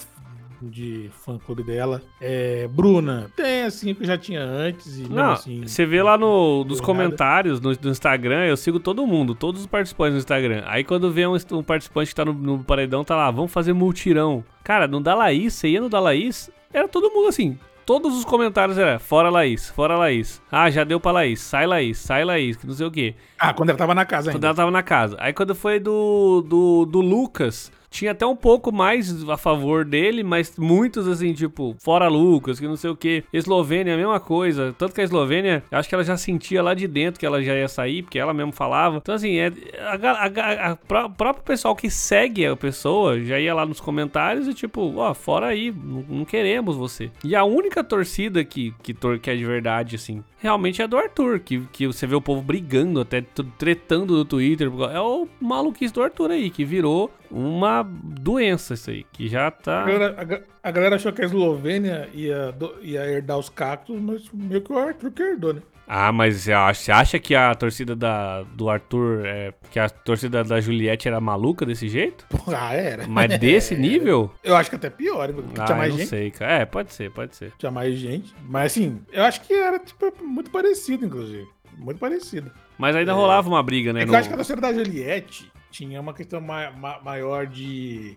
de 0.62 1.10
fã 1.26 1.40
clube 1.40 1.64
dela. 1.64 2.04
É, 2.22 2.68
Bruna, 2.68 3.32
tem 3.36 3.64
assim, 3.64 3.96
que 3.96 4.06
já 4.06 4.16
tinha 4.16 4.44
antes. 4.44 5.00
E 5.00 5.10
não, 5.10 5.32
assim, 5.32 5.66
você 5.66 5.88
vê 5.88 6.04
lá 6.04 6.20
no, 6.20 6.64
nos 6.64 6.80
comentários 6.80 7.60
no, 7.60 7.72
no, 7.72 7.90
Instagram, 7.90 8.46
eu 8.46 8.56
sigo 8.56 8.80
todo 8.80 9.08
mundo, 9.08 9.34
todos 9.34 9.62
os 9.62 9.68
participantes 9.68 10.14
no 10.14 10.20
Instagram. 10.20 10.62
Aí 10.68 10.84
quando 10.84 11.12
vê 11.12 11.26
um, 11.26 11.36
um 11.52 11.64
participante 11.64 12.10
que 12.10 12.16
tá 12.16 12.24
no, 12.24 12.34
no, 12.34 12.64
paredão, 12.64 13.04
tá 13.04 13.16
lá, 13.16 13.32
vamos 13.32 13.52
fazer 13.52 13.74
multirão. 13.74 14.44
Cara, 14.64 14.88
no 14.88 15.02
da 15.02 15.16
Laís, 15.16 15.56
você 15.56 15.70
ia 15.70 15.82
no 15.82 15.90
da 15.90 16.00
Laís, 16.00 16.52
era 16.72 16.88
todo 16.88 17.10
mundo 17.10 17.30
assim. 17.30 17.58
Todos 17.86 18.18
os 18.18 18.24
comentários 18.24 18.78
era 18.78 18.98
fora 18.98 19.30
Laís, 19.30 19.70
fora 19.70 19.98
Laís. 19.98 20.42
Ah, 20.50 20.70
já 20.70 20.86
deu 20.86 21.00
pra 21.00 21.12
Laís, 21.12 21.42
sai 21.42 21.68
Laís, 21.68 21.98
sai 21.98 22.24
Laís, 22.24 22.56
que 22.56 22.66
não 22.66 22.74
sei 22.74 22.88
o 22.88 22.92
quê. 22.92 23.14
Ah, 23.38 23.54
quando 23.54 23.70
ela 23.70 23.78
tava 23.78 23.94
na 23.94 24.06
casa 24.06 24.30
ainda. 24.30 24.38
Quando 24.38 24.46
ela 24.46 24.56
tava 24.56 24.72
na 24.72 24.82
casa. 24.82 25.18
Aí 25.20 25.34
quando 25.34 25.54
foi 25.54 25.80
do, 25.80 26.42
do, 26.48 26.86
do 26.86 27.02
Lucas, 27.02 27.70
tinha 27.94 28.12
até 28.12 28.26
um 28.26 28.36
pouco 28.36 28.72
mais 28.72 29.30
a 29.30 29.38
favor 29.38 29.86
dele, 29.86 30.24
mas 30.24 30.58
muitos 30.58 31.08
assim, 31.08 31.32
tipo, 31.32 31.76
fora 31.80 32.08
Lucas, 32.08 32.60
que 32.60 32.68
não 32.68 32.76
sei 32.76 32.90
o 32.90 32.96
que. 32.96 33.24
Eslovênia, 33.32 33.94
a 33.94 33.98
mesma 33.98 34.20
coisa. 34.20 34.74
Tanto 34.76 34.96
que 34.96 35.02
a 35.02 35.04
Eslovênia, 35.04 35.64
acho 35.72 35.88
que 35.88 35.94
ela 35.94 36.04
já 36.04 36.18
sentia 36.18 36.64
lá 36.64 36.74
de 36.74 36.88
dentro 36.88 37.20
que 37.20 37.26
ela 37.26 37.42
já 37.44 37.54
ia 37.54 37.68
sair, 37.68 38.02
porque 38.02 38.18
ela 38.18 38.34
mesmo 38.34 38.52
falava. 38.52 38.98
Então, 38.98 39.14
assim, 39.14 39.38
é, 39.38 39.52
a 39.78 40.76
próprio 40.76 41.44
pessoal 41.46 41.76
que 41.76 41.90
segue 41.90 42.48
a 42.48 42.56
pessoa 42.56 43.22
já 43.22 43.40
ia 43.40 43.54
lá 43.54 43.64
nos 43.64 43.80
comentários 43.80 44.48
e, 44.48 44.56
tipo, 44.56 44.98
ó, 44.98 45.14
fora 45.14 45.48
aí, 45.48 45.72
não, 45.72 46.04
não 46.10 46.26
queremos 46.26 46.76
você. 46.76 47.12
E 47.24 47.36
a 47.36 47.44
única 47.44 47.84
torcida 47.84 48.44
que, 48.44 48.74
que, 48.82 48.96
que 49.22 49.30
é 49.30 49.36
de 49.36 49.46
verdade, 49.46 49.98
assim, 49.98 50.24
realmente 50.40 50.82
é 50.82 50.88
do 50.88 50.98
Arthur, 50.98 51.40
que, 51.40 51.62
que 51.72 51.86
você 51.86 52.08
vê 52.08 52.16
o 52.16 52.22
povo 52.22 52.42
brigando, 52.42 53.02
até 53.02 53.22
tretando 53.58 54.16
no 54.16 54.26
Twitter. 54.26 54.72
É 54.92 55.00
o 55.00 55.28
maluquice 55.40 55.94
do 55.94 56.02
Arthur 56.02 56.32
aí, 56.32 56.50
que 56.50 56.66
virou 56.66 57.12
uma 57.30 57.83
doença 57.84 58.74
isso 58.74 58.90
aí, 58.90 59.06
que 59.12 59.28
já 59.28 59.52
tá. 59.52 59.84
A 59.84 59.86
galera, 59.86 60.44
a, 60.64 60.68
a 60.70 60.72
galera 60.72 60.96
achou 60.96 61.12
que 61.14 61.22
a 61.22 61.26
Eslovênia 61.26 62.10
ia, 62.14 62.54
ia 62.82 63.06
herdar 63.06 63.38
os 63.38 63.50
cactos, 63.50 64.00
mas 64.00 64.30
meio 64.34 64.62
que 64.62 64.72
o 64.72 64.78
Arthur 64.78 65.12
que 65.12 65.22
herdou, 65.22 65.54
né? 65.54 65.62
Ah, 65.88 66.12
mas 66.12 66.48
você 66.48 66.92
acha 66.92 67.20
que 67.20 67.36
a 67.36 67.54
torcida 67.54 67.96
da, 67.96 68.44
do 68.44 68.70
Arthur, 68.70 69.26
é, 69.26 69.54
que 69.70 69.78
a 69.78 69.90
torcida 69.90 70.44
da 70.44 70.62
Juliette 70.62 71.08
era 71.08 71.20
maluca 71.20 71.66
desse 71.66 71.88
jeito? 71.90 72.26
Ah, 72.56 72.74
era. 72.74 73.08
Mas 73.08 73.38
desse 73.40 73.74
nível? 73.76 74.32
Eu 74.44 74.56
acho 74.56 74.70
que 74.70 74.76
até 74.76 74.90
pior, 74.90 75.34
porque 75.34 75.60
ah, 75.60 75.66
tinha 75.66 75.78
mais 75.78 75.92
não 75.92 75.98
gente. 75.98 76.10
sei, 76.10 76.32
cara. 76.32 76.52
É, 76.54 76.66
pode 76.66 76.94
ser, 76.94 77.10
pode 77.12 77.36
ser. 77.36 77.52
Tinha 77.58 77.72
mais 77.72 77.96
gente. 77.96 78.34
Mas 78.44 78.74
assim, 78.74 79.02
eu 79.12 79.24
acho 79.24 79.42
que 79.42 79.54
era 79.54 79.80
tipo, 79.80 80.14
muito 80.24 80.52
parecido, 80.52 81.06
inclusive. 81.06 81.48
Muito 81.78 82.00
parecido. 82.00 82.52
Mas 82.78 82.96
ainda 82.96 83.12
é... 83.12 83.16
rolava 83.16 83.48
uma 83.50 83.64
briga, 83.64 83.92
né? 83.92 84.04
É 84.04 84.06
no... 84.06 84.14
eu 84.14 84.18
acho 84.18 84.28
que 84.28 84.34
a 84.34 84.38
torcida 84.38 84.62
da 84.62 84.74
Juliette 84.74 85.52
tinha 85.74 86.00
uma 86.00 86.14
questão 86.14 86.40
ma 86.40 86.70
ma 86.70 87.02
maior 87.02 87.48
de 87.48 88.16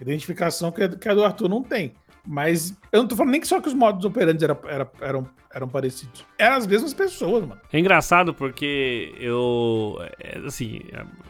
identificação 0.00 0.70
que 0.70 0.84
a, 0.84 0.88
que 0.88 1.08
a 1.08 1.14
do 1.14 1.24
Arthur 1.24 1.48
não 1.48 1.62
tem. 1.62 1.94
Mas 2.24 2.72
eu 2.92 3.00
não 3.00 3.08
tô 3.08 3.16
falando 3.16 3.32
nem 3.32 3.40
que 3.40 3.48
só 3.48 3.60
que 3.60 3.68
os 3.68 3.74
modos 3.74 4.04
operantes 4.04 4.42
era, 4.42 4.56
era, 4.68 4.90
eram 5.00 5.28
eram 5.54 5.68
parecidos. 5.68 6.24
Eram 6.38 6.56
as 6.56 6.66
mesmas 6.66 6.94
pessoas, 6.94 7.46
mano. 7.46 7.60
É 7.72 7.78
engraçado 7.78 8.34
porque 8.34 9.14
eu. 9.18 9.98
É, 10.18 10.38
assim, 10.46 10.80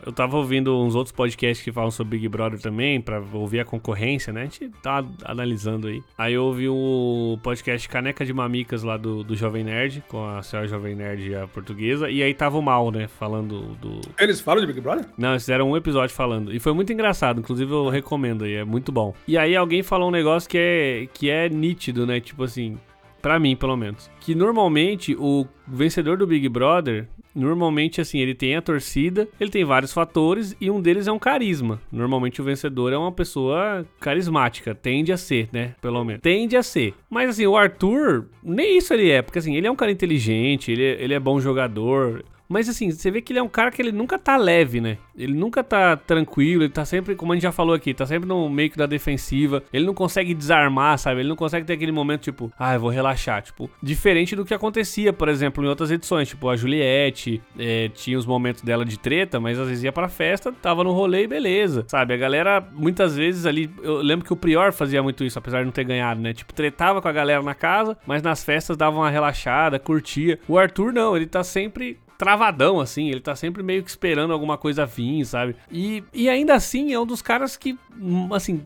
eu 0.05 0.13
tava 0.13 0.37
ouvindo 0.37 0.79
uns 0.81 0.95
outros 0.95 1.15
podcasts 1.15 1.65
que 1.65 1.73
falam 1.73 1.91
sobre 1.91 2.19
Big 2.19 2.29
Brother 2.29 2.61
também, 2.61 3.01
pra 3.01 3.23
ouvir 3.33 3.61
a 3.61 3.65
concorrência, 3.65 4.33
né? 4.33 4.43
A 4.43 4.45
gente 4.45 4.69
tá 4.83 5.05
analisando 5.25 5.89
aí. 5.89 6.03
Aí 6.17 6.35
eu 6.35 6.45
ouvi 6.45 6.69
o 6.69 7.39
podcast 7.43 7.89
Caneca 7.89 8.25
de 8.25 8.33
Mamicas 8.33 8.83
lá 8.83 8.97
do, 8.97 9.23
do 9.23 9.37
Jovem 9.37 9.65
Nerd, 9.65 10.03
com 10.09 10.25
a 10.25 10.43
senhora 10.43 10.69
Jovem 10.69 10.95
Nerd 10.95 11.29
e 11.29 11.35
a 11.35 11.47
portuguesa. 11.47 12.11
E 12.11 12.23
aí 12.23 12.35
tava 12.35 12.59
o 12.59 12.63
mal, 12.63 12.91
né? 12.91 13.09
Falando 13.09 13.77
do. 13.81 14.01
Eles 14.19 14.41
falam 14.41 14.61
de 14.61 14.67
Big 14.67 14.81
Brother? 14.81 15.07
Não, 15.17 15.31
eles 15.31 15.43
fizeram 15.43 15.71
um 15.71 15.77
episódio 15.77 16.15
falando. 16.15 16.55
E 16.55 16.59
foi 16.59 16.73
muito 16.73 16.93
engraçado, 16.93 17.41
inclusive 17.41 17.73
eu 17.73 17.89
recomendo 17.89 18.45
aí, 18.45 18.55
é 18.55 18.65
muito 18.65 18.93
bom. 18.93 19.15
E 19.27 19.37
aí 19.37 19.57
alguém 19.57 19.83
falou 19.83 20.09
um 20.09 20.13
negócio 20.13 20.49
que 20.49 20.59
é, 20.59 21.09
que 21.13 21.31
é 21.31 21.49
nítido, 21.49 22.07
né? 22.07 22.21
Tipo 22.21 22.45
assim, 22.45 22.79
Pra 23.23 23.39
mim, 23.39 23.55
pelo 23.55 23.77
menos. 23.77 24.11
Que 24.21 24.35
normalmente 24.35 25.17
o 25.17 25.47
vencedor 25.67 26.19
do 26.19 26.27
Big 26.27 26.49
Brother, 26.49 27.09
normalmente 27.35 28.01
assim, 28.01 28.19
ele 28.19 28.35
tem 28.35 28.57
a 28.57 28.61
torcida, 28.61 29.29
ele 29.41 29.49
tem 29.49 29.65
vários 29.65 29.93
fatores 29.93 30.57
e 30.61 30.69
um 30.69 30.81
deles 30.81 31.07
é 31.07 31.13
um 31.13 31.19
carisma. 31.19 31.81
Normalmente 31.91 32.41
o 32.41 32.45
vencedor 32.45 32.93
é 32.93 32.97
uma 32.97 33.13
pessoa 33.13 33.87
carismática, 34.01 34.75
tende 34.75 35.13
a 35.13 35.17
ser, 35.17 35.49
né? 35.53 35.75
Pelo 35.81 36.05
menos. 36.05 36.21
Tende 36.21 36.57
a 36.57 36.63
ser. 36.63 36.95
Mas 37.09 37.31
assim, 37.31 37.47
o 37.47 37.57
Arthur, 37.57 38.27
nem 38.43 38.77
isso 38.77 38.93
ele 38.93 39.09
é, 39.09 39.23
porque 39.23 39.39
assim, 39.39 39.57
ele 39.57 39.69
é 39.69 39.71
um 39.71 39.77
cara 39.77 39.93
inteligente, 39.93 40.73
ele 40.73 40.85
é, 40.85 41.03
ele 41.03 41.15
é 41.15 41.21
bom 41.21 41.41
jogador. 41.41 42.25
Mas 42.53 42.69
assim, 42.69 42.91
você 42.91 43.11
vê 43.11 43.23
que 43.23 43.33
ele 43.33 43.39
é 43.39 43.43
um 43.43 43.49
cara 43.49 43.71
que 43.71 43.81
ele 43.81 43.91
nunca 43.91 44.19
tá 44.19 44.37
leve, 44.37 44.81
né? 44.81 44.99
Ele 45.17 45.33
nunca 45.33 45.65
tá 45.65 45.97
tranquilo, 45.97 46.63
ele 46.63 46.73
tá 46.73 46.85
sempre, 46.85 47.15
como 47.15 47.33
a 47.33 47.35
gente 47.35 47.43
já 47.43 47.53
falou 47.53 47.75
aqui, 47.75 47.95
tá 47.95 48.07
sempre 48.07 48.29
no 48.29 48.49
meio 48.49 48.71
da 48.77 48.87
defensiva. 48.87 49.63
Ele 49.73 49.87
não 49.87 49.95
consegue 49.95 50.35
desarmar, 50.35 50.99
sabe? 50.99 51.21
Ele 51.21 51.29
não 51.29 51.37
consegue 51.37 51.67
ter 51.67 51.73
aquele 51.73 51.93
momento 51.93 52.23
tipo, 52.23 52.53
ah, 52.59 52.75
eu 52.75 52.81
vou 52.81 52.91
relaxar. 52.91 53.43
Tipo, 53.43 53.71
diferente 53.83 54.37
do 54.37 54.45
que 54.45 54.55
acontecia, 54.55 55.13
por 55.13 55.29
exemplo, 55.29 55.65
em 55.65 55.69
outras 55.69 55.91
edições. 55.91 56.29
Tipo, 56.29 56.49
a 56.49 56.57
Juliette 56.57 57.43
é, 57.59 57.89
tinha 57.89 58.19
os 58.19 58.27
momentos 58.27 58.63
dela 58.63 58.85
de 58.85 58.99
treta, 58.99 59.41
mas 59.41 59.59
às 59.59 59.69
vezes 59.69 59.85
ia 59.85 59.93
pra 59.93 60.09
festa, 60.09 60.53
tava 60.53 60.85
no 60.85 60.93
rolê 60.93 61.25
e 61.25 61.27
beleza, 61.27 61.85
sabe? 61.89 62.15
A 62.15 62.17
galera, 62.17 62.67
muitas 62.73 63.17
vezes 63.17 63.47
ali, 63.47 63.71
eu 63.83 63.97
lembro 64.03 64.25
que 64.27 64.33
o 64.33 64.37
Prior 64.37 64.73
fazia 64.73 65.03
muito 65.03 65.25
isso, 65.25 65.39
apesar 65.39 65.61
de 65.61 65.65
não 65.65 65.73
ter 65.73 65.85
ganhado, 65.85 66.21
né? 66.21 66.33
Tipo, 66.33 66.53
tretava 66.53 67.01
com 67.01 67.09
a 67.09 67.13
galera 67.13 67.43
na 67.43 67.55
casa, 67.55 67.97
mas 68.07 68.23
nas 68.23 68.45
festas 68.45 68.77
dava 68.77 68.97
uma 68.97 69.11
relaxada, 69.11 69.79
curtia. 69.79 70.39
O 70.49 70.59
Arthur 70.59 70.93
não, 70.93 71.17
ele 71.17 71.27
tá 71.27 71.43
sempre 71.43 71.99
travadão, 72.23 72.79
assim. 72.79 73.09
Ele 73.09 73.19
tá 73.19 73.35
sempre 73.35 73.65
meio 73.65 73.83
que 73.83 73.91
esperando 73.91 74.33
alguma 74.33 74.57
coisa 74.57 74.87
vir, 74.87 75.25
sabe? 75.25 75.57
E, 75.71 76.05
e 76.15 76.29
ainda 76.29 76.55
assim 76.55 76.93
é 76.93 77.01
um 77.01 77.05
dos 77.05 77.21
caras 77.21 77.57
que, 77.57 77.77
hum, 78.01 78.33
assim, 78.33 78.65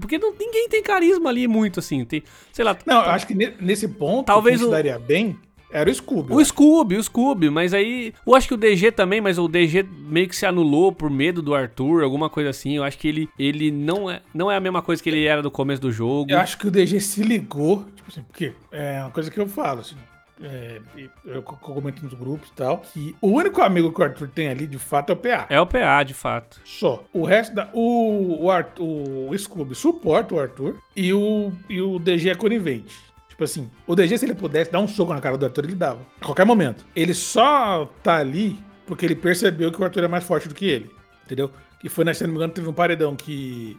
porque 0.00 0.16
não, 0.16 0.32
ninguém 0.32 0.66
tem 0.70 0.82
carisma 0.82 1.28
ali 1.28 1.46
muito, 1.46 1.78
assim. 1.78 2.06
Tem, 2.06 2.22
sei 2.54 2.64
lá. 2.64 2.74
Não, 2.86 3.04
eu 3.04 3.10
acho 3.10 3.26
que 3.26 3.34
nesse 3.34 3.86
ponto, 3.86 4.24
talvez 4.24 4.62
o... 4.62 4.70
daria 4.70 4.98
bem 4.98 5.38
era 5.70 5.90
o 5.90 5.94
Scooby. 5.94 6.32
O 6.32 6.42
Scooby, 6.42 6.96
o 6.96 7.02
Scooby, 7.02 7.50
mas 7.50 7.74
aí. 7.74 8.14
Eu 8.26 8.34
acho 8.34 8.48
que 8.48 8.54
o 8.54 8.56
DG 8.56 8.90
também, 8.92 9.20
mas 9.20 9.38
o 9.38 9.46
DG 9.46 9.82
meio 9.82 10.26
que 10.26 10.34
se 10.34 10.46
anulou 10.46 10.90
por 10.90 11.10
medo 11.10 11.42
do 11.42 11.54
Arthur, 11.54 12.02
alguma 12.02 12.30
coisa 12.30 12.48
assim. 12.48 12.78
Eu 12.78 12.84
acho 12.84 12.96
que 12.96 13.08
ele, 13.08 13.28
ele 13.38 13.70
não, 13.70 14.10
é, 14.10 14.22
não 14.32 14.50
é 14.50 14.56
a 14.56 14.60
mesma 14.60 14.80
coisa 14.80 15.02
que 15.02 15.10
ele 15.10 15.26
era 15.26 15.42
no 15.42 15.50
começo 15.50 15.82
do 15.82 15.92
jogo. 15.92 16.30
Eu 16.30 16.38
acho 16.38 16.56
que 16.56 16.66
o 16.66 16.70
DG 16.70 16.98
se 17.00 17.22
ligou, 17.22 17.84
tipo 17.94 18.08
assim, 18.08 18.22
porque 18.22 18.54
é 18.72 19.00
uma 19.02 19.10
coisa 19.10 19.30
que 19.30 19.38
eu 19.38 19.46
falo, 19.46 19.80
assim 19.80 19.96
é, 20.42 20.80
eu 21.24 21.42
comento 21.42 22.04
nos 22.04 22.12
grupos 22.14 22.48
e 22.48 22.52
tal, 22.52 22.78
que 22.78 23.16
o 23.20 23.28
único 23.28 23.62
amigo 23.62 23.92
que 23.92 24.00
o 24.00 24.04
Arthur 24.04 24.28
tem 24.28 24.48
ali, 24.48 24.66
de 24.66 24.78
fato, 24.78 25.10
é 25.10 25.12
o 25.12 25.16
PA. 25.16 25.46
É 25.48 25.60
o 25.60 25.66
PA, 25.66 26.02
de 26.02 26.14
fato. 26.14 26.60
Só. 26.64 27.04
O 27.12 27.24
resto 27.24 27.54
da. 27.54 27.70
O, 27.72 28.44
o, 28.44 28.50
Arthur, 28.50 28.84
o 28.84 29.38
Scooby 29.38 29.74
suporta 29.74 30.34
o 30.34 30.40
Arthur 30.40 30.76
e 30.94 31.12
o, 31.12 31.52
e 31.68 31.80
o 31.80 31.98
DG 31.98 32.30
é 32.30 32.34
conivente. 32.34 32.94
Tipo 33.28 33.44
assim, 33.44 33.70
o 33.86 33.94
DG, 33.94 34.18
se 34.18 34.24
ele 34.24 34.34
pudesse 34.34 34.70
dar 34.70 34.80
um 34.80 34.88
soco 34.88 35.12
na 35.12 35.20
cara 35.20 35.36
do 35.36 35.44
Arthur, 35.46 35.64
ele 35.64 35.74
dava. 35.74 36.00
A 36.20 36.24
qualquer 36.24 36.44
momento. 36.44 36.86
Ele 36.94 37.14
só 37.14 37.90
tá 38.02 38.16
ali 38.16 38.58
porque 38.86 39.04
ele 39.04 39.16
percebeu 39.16 39.72
que 39.72 39.80
o 39.80 39.84
Arthur 39.84 40.04
é 40.04 40.08
mais 40.08 40.24
forte 40.24 40.48
do 40.48 40.54
que 40.54 40.66
ele. 40.66 40.90
Entendeu? 41.24 41.50
Que 41.80 41.88
foi, 41.88 42.12
se 42.14 42.22
não 42.22 42.30
me 42.30 42.36
engano, 42.36 42.52
teve 42.52 42.68
um 42.68 42.72
paredão 42.72 43.16
que. 43.16 43.78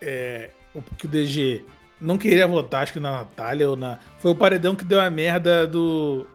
É, 0.00 0.50
que 0.98 1.06
o 1.06 1.08
DG 1.08 1.64
não 2.00 2.18
queria 2.18 2.46
votar, 2.46 2.82
acho 2.82 2.92
que 2.92 3.00
na 3.00 3.12
Natália 3.12 3.70
ou 3.70 3.76
na. 3.76 3.98
Foi 4.18 4.30
o 4.30 4.34
paredão 4.34 4.74
que 4.74 4.84
deu 4.84 5.00
a 5.00 5.10
merda 5.10 5.66
do. 5.66 6.26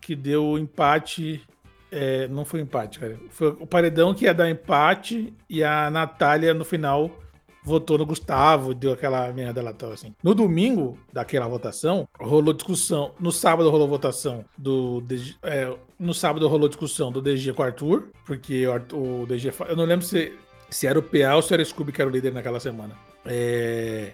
Que 0.00 0.14
deu 0.14 0.44
o 0.44 0.58
empate. 0.58 1.42
É, 1.90 2.26
não 2.28 2.44
foi 2.44 2.60
empate, 2.60 2.98
cara. 2.98 3.16
Foi 3.30 3.48
o 3.48 3.66
paredão 3.66 4.12
que 4.12 4.24
ia 4.24 4.34
dar 4.34 4.50
empate 4.50 5.32
e 5.48 5.62
a 5.62 5.88
Natália 5.90 6.52
no 6.52 6.64
final 6.64 7.10
votou 7.66 7.98
no 7.98 8.06
Gustavo, 8.06 8.72
deu 8.72 8.92
aquela 8.92 9.32
merda 9.32 9.60
lá 9.60 9.72
tal, 9.72 9.90
assim. 9.90 10.14
No 10.22 10.34
domingo 10.34 10.96
daquela 11.12 11.48
votação, 11.48 12.08
rolou 12.18 12.54
discussão. 12.54 13.12
No 13.18 13.32
sábado 13.32 13.68
rolou 13.70 13.88
votação 13.88 14.44
do. 14.56 15.02
É, 15.42 15.74
no 15.98 16.14
sábado 16.14 16.46
rolou 16.46 16.68
discussão 16.68 17.10
do 17.10 17.20
DG 17.20 17.52
com 17.52 17.62
o 17.62 17.64
Arthur, 17.64 18.08
porque 18.24 18.66
o, 18.66 18.72
Arthur, 18.72 18.96
o 18.96 19.26
DG. 19.26 19.52
Eu 19.68 19.76
não 19.76 19.84
lembro 19.84 20.06
se, 20.06 20.32
se 20.70 20.86
era 20.86 20.98
o 20.98 21.02
PA 21.02 21.34
ou 21.34 21.42
se 21.42 21.52
era 21.52 21.62
o 21.62 21.66
Scooby 21.66 21.92
que 21.92 22.00
era 22.00 22.08
o 22.08 22.12
líder 22.12 22.32
naquela 22.32 22.60
semana. 22.60 22.94
É. 23.24 24.12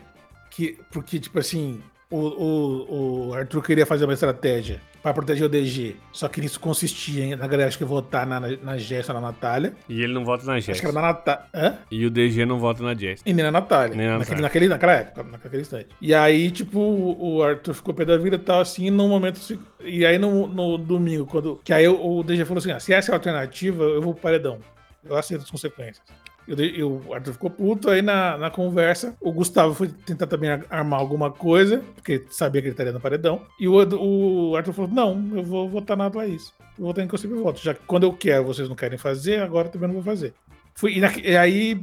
Que, 0.54 0.78
porque, 0.90 1.18
tipo 1.18 1.38
assim, 1.38 1.80
o, 2.10 2.18
o, 2.18 3.28
o 3.28 3.34
Arthur 3.34 3.62
queria 3.62 3.86
fazer 3.86 4.04
uma 4.04 4.12
estratégia 4.12 4.80
para 5.02 5.14
proteger 5.14 5.46
o 5.46 5.48
DG. 5.48 5.96
Só 6.12 6.28
que 6.28 6.40
isso 6.40 6.60
consistia 6.60 7.36
na 7.36 7.46
galera 7.46 7.68
acho 7.68 7.78
que 7.78 7.84
votar 7.84 8.26
na, 8.26 8.38
na 8.38 8.76
Jess 8.76 9.08
ou 9.08 9.14
na 9.14 9.20
Natália. 9.20 9.74
E 9.88 10.02
ele 10.02 10.12
não 10.12 10.24
vota 10.24 10.44
na 10.44 10.60
Jess. 10.60 10.70
Acho 10.70 10.80
que 10.80 10.86
era 10.86 10.94
na 10.94 11.00
Natália. 11.00 11.78
E 11.90 12.04
o 12.06 12.10
DG 12.10 12.44
não 12.44 12.58
vota 12.58 12.82
na 12.82 12.94
Jess. 12.94 13.22
E 13.24 13.32
nem 13.32 13.44
na 13.44 13.50
Natália. 13.50 13.96
Nem 13.96 14.06
na 14.06 14.18
naquele, 14.18 14.40
naquele, 14.42 14.68
naquela 14.68 14.92
época, 14.92 15.22
naquele 15.24 15.62
instante. 15.62 15.88
E 16.00 16.14
aí, 16.14 16.50
tipo, 16.50 16.78
o 16.78 17.42
Arthur 17.42 17.74
ficou 17.74 17.94
pé 17.94 18.04
da 18.04 18.18
vida 18.18 18.36
e 18.36 18.38
tal, 18.38 18.60
assim, 18.60 18.90
no 18.90 19.08
momento. 19.08 19.40
E 19.80 20.04
aí, 20.04 20.18
no, 20.18 20.46
no 20.46 20.76
domingo, 20.76 21.26
quando. 21.26 21.60
Que 21.64 21.72
aí 21.72 21.88
o, 21.88 22.18
o 22.18 22.22
DG 22.22 22.44
falou 22.44 22.58
assim: 22.58 22.70
ah, 22.70 22.78
se 22.78 22.92
essa 22.92 23.10
é 23.10 23.12
a 23.12 23.16
alternativa, 23.16 23.82
eu 23.82 24.02
vou 24.02 24.12
pro 24.12 24.22
paredão. 24.22 24.58
Eu 25.04 25.16
aceito 25.16 25.42
as 25.42 25.50
consequências. 25.50 26.00
E 26.46 26.82
o 26.82 27.14
Arthur 27.14 27.32
ficou 27.32 27.50
puto, 27.50 27.88
aí 27.88 28.02
na, 28.02 28.36
na 28.36 28.50
conversa, 28.50 29.14
o 29.20 29.32
Gustavo 29.32 29.74
foi 29.74 29.88
tentar 29.88 30.26
também 30.26 30.50
armar 30.68 30.98
alguma 30.98 31.30
coisa, 31.30 31.82
porque 31.94 32.24
sabia 32.30 32.60
que 32.60 32.68
ele 32.68 32.72
estaria 32.72 32.92
no 32.92 33.00
paredão. 33.00 33.42
E 33.60 33.68
o, 33.68 33.74
o 33.74 34.56
Arthur 34.56 34.72
falou: 34.72 34.90
Não, 34.90 35.36
eu 35.36 35.42
vou 35.42 35.68
votar 35.68 35.96
na 35.96 36.10
Thaís. 36.10 36.52
Eu 36.78 36.84
vou 36.84 36.94
em 36.98 37.06
que 37.06 37.14
eu 37.14 37.18
sempre 37.18 37.38
voto. 37.38 37.60
Já 37.62 37.74
que 37.74 37.80
quando 37.86 38.04
eu 38.04 38.12
quero, 38.12 38.44
vocês 38.44 38.68
não 38.68 38.76
querem 38.76 38.98
fazer, 38.98 39.40
agora 39.40 39.68
também 39.68 39.88
não 39.88 39.94
vou 39.94 40.02
fazer. 40.02 40.34
Fui, 40.74 40.94
e, 40.94 41.00
na, 41.00 41.12
e 41.18 41.36
aí 41.36 41.82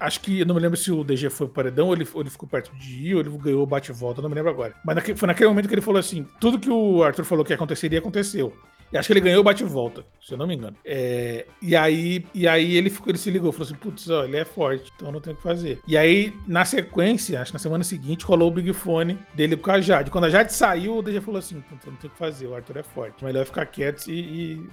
Acho 0.00 0.20
que 0.20 0.40
eu 0.40 0.46
não 0.46 0.54
me 0.54 0.60
lembro 0.60 0.76
se 0.76 0.92
o 0.92 1.02
DG 1.02 1.28
foi 1.28 1.48
pro 1.48 1.56
paredão 1.56 1.88
ou 1.88 1.94
ele, 1.94 2.06
ou 2.14 2.20
ele 2.20 2.30
ficou 2.30 2.48
perto 2.48 2.72
de 2.76 3.08
ir, 3.08 3.14
ou 3.14 3.20
ele 3.20 3.30
ganhou 3.30 3.62
o 3.62 3.66
bate-volta, 3.66 4.22
não 4.22 4.28
me 4.28 4.34
lembro 4.34 4.50
agora. 4.50 4.74
Mas 4.84 4.94
naque, 4.94 5.14
foi 5.16 5.26
naquele 5.26 5.48
momento 5.48 5.68
que 5.68 5.74
ele 5.74 5.82
falou 5.82 5.98
assim: 5.98 6.24
tudo 6.40 6.58
que 6.58 6.70
o 6.70 7.02
Arthur 7.02 7.24
falou 7.24 7.44
que 7.44 7.52
aconteceria, 7.52 7.98
aconteceu. 7.98 8.52
Acho 8.94 9.06
que 9.06 9.12
ele 9.12 9.20
ganhou 9.20 9.40
o 9.40 9.44
bate-volta, 9.44 10.04
se 10.20 10.32
eu 10.32 10.38
não 10.38 10.46
me 10.46 10.54
engano. 10.54 10.76
É, 10.84 11.46
e, 11.60 11.76
aí, 11.76 12.24
e 12.34 12.48
aí 12.48 12.76
ele, 12.76 12.88
ficou, 12.88 13.10
ele 13.10 13.18
se 13.18 13.30
ligou, 13.30 13.52
falou 13.52 13.66
assim: 13.66 13.74
putz, 13.74 14.08
ele 14.08 14.36
é 14.36 14.44
forte, 14.44 14.90
então 14.96 15.12
não 15.12 15.20
tem 15.20 15.32
o 15.32 15.36
que 15.36 15.42
fazer. 15.42 15.80
E 15.86 15.96
aí, 15.96 16.34
na 16.46 16.64
sequência, 16.64 17.40
acho 17.40 17.50
que 17.50 17.54
na 17.54 17.58
semana 17.58 17.84
seguinte, 17.84 18.24
rolou 18.24 18.48
o 18.48 18.54
Big 18.54 18.72
Fone 18.72 19.18
dele 19.34 19.56
com 19.56 19.70
a 19.70 19.80
Jade. 19.80 20.10
Quando 20.10 20.24
a 20.24 20.30
Jade 20.30 20.52
saiu, 20.52 20.96
o 20.96 21.02
DJ 21.02 21.20
falou 21.20 21.38
assim: 21.38 21.60
putz, 21.60 21.84
não 21.86 21.96
tem 21.96 22.08
o 22.08 22.12
que 22.12 22.18
fazer, 22.18 22.46
o 22.46 22.54
Arthur 22.54 22.78
é 22.78 22.82
forte. 22.82 23.24
Melhor 23.24 23.44
ficar 23.44 23.66
quieto 23.66 24.08
e, 24.08 24.12
e, 24.12 24.66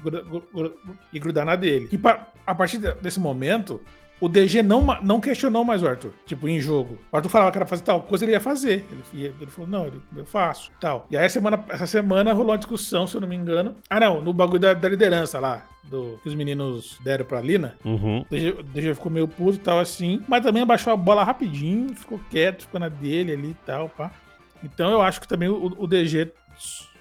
e 1.12 1.20
grudar 1.20 1.46
na 1.46 1.56
dele. 1.56 1.90
E 1.92 2.00
a 2.46 2.56
partir 2.56 2.78
desse 2.78 3.20
momento, 3.20 3.82
o 4.20 4.30
DG 4.30 4.64
não, 4.64 4.82
não 5.02 5.20
questionou 5.20 5.64
mais 5.64 5.84
o 5.84 5.88
Arthur, 5.88 6.14
tipo, 6.26 6.48
em 6.48 6.60
jogo. 6.60 6.98
O 7.12 7.16
Arthur 7.16 7.30
falava 7.30 7.52
que 7.52 7.58
era 7.58 7.66
fazer 7.66 7.84
tal 7.84 8.02
coisa, 8.02 8.24
ele 8.24 8.32
ia 8.32 8.40
fazer. 8.40 8.86
Ele, 9.14 9.34
ele 9.40 9.52
falou, 9.52 9.70
não, 9.70 9.92
eu 10.16 10.26
faço, 10.26 10.72
tal. 10.80 11.06
E 11.12 11.18
aí, 11.18 11.30
semana, 11.30 11.64
essa 11.70 11.86
semana 11.86 12.34
rolou 12.34 12.52
uma 12.52 12.58
discussão, 12.58 13.06
se 13.06 13.16
eu 13.16 13.22
não 13.22 13.28
me 13.28 13.36
engano. 13.36 13.76
Ah, 13.90 14.00
não, 14.00 14.22
no 14.22 14.34
bagulho 14.34 14.60
da, 14.60 14.74
da 14.74 14.88
liderança 14.88 15.40
lá, 15.40 15.66
do, 15.84 16.20
que 16.24 16.30
os 16.30 16.36
meninos 16.36 16.98
deram 17.04 17.26
pra 17.26 17.42
Lina. 17.42 17.76
Uhum. 17.84 18.22
O, 18.22 18.26
DG, 18.30 18.50
o 18.52 18.64
DG 18.64 18.94
ficou 18.96 19.12
meio 19.12 19.28
puto 19.28 19.58
e 19.58 19.62
tal, 19.62 19.80
assim, 19.80 20.22
mas 20.28 20.44
também 20.44 20.64
abaixou 20.64 20.94
a 20.94 20.98
bola 20.98 21.24
rapidinho, 21.24 21.94
ficou 21.94 22.20
quieto, 22.30 22.62
ficou 22.62 22.80
na 22.80 22.90
dele 22.90 23.34
ali 23.34 23.50
e 23.50 23.58
tal, 23.66 23.90
pá. 23.90 24.12
Então 24.64 24.92
eu 24.92 25.02
acho 25.02 25.20
que 25.22 25.28
também 25.28 25.50
o, 25.50 25.76
o 25.78 25.86
DG 25.86 26.32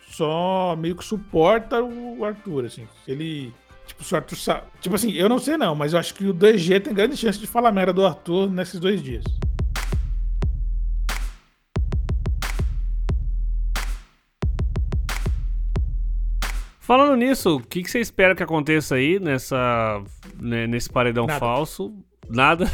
só 0.08 0.76
meio 0.76 0.96
que 0.96 1.04
suporta 1.04 1.82
o 1.82 2.24
Arthur, 2.24 2.66
assim. 2.66 2.86
Ele 3.06 3.52
Tipo, 3.86 4.02
se 4.02 4.14
o 4.14 4.16
Arthur 4.16 4.36
sabe. 4.36 4.62
Tipo 4.80 4.94
assim, 4.94 5.12
eu 5.12 5.28
não 5.28 5.38
sei 5.38 5.56
não, 5.56 5.74
mas 5.74 5.92
eu 5.92 5.98
acho 5.98 6.14
que 6.14 6.26
o 6.26 6.34
2G 6.34 6.80
tem 6.80 6.94
grande 6.94 7.16
chance 7.16 7.38
de 7.38 7.46
falar 7.46 7.70
merda 7.72 7.92
do 7.92 8.04
Arthur 8.04 8.50
nesses 8.50 8.80
dois 8.80 9.02
dias. 9.02 9.24
Falando 16.84 17.16
nisso, 17.16 17.56
o 17.56 17.60
que, 17.60 17.82
que 17.82 17.90
você 17.90 17.98
espera 17.98 18.34
que 18.34 18.42
aconteça 18.42 18.96
aí 18.96 19.18
nessa, 19.18 20.02
né, 20.38 20.66
nesse 20.66 20.90
paredão 20.90 21.26
Nada. 21.26 21.40
falso? 21.40 21.94
Nada? 22.28 22.70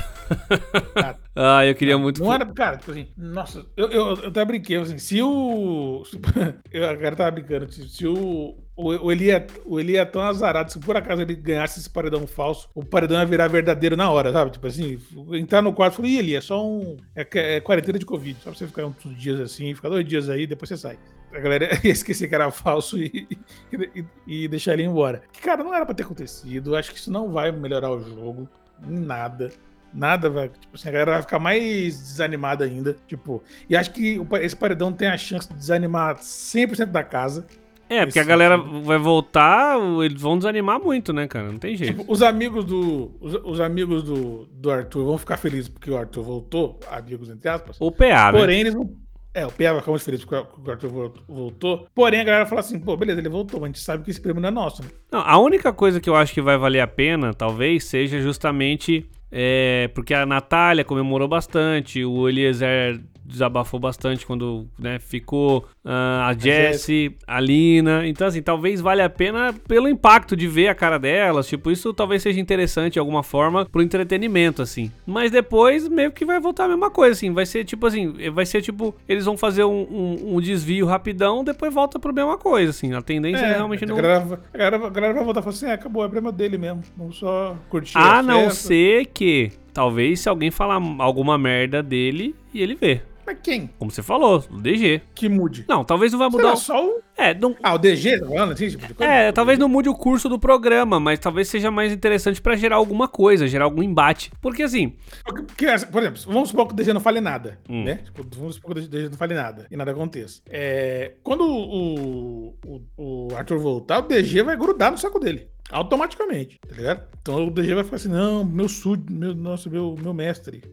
Nada. 0.95 1.19
ah, 1.35 1.67
eu 1.67 1.75
queria 1.75 1.99
muito. 1.99 2.23
Não 2.23 2.33
era, 2.33 2.47
cara, 2.47 2.77
tipo 2.77 2.91
assim, 2.91 3.09
nossa, 3.17 3.65
eu, 3.77 3.91
eu, 3.91 4.15
eu 4.17 4.29
até 4.29 4.45
brinquei, 4.45 4.77
assim, 4.77 4.99
se 4.99 5.23
o. 5.23 6.03
eu 6.73 6.89
agora 6.89 7.17
tava 7.17 7.31
brincando, 7.31 7.71
se 7.73 8.07
o. 8.07 8.57
O 8.83 9.13
Eli, 9.13 9.31
é, 9.31 9.47
o 9.67 9.79
Eli 9.79 9.99
é 9.99 10.05
tão 10.07 10.23
azarado, 10.23 10.73
se 10.73 10.79
por 10.79 10.97
acaso 10.97 11.21
ele 11.21 11.35
ganhasse 11.35 11.79
esse 11.79 11.91
paredão 11.91 12.27
falso, 12.27 12.67
o 12.75 12.83
paredão 12.83 13.19
ia 13.19 13.27
virar 13.27 13.47
verdadeiro 13.47 13.95
na 13.95 14.11
hora, 14.11 14.33
sabe? 14.33 14.53
Tipo 14.53 14.67
assim, 14.69 14.99
entrar 15.33 15.61
no 15.61 15.75
quarto 15.75 15.93
e 15.93 15.97
falar, 15.97 16.09
Eli, 16.09 16.35
é 16.35 16.41
só 16.41 16.67
um. 16.67 16.97
É, 17.15 17.27
é 17.35 17.61
quarentena 17.61 17.99
de 17.99 18.07
Covid. 18.07 18.39
Só 18.39 18.51
pra 18.51 18.59
você 18.59 18.67
ficar 18.67 18.87
uns 18.87 19.19
dias 19.19 19.39
assim, 19.39 19.75
ficar 19.75 19.91
dois 19.91 20.07
dias 20.07 20.31
aí, 20.31 20.47
depois 20.47 20.71
você 20.71 20.79
sai. 20.79 20.99
A 21.33 21.39
galera 21.39 21.69
ia 21.85 21.93
esquecer 21.93 22.29
que 22.29 22.35
era 22.35 22.51
falso 22.51 22.99
e, 22.99 23.29
e, 23.71 24.05
e 24.27 24.49
deixar 24.49 24.73
ele 24.73 24.85
embora. 24.85 25.23
Que, 25.31 25.43
cara, 25.43 25.63
não 25.63 25.75
era 25.75 25.85
pra 25.85 25.95
ter 25.95 26.03
acontecido. 26.03 26.75
Acho 26.75 26.91
que 26.91 26.99
isso 26.99 27.13
não 27.13 27.31
vai 27.31 27.53
melhorar 27.53 27.91
o 27.91 28.01
jogo 28.01 28.49
em 28.89 28.99
nada. 28.99 29.51
Nada 29.93 30.31
vai. 30.31 30.49
Tipo 30.49 30.77
assim, 30.77 30.89
a 30.89 30.93
galera 30.93 31.13
vai 31.13 31.23
ficar 31.23 31.39
mais 31.39 31.99
desanimada 31.99 32.65
ainda. 32.65 32.97
Tipo, 33.07 33.43
e 33.69 33.77
acho 33.77 33.91
que 33.91 34.21
esse 34.41 34.57
paredão 34.57 34.93
tem 34.93 35.09
a 35.09 35.17
chance 35.17 35.49
de 35.49 35.55
desanimar 35.55 36.17
100% 36.17 36.87
da 36.87 37.03
casa. 37.03 37.47
É, 37.89 38.07
porque 38.07 38.21
a 38.21 38.25
galera 38.25 38.57
vai 38.57 38.99
voltar, 38.99 39.77
eles 40.05 40.23
vão 40.23 40.39
desanimar 40.39 40.81
muito, 40.81 41.13
né, 41.13 41.27
cara? 41.27 41.51
Não 41.51 41.59
tem 41.59 41.77
jeito. 41.77 41.99
Tipo, 41.99 42.13
os 42.13 42.23
amigos 42.23 42.65
do. 42.65 43.11
Os, 43.21 43.35
os, 43.35 43.61
amigos 43.61 44.05
do, 44.05 44.47
do 44.53 44.71
Arthur 44.71 45.05
vão 45.05 45.19
ficar 45.19 45.37
felizes 45.37 45.69
porque 45.69 45.91
o 45.91 45.97
Arthur 45.97 46.23
voltou, 46.23 46.79
amigos 46.89 47.29
entre 47.29 47.49
aspas. 47.49 47.77
O 47.81 47.91
PA, 47.91 48.31
né? 48.31 48.39
Porém, 48.39 48.61
eles 48.61 48.75
vão. 48.75 48.95
É, 49.33 49.47
o 49.47 49.51
vai 49.51 49.79
ficar 49.79 49.91
muito 49.91 50.05
feliz 50.05 50.25
porque 50.25 50.35
o 50.35 50.71
Arthur 50.71 51.13
voltou. 51.29 51.87
Porém, 51.95 52.21
a 52.21 52.25
galera 52.25 52.47
fala 52.47 52.61
assim, 52.61 52.79
pô, 52.81 52.97
beleza, 52.97 53.21
ele 53.21 53.29
voltou, 53.29 53.61
mas 53.61 53.69
a 53.69 53.73
gente 53.73 53.81
sabe 53.81 54.05
que 54.05 54.11
esse 54.11 54.21
prêmio 54.21 54.43
não 54.43 54.49
é 54.49 54.53
nosso, 54.53 54.83
né? 54.83 54.89
Não, 55.11 55.21
a 55.21 55.39
única 55.39 55.73
coisa 55.73 56.01
que 56.01 56.11
eu 56.11 56.17
acho 56.17 56.35
que 56.35 56.43
vai 56.43 56.59
valer 56.59 56.81
a 56.81 56.87
pena, 56.87 57.33
talvez, 57.33 57.85
seja 57.85 58.21
justamente 58.21 59.09
é, 59.31 59.89
porque 59.95 60.13
a 60.13 60.27
Natália 60.27 60.85
comemorou 60.85 61.29
bastante, 61.29 62.05
o 62.05 62.29
Eliezer 62.29 63.01
desabafou 63.25 63.79
bastante 63.81 64.27
quando 64.27 64.67
né, 64.79 64.99
ficou 64.99 65.67
uh, 65.85 66.23
a 66.25 66.35
Jessie, 66.39 67.17
a 67.27 67.41
Lina. 67.41 68.07
Então, 68.07 68.27
assim, 68.27 68.43
talvez 68.43 68.81
valha 68.81 69.07
a 69.07 69.11
pena 69.11 69.55
pelo 69.67 69.89
impacto 69.89 70.37
de 70.37 70.47
ver 70.47 70.69
a 70.69 70.75
cara 70.75 70.99
delas. 70.99 71.47
Tipo, 71.49 71.71
isso 71.71 71.93
talvez 71.93 72.23
seja 72.23 72.41
interessante 72.41 72.95
de 72.95 72.99
alguma 72.99 73.23
forma 73.23 73.65
pro 73.67 73.83
entretenimento, 73.83 74.63
assim. 74.63 74.91
Mas 75.07 75.31
depois 75.31 75.89
meio 75.89 76.13
que 76.13 76.25
vai 76.25 76.41
voltar 76.41 76.65
a 76.65 76.69
mesma 76.69 76.91
coisa, 76.91 77.13
assim. 77.13 77.33
Vai 77.33 77.47
ser 77.47 77.65
tipo 77.65 77.87
assim, 77.87 78.31
vai 78.31 78.47
ser 78.47 78.63
tipo, 78.63 78.95
eles 79.09 79.25
vão 79.25 79.37
fazer 79.37 79.65
um, 79.65 79.83
um, 79.83 80.37
um 80.37 80.41
desvio 80.41 80.87
rapidão, 80.87 81.45
depois 81.45 81.73
volta 81.73 81.99
pro 81.99 82.13
mesma 82.13 82.39
coisa, 82.39 82.71
assim. 82.71 82.93
A 82.93 83.03
tendência 83.03 83.45
é, 83.45 83.51
é 83.51 83.55
realmente 83.55 83.87
não. 83.87 83.97
A 83.97 84.01
galera, 84.01 84.41
a, 84.53 84.59
galera, 84.59 84.87
a 84.87 84.91
galera 84.91 85.15
vai 85.15 85.25
voltar 85.25 85.41
e 85.41 85.43
falar 85.43 85.55
assim: 85.55 85.67
é, 85.67 85.73
acabou, 85.73 86.05
é 86.05 86.09
problema 86.09 86.33
dele 86.33 86.59
mesmo. 86.59 86.83
Vamos 86.97 87.17
só 87.17 87.57
curtir. 87.69 87.97
A 87.97 88.23
não 88.23 88.51
ser 88.51 89.07
que. 89.07 89.53
Talvez 89.73 90.21
se 90.21 90.29
alguém 90.29 90.51
falar 90.51 90.83
alguma 90.99 91.39
merda 91.39 91.81
dele 91.81 92.35
e 92.53 92.61
ele 92.61 92.75
vê. 92.75 93.03
Mas 93.31 93.39
quem? 93.45 93.71
Como 93.79 93.93
você 93.93 94.03
falou, 94.03 94.45
o 94.51 94.61
DG. 94.61 95.03
Que 95.15 95.29
mude. 95.29 95.65
Não, 95.69 95.85
talvez 95.85 96.11
não 96.11 96.19
vai 96.19 96.29
mudar. 96.29 96.57
só 96.57 96.85
o... 96.85 97.01
É, 97.17 97.33
não... 97.33 97.55
Ah, 97.63 97.75
o 97.75 97.79
DG 97.79 98.19
tá 98.19 98.27
falando 98.27 98.53
assim? 98.53 98.69
Tipo 98.71 99.05
é, 99.05 99.31
talvez 99.31 99.57
não 99.57 99.69
mude 99.69 99.89
o 99.89 99.95
curso 99.95 100.29
do 100.29 100.37
programa, 100.37 100.99
mas 100.99 101.21
talvez 101.21 101.47
seja 101.47 101.71
mais 101.71 101.93
interessante 101.93 102.43
pra 102.43 102.57
gerar 102.57 102.75
alguma 102.75 103.07
coisa, 103.07 103.47
gerar 103.47 103.67
algum 103.67 103.85
embate. 103.85 104.33
Porque 104.41 104.65
assim. 104.65 104.97
Porque, 105.25 105.67
por 105.93 106.03
exemplo, 106.03 106.21
vamos 106.27 106.49
supor 106.49 106.67
que 106.67 106.73
o 106.73 106.77
DG 106.77 106.93
não 106.93 107.01
fale 107.01 107.21
nada, 107.21 107.57
hum. 107.69 107.85
né? 107.85 108.01
Tipo, 108.05 108.27
vamos 108.37 108.57
supor 108.57 108.75
que 108.75 108.81
o 108.81 108.89
DG 108.89 109.11
não 109.11 109.17
fale 109.17 109.35
nada 109.35 109.67
e 109.71 109.77
nada 109.77 109.93
aconteça. 109.93 110.43
É, 110.49 111.13
quando 111.23 111.45
o, 111.45 112.57
o, 112.67 112.83
o 112.97 113.29
Arthur 113.37 113.61
voltar, 113.61 114.01
o 114.01 114.09
DG 114.09 114.43
vai 114.43 114.57
grudar 114.57 114.91
no 114.91 114.99
saco 114.99 115.21
dele 115.21 115.47
automaticamente, 115.71 116.59
tá 116.67 116.75
ligado? 116.75 117.07
Então 117.23 117.47
o 117.47 117.51
DG 117.53 117.75
vai 117.77 117.85
ficar 117.85 117.97
assim, 117.97 118.09
não, 118.09 118.45
meu 118.45 118.69
súdito, 118.69 119.13
meu, 119.13 119.33
nossa, 119.37 119.71
meu, 119.71 119.95
meu 120.03 120.13
mestre, 120.13 120.65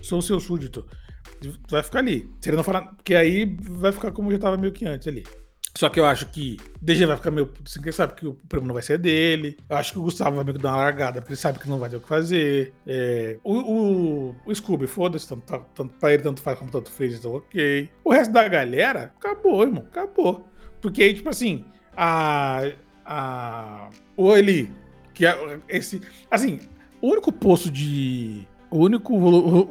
sou 0.00 0.20
o 0.20 0.22
seu 0.22 0.40
súdito 0.40 0.86
vai 1.68 1.82
ficar 1.82 2.00
ali. 2.00 2.28
Se 2.40 2.48
ele 2.48 2.56
não 2.56 2.64
falar. 2.64 2.82
Porque 2.82 3.14
aí 3.14 3.56
vai 3.60 3.92
ficar 3.92 4.12
como 4.12 4.30
já 4.30 4.38
tava 4.38 4.56
meio 4.56 4.72
que 4.72 4.84
antes 4.84 5.08
ali. 5.08 5.24
Só 5.74 5.88
que 5.88 5.98
eu 5.98 6.04
acho 6.04 6.26
que 6.26 6.58
DG 6.82 7.06
vai 7.06 7.16
ficar 7.16 7.30
meio. 7.30 7.50
Assim, 7.64 7.80
quem 7.80 7.92
sabe 7.92 8.14
que 8.14 8.26
o 8.26 8.34
prêmio 8.34 8.66
não 8.66 8.74
vai 8.74 8.82
ser 8.82 8.98
dele. 8.98 9.56
Eu 9.68 9.76
acho 9.76 9.92
que 9.92 9.98
o 9.98 10.02
Gustavo 10.02 10.36
vai 10.36 10.44
meio 10.44 10.56
que 10.56 10.62
dar 10.62 10.72
uma 10.72 10.82
largada, 10.82 11.20
porque 11.20 11.32
ele 11.32 11.40
sabe 11.40 11.58
que 11.58 11.68
não 11.68 11.78
vai 11.78 11.88
ter 11.88 11.96
o 11.96 12.00
que 12.00 12.08
fazer. 12.08 12.74
É, 12.86 13.38
o, 13.42 13.54
o, 13.54 14.36
o 14.44 14.54
Scooby, 14.54 14.86
foda-se, 14.86 15.26
tanto, 15.26 15.66
tanto 15.74 15.94
pra 15.98 16.12
ele, 16.12 16.22
tanto 16.22 16.42
faz 16.42 16.58
como 16.58 16.70
tanto 16.70 16.90
fez, 16.90 17.14
então 17.14 17.34
ok. 17.34 17.88
O 18.04 18.12
resto 18.12 18.32
da 18.32 18.46
galera, 18.46 19.14
acabou, 19.18 19.62
irmão, 19.62 19.84
acabou. 19.90 20.46
Porque 20.80 21.02
aí, 21.02 21.14
tipo 21.14 21.30
assim, 21.30 21.64
a. 21.96 22.70
a 23.06 23.88
o 24.14 24.36
Eli, 24.36 24.70
que 25.14 25.24
é 25.24 25.58
esse. 25.68 26.02
Assim, 26.30 26.60
o 27.00 27.08
único 27.08 27.32
poço 27.32 27.70
de 27.70 28.46
o 28.72 28.84
único 28.84 29.18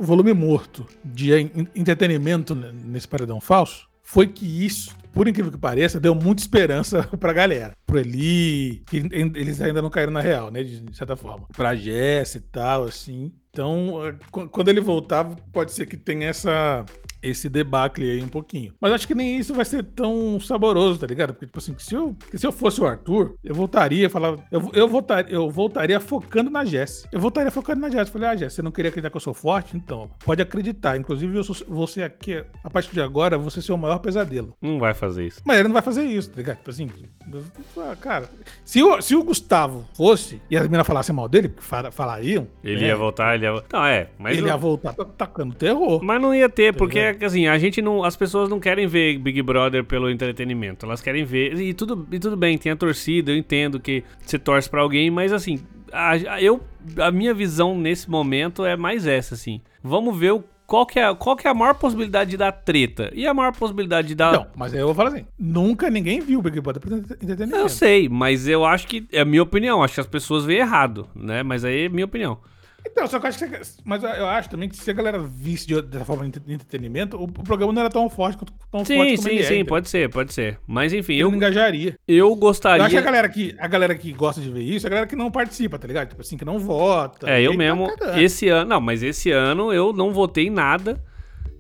volume 0.02 0.34
morto 0.34 0.86
de 1.04 1.32
entretenimento 1.76 2.56
nesse 2.56 3.08
paredão 3.08 3.42
falso 3.42 3.88
foi 4.04 4.28
que 4.28 4.66
isso 4.66 4.96
por 5.14 5.28
incrível 5.28 5.52
que 5.52 5.58
pareça, 5.58 6.00
deu 6.00 6.16
muita 6.16 6.42
esperança 6.42 7.04
pra 7.20 7.34
galera. 7.34 7.74
Pro 7.86 8.00
Eli, 8.00 8.82
que 8.88 8.98
eles 9.12 9.62
ainda 9.62 9.82
não 9.82 9.90
caíram 9.90 10.14
na 10.14 10.22
real, 10.22 10.50
né? 10.50 10.64
De 10.64 10.96
certa 10.96 11.16
forma. 11.16 11.48
Pra 11.56 11.76
Jess 11.76 12.36
e 12.36 12.40
tal, 12.40 12.86
assim. 12.86 13.32
Então, 13.50 14.08
eh, 14.08 14.16
quando 14.50 14.70
ele 14.70 14.80
voltar, 14.80 15.26
pode 15.52 15.74
ser 15.74 15.86
que 15.86 15.98
tenha 15.98 16.30
essa 16.30 16.86
esse 17.22 17.50
debacle 17.50 18.10
aí 18.10 18.24
um 18.24 18.28
pouquinho. 18.28 18.74
Mas 18.80 18.94
acho 18.94 19.08
que 19.08 19.16
nem 19.16 19.38
isso 19.38 19.54
vai 19.54 19.66
ser 19.66 19.84
tão 19.84 20.40
saboroso, 20.40 21.00
tá 21.00 21.08
ligado? 21.08 21.34
Porque, 21.34 21.46
tipo 21.46 21.60
assim, 21.60 21.76
se 21.78 21.94
eu, 21.94 22.16
se 22.34 22.46
eu 22.46 22.52
fosse 22.52 22.82
o 22.82 22.86
Arthur, 22.86 23.36
eu 23.44 23.54
voltaria, 23.54 24.10
falar, 24.10 24.38
eu, 24.52 24.72
eu, 24.74 24.88
voltaria, 24.88 25.34
eu 25.34 25.50
voltaria 25.50 26.00
focando 26.00 26.50
na 26.50 26.66
Jess. 26.66 27.08
Eu 27.12 27.20
voltaria 27.20 27.52
focando 27.52 27.82
na 27.82 27.90
Jess. 27.90 28.10
Falei, 28.10 28.30
ah, 28.30 28.36
Jess, 28.36 28.54
você 28.54 28.62
não 28.62 28.72
queria 28.72 28.90
acreditar 28.90 29.10
que 29.10 29.18
eu 29.18 29.22
sou 29.22 29.34
forte? 29.34 29.76
Então, 29.76 30.10
pode 30.26 30.42
acreditar. 30.42 30.98
Inclusive, 30.98 31.38
eu 31.38 31.44
sou, 31.44 31.56
você 31.68 32.04
aqui, 32.04 32.44
a 32.64 32.70
partir 32.70 32.94
de 32.94 33.02
agora, 33.02 33.38
você 33.38 33.72
é 33.72 33.74
o 33.74 33.78
maior 33.78 34.00
pesadelo. 34.00 34.56
Não 34.62 34.80
vai 34.80 34.94
fazer 34.94 35.28
isso. 35.28 35.42
Mas 35.46 35.58
ele 35.58 35.68
não 35.68 35.74
vai 35.74 35.82
fazer 35.82 36.04
isso, 36.04 36.30
tá 36.32 36.38
ligado? 36.38 36.58
Tipo 36.58 36.70
assim, 36.70 36.90
cara, 38.00 38.30
se 38.66 38.82
o, 38.82 39.02
se 39.02 39.16
o 39.16 39.24
Gustavo 39.24 39.86
fosse 39.94 40.42
e 40.50 40.58
as 40.58 40.64
meninas 40.64 40.88
falassem 40.88 41.16
mal 41.16 41.28
dele, 41.28 41.54
falariam. 41.92 42.48
Ele 42.64 42.82
né? 42.82 42.88
ia 42.88 42.96
voltar, 42.96 43.36
ele 43.36 43.46
ia. 43.46 43.64
Não, 43.72 43.86
é, 43.86 44.10
mas. 44.18 44.38
Ele 44.38 44.48
eu... 44.48 44.48
ia 44.48 44.58
voltar 44.58 44.94
tacando 44.94 45.54
terror. 45.56 46.04
Mas 46.04 46.22
não 46.22 46.34
ia 46.34 46.50
ter, 46.50 46.74
porque 46.76 47.11
assim, 47.22 47.48
a 47.48 47.58
gente 47.58 47.82
não. 47.82 48.04
As 48.04 48.16
pessoas 48.16 48.50
não 48.50 48.60
querem 48.60 48.88
ver 48.88 49.18
Big 49.18 49.42
Brother 49.42 49.84
pelo 49.84 50.10
entretenimento. 50.10 50.86
Elas 50.86 51.02
querem 51.02 51.24
ver. 51.24 51.60
E 51.60 51.74
tudo, 51.74 52.08
e 52.12 52.20
tudo 52.20 52.38
bem, 52.38 52.58
tem 52.58 52.72
a 52.72 52.76
torcida, 52.76 53.32
eu 53.32 53.38
entendo 53.38 53.80
que 53.80 54.04
você 54.26 54.38
torce 54.40 54.70
para 54.70 54.82
alguém, 54.82 55.10
mas 55.10 55.32
assim, 55.34 55.60
a, 55.92 56.12
a, 56.12 56.42
eu, 56.42 56.62
a 56.98 57.12
minha 57.12 57.34
visão 57.34 57.78
nesse 57.78 58.10
momento 58.10 58.66
é 58.66 58.76
mais 58.76 59.06
essa, 59.06 59.36
assim. 59.36 59.62
Vamos 59.84 60.18
ver 60.18 60.32
o 60.32 60.44
qual 60.72 60.86
que, 60.86 61.00
é, 61.00 61.14
qual 61.14 61.36
que 61.36 61.46
é 61.46 61.52
a 61.52 61.54
maior 61.54 61.74
possibilidade 61.74 62.30
de 62.30 62.38
dar 62.38 62.54
treta? 62.54 63.12
E 63.14 63.28
a 63.28 63.34
maior 63.34 63.54
possibilidade 63.54 64.08
de 64.08 64.16
dar. 64.16 64.32
Não, 64.32 64.48
mas 64.56 64.74
eu 64.74 64.86
vou 64.86 64.96
falar 64.96 65.10
assim: 65.10 65.26
nunca 65.38 65.90
ninguém 65.90 66.22
viu 66.22 66.42
Big 66.42 66.62
Brother 66.62 66.82
por 66.82 66.94
entretenimento. 66.94 67.58
Eu 67.58 67.68
sei, 67.68 68.08
mas 68.08 68.48
eu 68.48 68.64
acho 68.64 68.88
que. 68.88 69.06
É 69.12 69.20
a 69.20 69.26
minha 69.26 69.44
opinião. 69.44 69.84
Acho 69.84 69.96
que 69.96 70.00
as 70.00 70.08
pessoas 70.08 70.46
veem 70.46 70.60
errado, 70.60 71.10
né? 71.14 71.44
Mas 71.44 71.66
aí 71.66 71.88
é 71.88 71.90
minha 71.90 72.06
opinião. 72.06 72.40
Então, 72.86 73.06
só 73.08 73.20
que 73.20 73.26
eu 73.26 73.30
acho 73.30 73.40
que. 73.40 73.62
Mas 73.86 74.04
eu 74.04 74.28
acho 74.28 74.50
também 74.50 74.68
que 74.68 74.76
se 74.76 74.90
a 74.90 74.94
galera 74.94 75.20
visse 75.20 75.68
de, 75.68 75.82
dessa 75.82 76.06
forma 76.06 76.28
de 76.28 76.54
entretenimento, 76.54 77.18
o, 77.18 77.24
o, 77.24 77.28
programa 77.28 77.72
não 77.72 77.82
era 77.82 77.90
tão 77.90 78.10
forte 78.10 78.38
quanto 78.38 78.54
tão 78.72 78.84
sim, 78.84 78.96
forte 78.96 79.16
como 79.18 79.30
sim, 79.30 79.44
sim, 79.44 79.60
é, 79.60 79.64
pode 79.64 79.90
ser, 79.90 80.10
pode 80.10 80.34
ser. 80.34 80.60
Mas 80.68 80.92
enfim, 80.94 81.16
eu. 81.16 81.30
engajaria. 81.30 81.96
Eu 82.08 82.36
gostaria. 82.36 82.82
Eu 82.82 82.86
acho 82.86 82.96
que 82.96 83.00
a 83.00 83.02
galera 83.02 83.30
que, 83.30 83.56
a 83.60 83.68
galera 83.68 83.96
que 83.96 84.12
gosta 84.12 84.42
de 84.42 84.50
ver 84.50 84.62
isso, 84.62 84.86
é 84.86 84.88
a 84.88 84.90
galera 84.90 85.08
que 85.08 85.16
não 85.16 85.32
participa, 85.32 85.78
tá 85.78 85.88
ligado? 85.88 86.10
Tipo 86.10 86.22
assim, 86.22 86.38
que 86.38 86.46
não 86.46 86.58
vota. 86.58 87.30
É, 87.30 87.42
eu 87.42 87.52
tá 87.52 87.58
mesmo. 87.58 87.96
Tá 87.96 88.22
esse 88.22 88.50
ano. 88.50 88.70
Não, 88.70 88.82
mas 88.82 89.04
esse 89.04 89.32
ano 89.32 89.72
eu 89.72 89.94
não 89.94 90.12
votei 90.12 90.50
nada. 90.50 91.02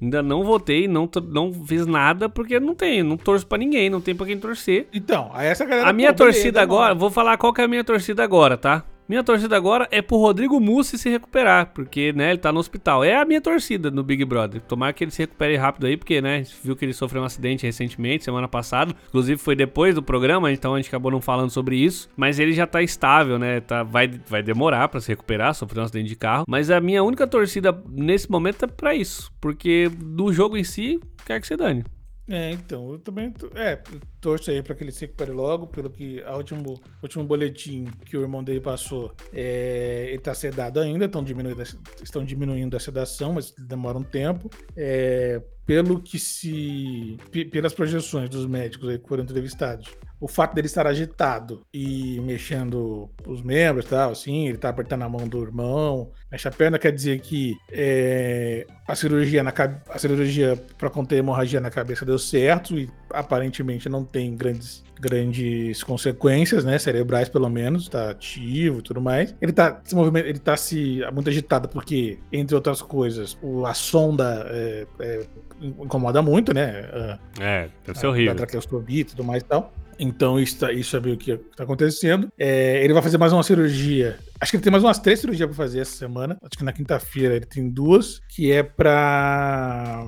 Ainda 0.01 0.23
não 0.23 0.43
votei, 0.43 0.88
não, 0.88 1.07
não 1.29 1.53
fiz 1.53 1.86
nada, 1.86 2.27
porque 2.27 2.60
não 2.60 2.73
tem, 2.73 3.03
não 3.03 3.15
torço 3.15 3.45
pra 3.45 3.60
ninguém, 3.60 3.88
não 3.88 4.01
tem 4.01 4.15
pra 4.15 4.25
quem 4.25 4.36
torcer. 4.36 4.88
Então, 4.91 5.31
essa 5.38 5.63
galera. 5.63 5.88
A 5.88 5.93
minha 5.93 6.12
torcida 6.12 6.60
agora, 6.60 6.95
vou 6.95 7.12
falar 7.12 7.38
qual 7.38 7.53
que 7.53 7.62
é 7.62 7.65
a 7.65 7.67
minha 7.67 7.84
torcida 7.84 8.23
agora, 8.23 8.57
tá? 8.57 8.84
Minha 9.12 9.26
torcida 9.26 9.58
agora 9.58 9.89
é 9.91 10.02
pro 10.02 10.15
Rodrigo 10.15 10.58
Mussi 10.58 10.97
se 10.97 11.10
recuperar, 11.10 11.74
porque, 11.74 12.13
né, 12.13 12.30
ele 12.30 12.39
tá 12.39 12.50
no 12.50 12.62
hospital. 12.62 13.04
É 13.04 13.17
a 13.17 13.26
minha 13.26 13.41
torcida 13.41 13.91
no 13.91 14.04
Big 14.04 14.24
Brother. 14.24 14.62
Tomara 14.62 14.93
que 14.93 15.04
ele 15.04 15.12
se 15.12 15.21
recupere 15.21 15.58
rápido 15.58 15.86
aí, 15.86 15.97
porque, 15.97 16.21
né, 16.21 16.45
viu 16.63 16.78
que 16.78 16.86
ele 16.86 16.93
sofreu 16.93 17.21
um 17.21 17.26
acidente 17.26 17.65
recentemente, 17.65 18.24
semana 18.24 18.47
passada. 18.47 18.95
Inclusive 19.10 19.38
foi 19.38 19.54
depois 19.54 19.95
do 19.95 20.02
programa, 20.02 20.50
então 20.50 20.74
a 20.74 20.78
gente 20.78 20.88
acabou 20.88 21.12
não 21.12 21.19
falando 21.19 21.50
sobre 21.50 21.76
isso. 21.76 22.08
Mas 22.15 22.39
ele 22.39 22.54
já 22.54 22.65
tá 22.65 22.82
estável, 22.82 23.38
né, 23.38 23.60
tá, 23.60 23.84
vai, 23.84 24.08
vai 24.08 24.41
demorar 24.41 24.88
para 24.88 25.02
se 25.02 25.10
recuperar, 25.10 25.54
sofreu 25.56 25.82
um 25.82 25.86
acidente 25.88 26.08
de 26.08 26.15
carro. 26.15 26.45
Mas 26.47 26.71
a 26.71 26.80
minha 26.80 27.04
única 27.04 27.28
torcida 27.28 27.78
nesse 27.89 28.32
momento 28.32 28.63
é 28.63 28.67
pra 28.69 28.95
isso, 28.95 29.30
porque 29.41 29.91
do 29.93 30.32
jogo 30.32 30.56
em 30.56 30.63
si, 30.63 31.02
quer 31.26 31.41
que 31.41 31.47
se 31.47 31.58
dane. 31.58 31.84
É, 32.31 32.49
então, 32.51 32.93
eu 32.93 32.99
também 32.99 33.33
é, 33.55 33.77
torço 34.21 34.49
aí 34.51 34.63
para 34.63 34.73
que 34.73 34.85
ele 34.85 34.91
se 34.93 35.01
recupere 35.01 35.31
logo, 35.31 35.67
pelo 35.67 35.89
que 35.89 36.23
a 36.23 36.37
último, 36.37 36.81
último 37.03 37.25
boletim 37.25 37.83
que 38.05 38.15
o 38.15 38.21
irmão 38.21 38.41
dele 38.41 38.61
passou, 38.61 39.13
é, 39.33 40.05
ele 40.07 40.19
tá 40.19 40.33
sedado 40.33 40.79
ainda, 40.79 41.03
estão 41.03 41.21
diminuindo, 41.21 41.61
estão 42.01 42.23
diminuindo 42.23 42.77
a 42.77 42.79
sedação, 42.79 43.33
mas 43.33 43.51
demora 43.51 43.97
um 43.97 44.03
tempo. 44.03 44.49
É, 44.77 45.41
pelo 45.71 46.01
que 46.01 46.19
se. 46.19 47.17
pelas 47.49 47.73
projeções 47.73 48.29
dos 48.29 48.45
médicos 48.45 48.89
aí 48.89 48.99
que 48.99 49.07
foram 49.07 49.23
entrevistados, 49.23 49.88
o 50.19 50.27
fato 50.27 50.53
dele 50.53 50.67
estar 50.67 50.86
agitado 50.86 51.65
e 51.73 52.19
mexendo 52.19 53.10
os 53.25 53.41
membros 53.41 53.86
e 53.86 53.88
tal, 53.88 54.12
assim, 54.12 54.49
ele 54.49 54.57
tá 54.57 54.67
apertando 54.67 55.03
a 55.03 55.10
mão 55.10 55.25
do 55.25 55.41
irmão, 55.41 56.12
mexe 56.29 56.45
a 56.45 56.51
perna, 56.51 56.77
quer 56.77 56.91
dizer 56.91 57.21
que 57.21 57.55
é, 57.71 58.67
a 58.86 58.93
cirurgia 58.95 59.41
na 59.43 59.53
a 59.88 59.97
cirurgia 59.97 60.62
para 60.77 60.89
conter 60.89 61.19
hemorragia 61.19 61.62
na 61.62 61.71
cabeça 61.71 62.05
deu 62.05 62.19
certo 62.19 62.77
e 62.77 62.89
aparentemente 63.10 63.88
não 63.88 64.03
tem 64.03 64.36
grandes 64.36 64.84
grandes 65.01 65.83
consequências, 65.83 66.63
né, 66.63 66.77
cerebrais 66.77 67.27
pelo 67.27 67.49
menos, 67.49 67.89
tá 67.89 68.11
ativo 68.11 68.79
e 68.79 68.81
tudo 68.81 69.01
mais. 69.01 69.35
Ele 69.41 69.51
tá 69.51 69.81
se 69.83 69.95
movimento, 69.95 70.27
ele 70.27 70.39
tá 70.39 70.55
se 70.55 71.01
muito 71.11 71.29
agitado 71.29 71.67
porque, 71.67 72.19
entre 72.31 72.55
outras 72.55 72.81
coisas, 72.81 73.37
o, 73.41 73.65
a 73.65 73.73
sonda 73.73 74.45
é, 74.49 74.85
é, 74.99 75.25
incomoda 75.59 76.21
muito, 76.21 76.53
né? 76.53 77.17
é, 77.39 77.69
deve 77.85 77.99
ser 77.99 78.07
horrível. 78.07 78.33
A 78.33 78.35
traqueostomia 78.35 79.01
e 79.01 79.05
tudo 79.05 79.23
mais 79.23 79.41
e 79.41 79.45
tal. 79.45 79.73
Então, 79.99 80.39
isso, 80.39 80.59
tá, 80.59 80.71
isso 80.71 80.95
é 80.95 80.99
o 80.99 81.17
que 81.17 81.31
está 81.31 81.63
acontecendo. 81.63 82.31
É, 82.37 82.83
ele 82.83 82.93
vai 82.93 83.03
fazer 83.03 83.17
mais 83.17 83.33
uma 83.33 83.43
cirurgia. 83.43 84.17
Acho 84.39 84.51
que 84.51 84.57
ele 84.57 84.63
tem 84.63 84.71
mais 84.71 84.83
umas 84.83 84.97
três 84.97 85.19
cirurgias 85.19 85.47
para 85.47 85.55
fazer 85.55 85.79
essa 85.79 85.95
semana. 85.95 86.37
Acho 86.41 86.57
que 86.57 86.63
na 86.63 86.73
quinta-feira 86.73 87.35
ele 87.35 87.45
tem 87.45 87.69
duas, 87.69 88.19
que 88.27 88.51
é 88.51 88.63
para 88.63 90.07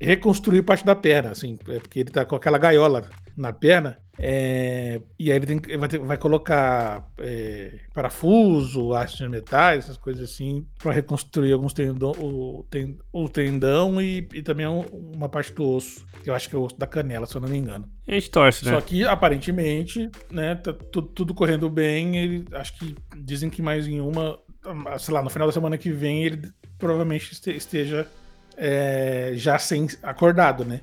reconstruir 0.00 0.62
parte 0.62 0.84
da 0.84 0.94
perna, 0.94 1.30
assim, 1.30 1.58
é 1.68 1.78
porque 1.78 2.00
ele 2.00 2.10
tá 2.10 2.24
com 2.24 2.36
aquela 2.36 2.58
gaiola 2.58 3.08
na 3.36 3.52
perna 3.52 3.98
é, 4.18 5.00
e 5.18 5.30
aí 5.30 5.36
ele, 5.36 5.46
tem, 5.46 5.78
vai, 5.78 5.88
ter, 5.88 5.98
vai, 5.98 6.16
colocar 6.16 7.06
é, 7.18 7.80
parafuso, 7.92 8.94
hastes 8.94 9.18
de 9.18 9.28
metais, 9.28 9.84
essas 9.84 9.98
coisas 9.98 10.30
assim, 10.30 10.66
para 10.78 10.92
reconstruir 10.92 11.52
alguns 11.52 11.74
tendão, 11.74 12.12
o, 12.12 12.66
ten, 12.70 12.96
o 13.12 13.28
tendão 13.28 14.00
e, 14.00 14.26
e 14.32 14.42
também 14.42 14.66
uma 14.66 15.28
parte 15.28 15.52
do 15.52 15.68
osso, 15.68 16.06
que 16.22 16.30
eu 16.30 16.34
acho 16.34 16.48
que 16.48 16.56
é 16.56 16.58
o 16.58 16.62
osso 16.62 16.78
da 16.78 16.86
canela, 16.86 17.26
se 17.26 17.34
eu 17.34 17.40
não 17.42 17.48
me 17.48 17.58
engano. 17.58 17.86
A 18.08 18.12
gente 18.12 18.30
torce, 18.30 18.64
né? 18.64 18.72
Só 18.72 18.80
que 18.80 19.04
aparentemente, 19.04 20.10
né, 20.30 20.54
tá 20.54 20.72
tudo, 20.72 21.08
tudo 21.08 21.34
correndo 21.34 21.68
bem. 21.68 22.16
Ele, 22.16 22.44
acho 22.52 22.78
que 22.78 22.96
dizem 23.18 23.50
que 23.50 23.60
mais 23.60 23.86
em 23.86 24.00
uma, 24.00 24.38
sei 24.98 25.12
lá, 25.12 25.22
no 25.22 25.28
final 25.28 25.46
da 25.46 25.52
semana 25.52 25.76
que 25.76 25.90
vem 25.90 26.24
ele 26.24 26.40
provavelmente 26.78 27.32
esteja 27.50 28.06
é, 28.56 29.32
já 29.34 29.58
sem 29.58 29.88
acordado, 30.02 30.64
né? 30.64 30.80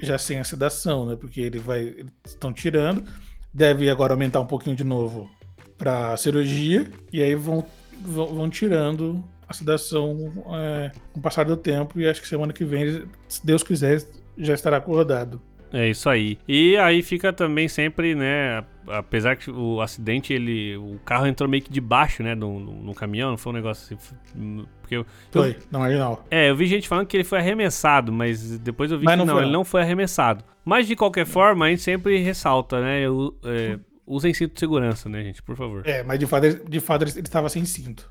já 0.00 0.18
sem 0.18 0.38
a 0.38 0.44
sedação, 0.44 1.06
né? 1.06 1.16
Porque 1.16 1.40
ele 1.40 1.58
vai. 1.58 2.06
Estão 2.24 2.52
tirando. 2.52 3.04
Deve 3.52 3.88
agora 3.88 4.12
aumentar 4.12 4.40
um 4.40 4.46
pouquinho 4.46 4.76
de 4.76 4.84
novo 4.84 5.30
para 5.78 6.16
cirurgia. 6.16 6.90
E 7.12 7.22
aí 7.22 7.34
vão, 7.34 7.64
vão, 8.02 8.34
vão 8.34 8.50
tirando 8.50 9.24
a 9.48 9.54
sedação 9.54 10.32
é, 10.54 10.90
com 11.12 11.20
o 11.20 11.22
passar 11.22 11.44
do 11.44 11.56
tempo. 11.56 12.00
E 12.00 12.08
acho 12.08 12.20
que 12.20 12.28
semana 12.28 12.52
que 12.52 12.64
vem, 12.64 13.04
se 13.28 13.44
Deus 13.44 13.62
quiser, 13.62 14.02
já 14.36 14.54
estará 14.54 14.76
acordado. 14.78 15.40
É 15.72 15.88
isso 15.88 16.08
aí. 16.08 16.38
E 16.46 16.76
aí 16.76 17.02
fica 17.02 17.32
também 17.32 17.68
sempre, 17.68 18.14
né? 18.14 18.64
Apesar 18.88 19.36
que 19.36 19.50
o 19.50 19.80
acidente, 19.80 20.32
ele. 20.32 20.76
O 20.76 20.98
carro 21.04 21.26
entrou 21.26 21.48
meio 21.48 21.62
que 21.62 21.70
de 21.70 21.80
baixo, 21.80 22.22
né? 22.22 22.34
No, 22.34 22.60
no, 22.60 22.72
no 22.82 22.94
caminhão, 22.94 23.30
não 23.30 23.36
foi 23.36 23.52
um 23.52 23.56
negócio 23.56 23.96
assim. 23.96 24.64
Porque 24.80 24.96
eu, 24.96 25.06
foi, 25.30 25.50
eu, 25.50 25.56
na 25.70 25.78
marginal. 25.80 26.24
É, 26.30 26.50
eu 26.50 26.56
vi 26.56 26.66
gente 26.66 26.86
falando 26.86 27.06
que 27.06 27.16
ele 27.16 27.24
foi 27.24 27.38
arremessado, 27.38 28.12
mas 28.12 28.58
depois 28.58 28.92
eu 28.92 28.98
vi 28.98 29.04
mas 29.04 29.18
que 29.18 29.26
não, 29.26 29.34
não 29.34 29.42
ele 29.42 29.50
não 29.50 29.64
foi 29.64 29.82
arremessado. 29.82 30.44
Mas 30.64 30.86
de 30.86 30.94
qualquer 30.94 31.26
forma, 31.26 31.66
a 31.66 31.70
gente 31.70 31.82
sempre 31.82 32.18
ressalta, 32.18 32.80
né? 32.80 33.00
Eu, 33.00 33.36
é, 33.44 33.78
usem 34.06 34.32
cinto 34.32 34.54
de 34.54 34.60
segurança, 34.60 35.08
né, 35.08 35.22
gente? 35.24 35.42
Por 35.42 35.56
favor. 35.56 35.82
É, 35.84 36.02
mas 36.02 36.18
de 36.18 36.26
fato, 36.26 36.68
de 36.68 36.80
fato 36.80 37.02
ele 37.02 37.10
estava 37.10 37.48
sem 37.48 37.64
cinto. 37.64 38.08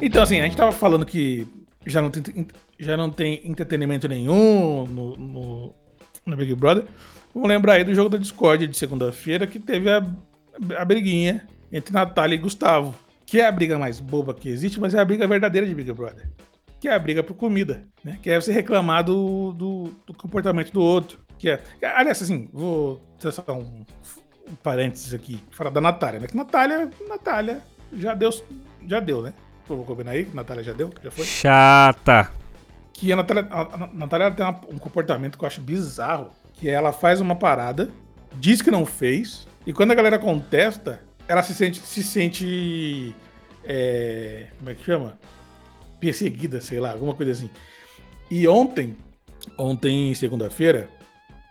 Então, 0.00 0.22
assim, 0.22 0.40
a 0.40 0.44
gente 0.44 0.56
tava 0.56 0.72
falando 0.72 1.04
que 1.04 1.46
já 1.86 2.00
não 2.00 2.10
tem, 2.10 2.46
já 2.78 2.96
não 2.96 3.10
tem 3.10 3.40
entretenimento 3.44 4.08
nenhum 4.08 4.86
no, 4.86 5.16
no, 5.16 5.74
no 6.26 6.36
Big 6.36 6.54
Brother. 6.54 6.84
Vamos 7.34 7.48
lembrar 7.48 7.74
aí 7.74 7.84
do 7.84 7.94
jogo 7.94 8.08
da 8.08 8.18
Discord 8.18 8.66
de 8.66 8.76
segunda-feira 8.76 9.46
que 9.46 9.58
teve 9.58 9.90
a, 9.90 10.04
a 10.78 10.84
briguinha 10.84 11.46
entre 11.70 11.92
Natália 11.92 12.34
e 12.34 12.38
Gustavo. 12.38 12.94
Que 13.24 13.40
é 13.40 13.46
a 13.46 13.52
briga 13.52 13.78
mais 13.78 14.00
boba 14.00 14.34
que 14.34 14.48
existe, 14.48 14.80
mas 14.80 14.92
é 14.92 14.98
a 14.98 15.04
briga 15.04 15.26
verdadeira 15.28 15.66
de 15.66 15.74
Big 15.74 15.92
Brother. 15.92 16.28
Que 16.80 16.88
é 16.88 16.94
a 16.94 16.98
briga 16.98 17.22
por 17.22 17.34
comida, 17.34 17.84
né? 18.02 18.18
Que 18.20 18.30
é 18.30 18.40
você 18.40 18.52
reclamar 18.52 19.04
do, 19.04 19.52
do, 19.52 19.94
do 20.06 20.14
comportamento 20.14 20.72
do 20.72 20.80
outro. 20.80 21.20
Que 21.38 21.50
é. 21.50 21.62
Aliás, 21.94 22.20
assim, 22.20 22.48
vou 22.52 23.00
traçar 23.18 23.48
um, 23.50 23.84
um 24.48 24.54
parênteses 24.62 25.14
aqui, 25.14 25.40
falar 25.52 25.70
da 25.70 25.80
Natália, 25.80 26.18
né? 26.18 26.26
Que 26.26 26.36
Natália, 26.36 26.90
Natália 27.08 27.62
já 27.92 28.14
deu, 28.14 28.30
já 28.86 28.98
deu, 28.98 29.22
né? 29.22 29.32
Vou 29.76 29.84
combinar 29.84 30.12
aí, 30.12 30.28
Natália 30.34 30.64
já 30.64 30.72
deu? 30.72 30.90
Já 31.02 31.10
foi? 31.10 31.24
Chata. 31.24 32.30
Que 32.92 33.12
a 33.12 33.16
Natália, 33.16 33.48
a 33.50 33.88
Natália 33.92 34.30
tem 34.30 34.46
um 34.68 34.78
comportamento 34.78 35.38
que 35.38 35.44
eu 35.44 35.46
acho 35.46 35.60
bizarro, 35.60 36.30
que 36.54 36.68
ela 36.68 36.92
faz 36.92 37.20
uma 37.20 37.34
parada, 37.34 37.90
diz 38.34 38.60
que 38.60 38.70
não 38.70 38.84
fez, 38.84 39.46
e 39.66 39.72
quando 39.72 39.92
a 39.92 39.94
galera 39.94 40.18
contesta, 40.18 41.00
ela 41.26 41.42
se 41.42 41.54
sente, 41.54 41.80
se 41.80 42.02
sente 42.02 43.14
é, 43.64 44.48
como 44.58 44.70
é 44.70 44.74
que 44.74 44.84
chama? 44.84 45.18
Perseguida, 45.98 46.60
sei 46.60 46.80
lá, 46.80 46.92
alguma 46.92 47.14
coisa 47.14 47.32
assim. 47.32 47.50
E 48.30 48.46
ontem, 48.48 48.96
ontem, 49.56 50.14
segunda-feira, 50.14 50.88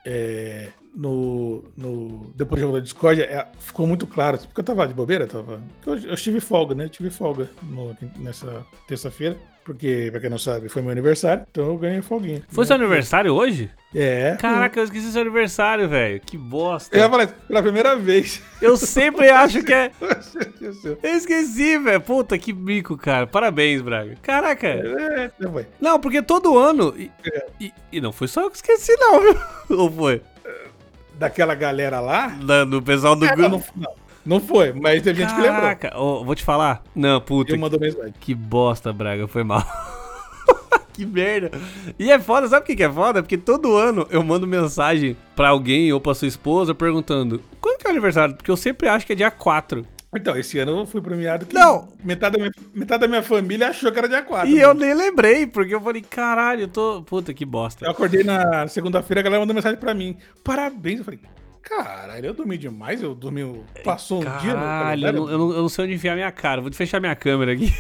é, 0.05 0.69
no, 0.99 1.63
no, 1.77 2.29
depois 2.35 2.59
do 2.59 2.65
jogo 2.65 2.77
da 2.77 2.83
Discord, 2.83 3.21
é, 3.21 3.47
ficou 3.57 3.87
muito 3.87 4.05
claro, 4.05 4.37
porque 4.37 4.59
eu 4.59 4.65
tava 4.65 4.85
de 4.85 4.93
bobeira, 4.93 5.25
tava, 5.25 5.61
eu, 5.85 5.97
eu 5.97 6.15
tive 6.17 6.41
folga, 6.41 6.75
né? 6.75 6.83
Eu 6.85 6.89
tive 6.89 7.09
folga 7.09 7.49
no, 7.63 7.95
nessa 8.17 8.65
terça-feira, 8.85 9.37
porque, 9.63 10.09
pra 10.11 10.19
quem 10.19 10.29
não 10.29 10.37
sabe, 10.37 10.67
foi 10.67 10.81
meu 10.81 10.91
aniversário, 10.91 11.45
então 11.49 11.67
eu 11.67 11.77
ganhei 11.77 12.01
folguinha. 12.01 12.41
Foi 12.49 12.63
né? 12.63 12.67
seu 12.67 12.75
aniversário 12.75 13.33
hoje? 13.33 13.71
É. 13.95 14.35
Caraca, 14.39 14.77
eu 14.77 14.83
esqueci 14.83 15.09
seu 15.11 15.21
aniversário, 15.21 15.87
velho. 15.87 16.19
Que 16.19 16.37
bosta. 16.37 16.97
Eu 16.97 17.09
falar, 17.09 17.27
pela 17.27 17.61
primeira 17.61 17.95
vez. 17.95 18.41
Eu 18.61 18.75
sempre 18.75 19.29
acho 19.31 19.63
que 19.63 19.73
é. 19.73 19.91
Eu 21.01 21.15
esqueci, 21.15 21.77
velho. 21.77 22.01
Puta, 22.01 22.37
que 22.37 22.51
bico, 22.51 22.97
cara. 22.97 23.25
Parabéns, 23.25 23.81
Braga. 23.81 24.15
Caraca. 24.21 24.67
É. 24.67 25.31
Não, 25.79 25.99
porque 25.99 26.21
todo 26.21 26.57
ano. 26.57 26.93
E, 26.97 27.09
É. 27.25 27.45
e- 27.59 27.73
e 27.91 28.01
não 28.01 28.11
foi 28.11 28.27
só 28.27 28.41
eu 28.41 28.49
que 28.51 28.57
esqueci, 28.57 28.95
não, 28.97 29.21
viu? 29.21 29.35
Ou 29.79 29.91
foi? 29.91 30.21
Daquela 31.19 31.53
galera 31.53 31.99
lá, 31.99 32.27
Da- 32.27 32.63
Do 32.65 32.81
pessoal 32.81 33.15
do 33.15 33.27
grupo. 33.27 33.41
não, 33.75 33.83
não, 33.83 33.91
não 34.25 34.39
foi, 34.39 34.71
mas 34.73 35.01
teve 35.03 35.21
gente 35.21 35.35
que 35.35 35.41
lembrou. 35.41 35.61
Caraca, 35.61 35.97
ô, 35.99 36.23
vou 36.23 36.33
te 36.33 36.43
falar. 36.43 36.81
Não, 36.95 37.19
puta. 37.19 37.53
E 37.53 37.57
mandou 37.57 37.79
mensagem. 37.79 38.13
Que 38.19 38.33
bosta, 38.33 38.93
Braga, 38.93 39.27
foi 39.27 39.43
mal. 39.43 39.61
que 40.93 41.05
merda. 41.05 41.51
E 41.97 42.11
é 42.11 42.19
foda, 42.19 42.47
sabe 42.47 42.63
o 42.63 42.65
que 42.65 42.75
que 42.75 42.83
é 42.83 42.89
foda? 42.91 43.21
Porque 43.21 43.37
todo 43.37 43.75
ano 43.75 44.07
eu 44.09 44.23
mando 44.23 44.47
mensagem 44.47 45.15
pra 45.35 45.49
alguém 45.49 45.91
ou 45.93 45.99
pra 46.01 46.13
sua 46.13 46.27
esposa 46.27 46.73
perguntando: 46.73 47.41
quando 47.61 47.77
que 47.79 47.85
é 47.87 47.89
o 47.89 47.91
aniversário? 47.91 48.35
Porque 48.35 48.51
eu 48.51 48.57
sempre 48.57 48.87
acho 48.87 49.05
que 49.05 49.13
é 49.13 49.15
dia 49.15 49.31
4. 49.31 49.85
Então, 50.15 50.35
esse 50.35 50.57
ano 50.57 50.79
eu 50.79 50.85
fui 50.87 51.01
premiado 51.01 51.45
que 51.45 51.53
Não. 51.53 51.87
Metade, 52.03 52.33
da 52.35 52.39
minha, 52.39 52.51
metade 52.73 53.01
da 53.01 53.07
minha 53.07 53.21
família 53.21 53.69
achou 53.69 53.91
que 53.91 53.99
era 53.99 54.09
dia 54.09 54.23
4. 54.23 54.49
E 54.49 54.59
eu 54.59 54.73
nem 54.73 54.93
lembrei, 54.93 55.45
porque 55.45 55.73
eu 55.75 55.81
falei: 55.81 56.01
caralho, 56.01 56.61
eu 56.61 56.67
tô. 56.67 57.03
Puta, 57.03 57.31
que 57.33 57.43
Eu 57.43 57.47
bosta. 57.47 57.89
acordei 57.89 58.23
na 58.23 58.67
segunda-feira, 58.67 59.19
a 59.21 59.23
galera 59.23 59.39
mandou 59.39 59.53
mensagem 59.53 59.77
pra 59.79 59.93
mim. 59.93 60.17
Parabéns. 60.43 60.99
Eu 60.99 61.05
falei, 61.05 61.19
caralho, 61.61 62.25
eu 62.25 62.33
dormi 62.33 62.57
demais, 62.57 63.03
eu 63.03 63.13
dormi. 63.13 63.61
Passou 63.83 64.21
um 64.21 64.37
dia 64.39 64.53
Caralho, 64.55 65.07
eu 65.07 65.29
eu, 65.29 65.51
eu 65.51 65.61
não 65.61 65.69
sei 65.69 65.85
onde 65.85 65.93
enfiar 65.93 66.15
minha 66.15 66.31
cara. 66.31 66.59
Vou 66.59 66.71
fechar 66.73 66.99
minha 66.99 67.15
câmera 67.15 67.53
aqui. 67.53 67.71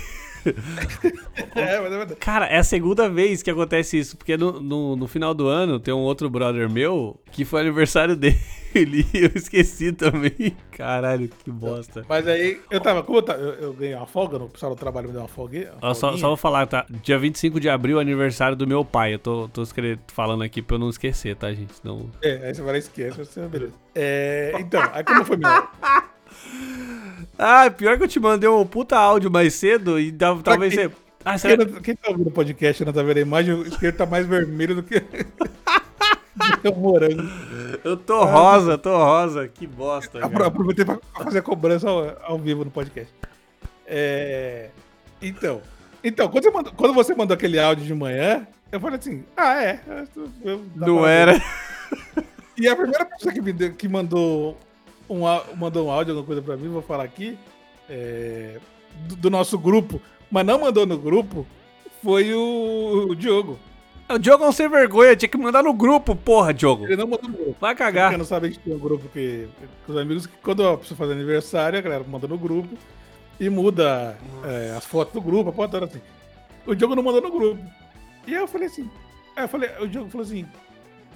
É, 1.53 1.79
mas 1.81 1.91
é 1.91 1.97
verdade. 1.97 2.15
Cara, 2.15 2.45
é 2.45 2.57
a 2.57 2.63
segunda 2.63 3.09
vez 3.09 3.43
que 3.43 3.51
acontece 3.51 3.97
isso, 3.99 4.15
porque 4.15 4.37
no, 4.37 4.61
no, 4.61 4.95
no 4.95 5.05
final 5.05 5.33
do 5.33 5.47
ano 5.47 5.79
tem 5.81 5.93
um 5.93 5.97
outro 5.97 6.29
brother 6.29 6.69
meu 6.69 7.19
que 7.29 7.43
foi 7.43 7.59
aniversário 7.59 8.15
dele 8.15 8.39
e 8.75 9.05
eu 9.25 9.31
esqueci 9.35 9.91
também. 9.91 10.55
Caralho, 10.71 11.27
que 11.27 11.51
bosta. 11.51 12.05
Mas 12.07 12.27
aí, 12.27 12.59
eu 12.69 12.79
tava, 12.79 13.03
como 13.03 13.19
eu, 13.19 13.21
tava, 13.23 13.39
eu, 13.39 13.53
eu 13.55 13.73
ganhei 13.73 13.95
uma 13.95 14.05
folga, 14.05 14.39
no 14.39 14.47
pessoal 14.49 14.73
do 14.75 14.79
trabalho 14.79 15.07
me 15.07 15.13
deu 15.13 15.21
uma 15.21 15.27
folga. 15.27 15.73
Ó, 15.81 15.93
só, 15.93 16.15
só 16.17 16.27
vou 16.27 16.37
falar, 16.37 16.67
tá? 16.67 16.85
Dia 17.03 17.17
25 17.17 17.59
de 17.59 17.69
abril, 17.69 17.99
aniversário 17.99 18.55
do 18.55 18.67
meu 18.67 18.83
pai. 18.85 19.13
Eu 19.15 19.19
tô, 19.19 19.47
tô 19.49 19.63
falando 20.07 20.43
aqui 20.43 20.61
pra 20.61 20.75
eu 20.75 20.79
não 20.79 20.89
esquecer, 20.89 21.35
tá, 21.35 21.51
gente? 21.53 21.73
Não... 21.83 22.09
É, 22.21 22.47
aí 22.47 22.53
você 22.55 22.61
vai 22.61 22.71
lá 22.71 22.77
e 22.77 22.79
esquece, 22.79 23.17
você, 23.17 23.41
beleza. 23.47 23.73
É, 23.95 24.53
então, 24.59 24.81
aí 24.93 25.03
como 25.03 25.25
foi 25.25 25.37
minha... 25.37 25.67
Ah, 27.37 27.69
pior 27.71 27.97
que 27.97 28.03
eu 28.03 28.07
te 28.07 28.19
mandei 28.19 28.49
um 28.49 28.65
puta 28.65 28.97
áudio 28.97 29.31
mais 29.31 29.53
cedo 29.53 29.97
e 29.99 30.11
dá- 30.11 30.35
talvez 30.43 30.75
quem? 30.75 30.87
você. 30.89 30.95
Ah, 31.23 31.31
Quem, 31.31 31.37
será... 31.39 31.65
não- 31.65 31.81
quem 31.81 31.95
tá 31.95 32.11
ouvindo 32.11 32.27
o 32.27 32.31
podcast 32.31 32.83
não 32.85 32.93
tá 32.93 33.01
vendo 33.03 33.17
a 33.17 33.21
imagem, 33.21 33.53
o 33.53 33.63
esquerdo 33.65 33.97
tá 33.97 34.05
mais 34.05 34.25
vermelho 34.25 34.75
do 34.75 34.83
que... 34.83 35.01
o 36.71 36.75
morango. 36.79 37.23
Eu 37.83 37.97
tô 37.97 38.23
rosa, 38.23 38.77
tô 38.77 38.95
rosa. 38.97 39.47
Que 39.47 39.65
bosta. 39.67 40.19
Cara. 40.19 40.47
Aproveitei 40.47 40.85
pra 40.85 40.99
fazer 41.23 41.39
a 41.39 41.41
cobrança 41.41 41.89
ao, 41.89 42.17
ao 42.23 42.37
vivo 42.39 42.63
no 42.65 42.71
podcast. 42.71 43.13
É, 43.85 44.69
Então, 45.21 45.61
então 46.03 46.27
quando, 46.29 46.43
você 46.43 46.51
mandou, 46.51 46.73
quando 46.73 46.93
você 46.93 47.15
mandou 47.15 47.33
aquele 47.35 47.59
áudio 47.59 47.85
de 47.85 47.93
manhã, 47.93 48.47
eu 48.71 48.79
falei 48.79 48.99
assim, 48.99 49.23
ah, 49.35 49.63
é. 49.63 49.81
eu- 50.15 50.29
eu- 50.43 50.65
Não 50.75 51.05
era. 51.07 51.41
E 52.57 52.67
a 52.67 52.75
primeira 52.75 53.05
pessoa 53.05 53.33
que, 53.33 53.41
me 53.41 53.51
deu- 53.53 53.73
que 53.73 53.87
mandou, 53.87 54.57
um, 55.09 55.21
mandou 55.55 55.87
um 55.87 55.91
áudio, 55.91 56.11
alguma 56.13 56.25
coisa 56.27 56.41
pra 56.41 56.55
mim, 56.57 56.69
vou 56.69 56.81
falar 56.81 57.03
aqui, 57.03 57.37
é, 57.89 58.57
do, 59.07 59.15
do 59.15 59.29
nosso 59.29 59.57
grupo, 59.57 59.99
mas 60.29 60.45
não 60.45 60.59
mandou 60.59 60.85
no 60.85 60.97
grupo, 60.97 61.47
foi 62.03 62.33
o, 62.33 63.07
o 63.09 63.15
Diogo. 63.15 63.57
O 64.09 64.17
Diogo 64.17 64.43
é 64.43 64.47
um 64.47 64.51
sem 64.51 64.67
vergonha, 64.67 65.15
tinha 65.15 65.29
que 65.29 65.37
mandar 65.37 65.61
no 65.61 65.71
grupo, 65.71 66.15
porra, 66.15 66.51
Diogo. 66.51 66.85
Ele 66.85 66.95
não 66.95 67.07
mandou 67.07 67.29
no 67.29 67.37
grupo. 67.37 67.55
Vai 67.61 67.75
Quem 67.75 67.85
cagar. 67.85 68.17
não 68.17 68.25
sabe, 68.25 68.47
a 68.47 68.49
gente 68.49 68.59
tem 68.59 68.73
um 68.73 68.79
grupo 68.79 69.07
que, 69.09 69.47
com 69.85 69.91
os 69.91 69.97
amigos 69.99 70.25
que 70.25 70.35
quando 70.37 70.67
a 70.67 70.77
pessoa 70.79 70.97
faz 70.97 71.11
aniversário, 71.11 71.77
a 71.77 71.81
galera 71.81 72.03
manda 72.03 72.27
no 72.27 72.37
grupo 72.37 72.75
e 73.39 73.47
muda 73.49 74.17
é, 74.43 74.73
as 74.75 74.83
fotos 74.83 75.13
do 75.13 75.21
grupo, 75.21 75.51
a 75.51 75.53
foto 75.53 75.71
toda 75.71 75.85
assim. 75.85 76.01
O 76.65 76.73
Diogo 76.73 76.95
não 76.95 77.03
mandou 77.03 77.21
no 77.21 77.31
grupo. 77.31 77.63
E 78.25 78.33
aí 78.33 78.41
eu 78.41 78.47
falei 78.47 78.67
assim, 78.67 78.89
aí 79.35 79.43
eu 79.43 79.47
falei, 79.47 79.69
o 79.79 79.87
Diogo 79.87 80.09
falou 80.09 80.25
assim, 80.25 80.43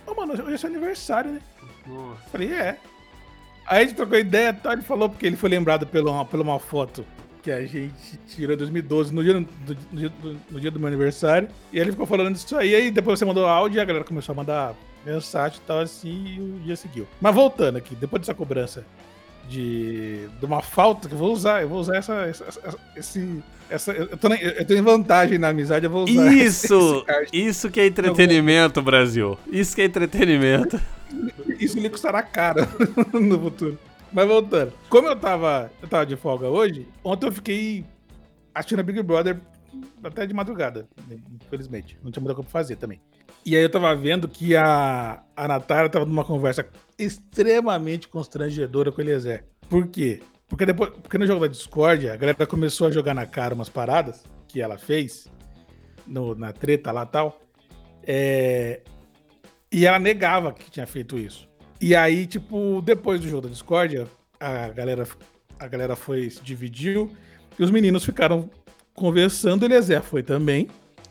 ô 0.06 0.14
mano, 0.14 0.34
hoje 0.34 0.54
é 0.54 0.58
seu 0.58 0.70
aniversário, 0.70 1.32
né? 1.32 1.42
Eu 1.88 2.16
falei, 2.32 2.54
é. 2.54 2.78
Aí 3.66 3.82
a 3.82 3.86
gente 3.86 3.96
trocou 3.96 4.20
ideia 4.20 4.50
e 4.50 4.54
tal, 4.54 4.74
ele 4.74 4.82
falou 4.84 5.10
porque 5.10 5.26
ele 5.26 5.36
foi 5.36 5.50
lembrado 5.50 5.88
pela 5.88 6.12
uma, 6.12 6.26
pela 6.26 6.44
uma 6.44 6.60
foto 6.60 7.04
que 7.44 7.52
a 7.52 7.62
gente 7.66 7.94
tirou 8.30 8.54
em 8.56 8.58
2012, 8.58 9.14
no 9.14 9.22
dia 9.24 9.34
do, 9.34 9.48
no 9.92 10.00
dia 10.00 10.10
do- 10.10 10.40
no 10.50 10.60
dia 10.60 10.72
do 10.72 10.80
meu 10.80 10.88
aniversário. 10.88 11.50
E 11.74 11.78
ele 11.80 11.92
ficou 11.92 12.06
falando 12.06 12.34
disso 12.34 12.56
aí, 12.58 12.74
aí 12.74 12.90
depois 12.90 13.20
você 13.20 13.26
mandou 13.26 13.46
áudio 13.46 13.78
e 13.78 13.82
a 13.82 13.86
galera 13.86 14.06
começou 14.06 14.32
a 14.34 14.36
mandar 14.36 14.74
mensagem 15.06 15.60
e 15.62 15.68
tal 15.68 15.80
assim, 15.80 16.36
e 16.38 16.40
o 16.40 16.60
dia 16.64 16.76
seguiu. 16.78 17.06
Mas 17.20 17.36
voltando 17.36 17.78
aqui, 17.78 17.94
depois 17.96 18.22
dessa 18.22 18.34
cobrança 18.34 18.86
de, 19.50 20.28
de 20.40 20.46
uma 20.46 20.62
falta 20.62 21.08
que 21.10 21.14
eu 21.14 21.18
vou 21.20 21.34
usar, 21.34 21.62
eu 21.62 21.68
vou 21.70 21.80
usar 21.80 21.98
essa, 21.98 22.14
essa, 22.26 22.46
essa- 22.46 22.78
esse, 22.96 23.44
essa, 23.70 23.92
eu, 23.92 24.16
tô 24.18 24.30
eu 24.34 24.78
em 24.78 24.82
vantagem 24.82 25.38
na 25.38 25.50
amizade, 25.50 25.86
eu 25.86 25.92
vou 25.92 26.06
usar 26.06 26.32
Isso, 26.34 27.06
isso 27.34 27.70
que 27.70 27.82
é 27.82 27.88
entretenimento, 27.88 28.82
Brasil. 28.82 29.38
Isso 29.52 29.76
que 29.76 29.82
é 29.82 29.86
entretenimento. 29.86 30.80
Isso 31.60 31.78
lhe 31.78 31.90
custará 31.90 32.22
caro 32.24 32.62
no 33.14 33.40
futuro. 33.40 33.78
Mas 34.14 34.28
voltando. 34.28 34.74
Como 34.90 35.08
eu 35.08 35.16
tava, 35.16 35.72
eu 35.82 35.88
tava 35.88 36.06
de 36.06 36.16
folga 36.16 36.48
hoje, 36.48 36.88
ontem 37.04 37.28
eu 37.28 37.32
fiquei 37.32 37.84
assistindo 38.54 38.80
a 38.80 38.84
Big 38.84 39.02
Brother 39.02 39.40
até 40.04 40.26
de 40.28 40.34
madrugada, 40.34 40.88
infelizmente. 41.44 41.98
Não 42.04 42.12
tinha 42.12 42.22
muita 42.22 42.36
coisa 42.36 42.50
pra 42.50 42.60
fazer 42.60 42.76
também. 42.76 43.02
E 43.46 43.56
aí 43.58 43.64
eu 43.64 43.70
tava 43.70 43.94
vendo 43.96 44.28
que 44.28 44.56
a, 44.56 45.24
a 45.36 45.48
Natália 45.48 45.90
tava 45.90 46.06
numa 46.06 46.24
conversa 46.24 46.66
extremamente 46.98 48.08
constrangedora 48.08 48.92
com 48.92 49.00
o 49.00 49.04
Eliezer. 49.04 49.44
Por 49.68 49.88
quê? 49.88 50.22
Porque, 50.48 50.66
depois, 50.66 50.92
porque 50.92 51.18
no 51.18 51.26
jogo 51.26 51.42
da 51.42 51.48
Discord, 51.48 52.08
a 52.10 52.16
galera 52.16 52.46
começou 52.46 52.88
a 52.88 52.92
jogar 52.92 53.14
na 53.16 53.26
cara 53.26 53.56
umas 53.56 53.70
paradas 53.70 54.24
que 54.48 54.62
ela 54.62 54.78
fez, 54.78 55.28
no- 56.06 56.36
na 56.36 56.54
treta 56.54 56.92
lá 56.92 57.04
e 57.04 57.08
tal. 57.08 57.42
É, 58.06 58.82
e 59.72 59.86
ela 59.88 59.98
negava 59.98 60.54
que 60.54 60.70
tinha 60.70 60.86
feito 60.86 61.18
isso. 61.18 61.50
E 61.84 61.94
aí, 61.98 62.26
tipo, 62.26 62.82
depois 62.82 63.20
do 63.20 63.28
jogo 63.28 63.42
da 63.42 63.50
Discord, 63.50 64.08
a 64.40 64.70
galera, 64.70 65.06
a 65.60 65.68
galera 65.68 65.98
foi, 65.98 66.30
se 66.30 66.42
dividiu, 66.42 67.12
e 67.60 67.62
os 67.62 67.70
meninos 67.70 68.06
ficaram 68.06 68.50
conversando, 68.96 69.64
o 69.64 69.66
Eliezer 69.66 70.02
foi 70.02 70.24
também. 70.24 70.70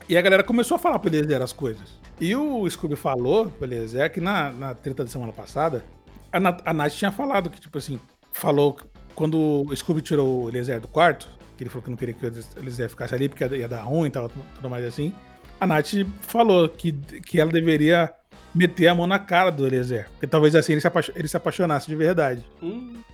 E 0.08 0.16
a 0.16 0.22
galera 0.22 0.42
começou 0.42 0.76
a 0.76 0.78
falar 0.78 0.98
pro 0.98 1.10
Eliezer 1.10 1.42
as 1.42 1.52
coisas. 1.52 2.00
E 2.18 2.34
o 2.34 2.66
Scooby 2.70 2.96
falou 2.96 3.50
pro 3.50 3.66
Eliezer 3.66 4.10
que 4.10 4.18
na, 4.18 4.50
na 4.50 4.74
treta 4.74 5.04
da 5.04 5.10
semana 5.10 5.30
passada, 5.30 5.84
a, 6.32 6.40
Nat, 6.40 6.62
a 6.64 6.72
Nath 6.72 6.94
tinha 6.94 7.12
falado 7.12 7.50
que, 7.50 7.60
tipo 7.60 7.76
assim, 7.76 8.00
falou 8.32 8.78
quando 9.14 9.66
o 9.68 9.76
Scooby 9.76 10.00
tirou 10.00 10.44
o 10.44 10.48
Eliezer 10.48 10.80
do 10.80 10.88
quarto, 10.88 11.28
que 11.54 11.64
ele 11.64 11.68
falou 11.68 11.82
que 11.82 11.90
não 11.90 11.98
queria 11.98 12.14
que 12.14 12.24
o 12.24 12.32
Eliezer 12.56 12.88
ficasse 12.88 13.14
ali 13.14 13.28
porque 13.28 13.44
ia 13.44 13.68
dar 13.68 13.82
ruim 13.82 14.08
e 14.08 14.10
tal, 14.10 14.30
tudo 14.54 14.70
mais 14.70 14.86
assim. 14.86 15.12
A 15.60 15.66
Nath 15.66 15.92
falou 16.22 16.66
que, 16.66 16.92
que 16.92 17.38
ela 17.38 17.52
deveria 17.52 18.10
meter 18.54 18.88
a 18.88 18.94
mão 18.94 19.06
na 19.06 19.18
cara 19.18 19.50
do 19.50 19.66
Eliezer. 19.66 20.08
Porque 20.12 20.26
talvez 20.26 20.54
assim 20.54 20.72
ele 20.72 20.80
se, 20.80 20.88
ele 21.14 21.28
se 21.28 21.36
apaixonasse 21.36 21.86
de 21.86 21.96
verdade. 21.96 22.44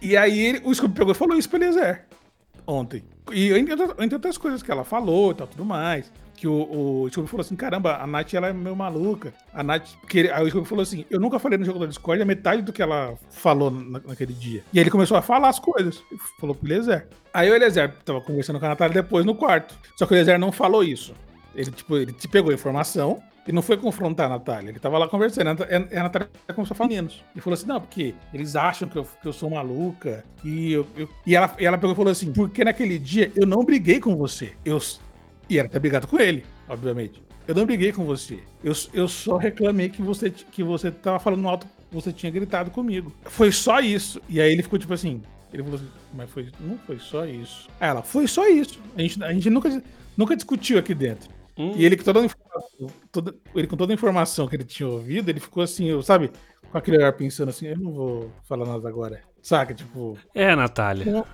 E 0.02 0.16
aí 0.16 0.38
ele- 0.38 0.60
o 0.64 0.74
Scooby 0.74 0.94
pegou 0.94 1.12
e 1.12 1.14
falou 1.16 1.36
isso 1.36 1.48
pro 1.48 1.58
Eliezer 1.58 2.04
ontem. 2.66 3.02
E 3.32 3.52
entre, 3.52 3.72
outras- 3.72 3.98
entre 3.98 4.14
outras 4.16 4.38
coisas 4.38 4.62
que 4.62 4.70
ela 4.70 4.84
falou 4.84 5.32
e 5.32 5.34
tal, 5.34 5.46
tudo 5.46 5.64
mais. 5.64 6.10
Que 6.36 6.46
o, 6.46 6.52
o 7.04 7.08
Scooby 7.10 7.28
falou 7.28 7.40
assim: 7.40 7.56
caramba, 7.56 7.96
a 8.00 8.06
Nath 8.06 8.32
ela 8.32 8.46
é 8.48 8.52
meio 8.52 8.76
maluca. 8.76 9.34
A 9.52 9.62
Nath. 9.64 9.88
Que 10.08 10.30
aí 10.30 10.44
o 10.44 10.48
Scooby 10.48 10.68
falou 10.68 10.82
assim: 10.82 11.04
eu 11.10 11.18
nunca 11.18 11.36
falei 11.40 11.58
no 11.58 11.64
jogo 11.64 11.80
da 11.80 11.86
Discord 11.86 12.22
a 12.22 12.24
metade 12.24 12.62
do 12.62 12.72
que 12.72 12.80
ela 12.80 13.18
falou 13.30 13.70
na- 13.72 14.00
naquele 14.06 14.32
dia. 14.32 14.62
E 14.72 14.78
aí 14.78 14.84
ele 14.84 14.90
começou 14.90 15.16
a 15.16 15.22
falar 15.22 15.48
as 15.48 15.58
coisas. 15.58 16.00
Falou 16.40 16.54
pro 16.54 16.68
Eliezer. 16.68 17.08
Aí 17.34 17.50
o 17.50 17.54
Eliezer 17.56 17.92
tava 18.04 18.20
conversando 18.20 18.60
com 18.60 18.66
a 18.66 18.68
Natália 18.68 18.94
depois 19.02 19.26
no 19.26 19.34
quarto. 19.34 19.76
Só 19.96 20.06
que 20.06 20.12
o 20.12 20.14
Eliezer 20.14 20.38
não 20.38 20.52
falou 20.52 20.84
isso. 20.84 21.12
Ele, 21.58 21.70
tipo, 21.72 21.96
ele 21.96 22.12
te 22.12 22.28
pegou 22.28 22.50
a 22.50 22.54
informação 22.54 23.22
e 23.46 23.52
não 23.52 23.62
foi 23.62 23.76
confrontar 23.76 24.26
a 24.26 24.30
Natália. 24.30 24.70
Ele 24.70 24.78
tava 24.78 24.98
lá 24.98 25.08
conversando. 25.08 25.64
E 25.92 25.96
a 25.96 26.02
Natália 26.04 26.28
começou 26.54 26.74
a 26.74 26.76
falar 26.76 26.90
menos. 26.90 27.24
E 27.34 27.40
falou 27.40 27.54
assim: 27.54 27.66
não, 27.66 27.80
porque 27.80 28.14
eles 28.32 28.56
acham 28.56 28.88
que 28.88 28.96
eu, 28.96 29.04
que 29.04 29.26
eu 29.28 29.32
sou 29.32 29.50
maluca. 29.50 30.24
E, 30.44 30.72
eu, 30.72 30.86
eu- 30.96 31.08
e, 31.26 31.34
ela, 31.36 31.54
e 31.58 31.66
ela 31.66 31.76
pegou 31.78 31.92
e 31.92 31.96
falou 31.96 32.12
assim: 32.12 32.32
porque 32.32 32.64
naquele 32.64 32.98
dia 32.98 33.32
eu 33.34 33.46
não 33.46 33.64
briguei 33.64 34.00
com 34.00 34.16
você. 34.16 34.52
Eu, 34.64 34.78
e 35.48 35.58
ela 35.58 35.68
tá 35.68 35.78
brigado 35.78 36.06
com 36.06 36.18
ele, 36.20 36.44
obviamente. 36.68 37.22
Eu 37.46 37.54
não 37.54 37.64
briguei 37.64 37.92
com 37.92 38.04
você. 38.04 38.40
Eu, 38.62 38.72
eu 38.92 39.08
só 39.08 39.36
reclamei 39.38 39.88
que 39.88 40.02
você, 40.02 40.30
que 40.30 40.62
você 40.62 40.90
tava 40.90 41.18
falando 41.18 41.48
alto, 41.48 41.66
você 41.90 42.12
tinha 42.12 42.30
gritado 42.30 42.70
comigo. 42.70 43.12
Foi 43.24 43.50
só 43.50 43.80
isso. 43.80 44.20
E 44.28 44.40
aí 44.40 44.52
ele 44.52 44.62
ficou 44.62 44.78
tipo 44.78 44.92
assim: 44.92 45.22
Ele 45.52 45.62
falou 45.62 45.78
assim, 45.78 45.88
mas 46.12 46.30
foi, 46.30 46.48
não 46.60 46.78
foi 46.78 46.98
só 46.98 47.24
isso. 47.26 47.68
Ela, 47.80 48.02
foi 48.02 48.28
só 48.28 48.46
isso. 48.48 48.78
A 48.96 49.00
gente, 49.00 49.24
a 49.24 49.32
gente 49.32 49.48
nunca, 49.50 49.82
nunca 50.16 50.36
discutiu 50.36 50.78
aqui 50.78 50.94
dentro. 50.94 51.30
Hum. 51.58 51.72
E 51.74 51.84
ele 51.84 51.96
com, 51.96 52.04
toda 52.04 52.28
toda, 53.10 53.34
ele 53.54 53.66
com 53.66 53.76
toda 53.76 53.92
a 53.92 53.94
informação 53.94 54.46
que 54.46 54.54
ele 54.56 54.64
tinha 54.64 54.88
ouvido, 54.88 55.28
ele 55.28 55.40
ficou 55.40 55.62
assim, 55.62 56.00
sabe, 56.02 56.30
com 56.70 56.78
aquele 56.78 56.98
olhar 56.98 57.12
pensando 57.12 57.48
assim, 57.48 57.66
eu 57.66 57.78
não 57.78 57.92
vou 57.92 58.30
falar 58.44 58.64
nada 58.66 58.88
agora. 58.88 59.20
Saca, 59.42 59.74
tipo... 59.74 60.16
É, 60.34 60.54
Natália 60.54 61.24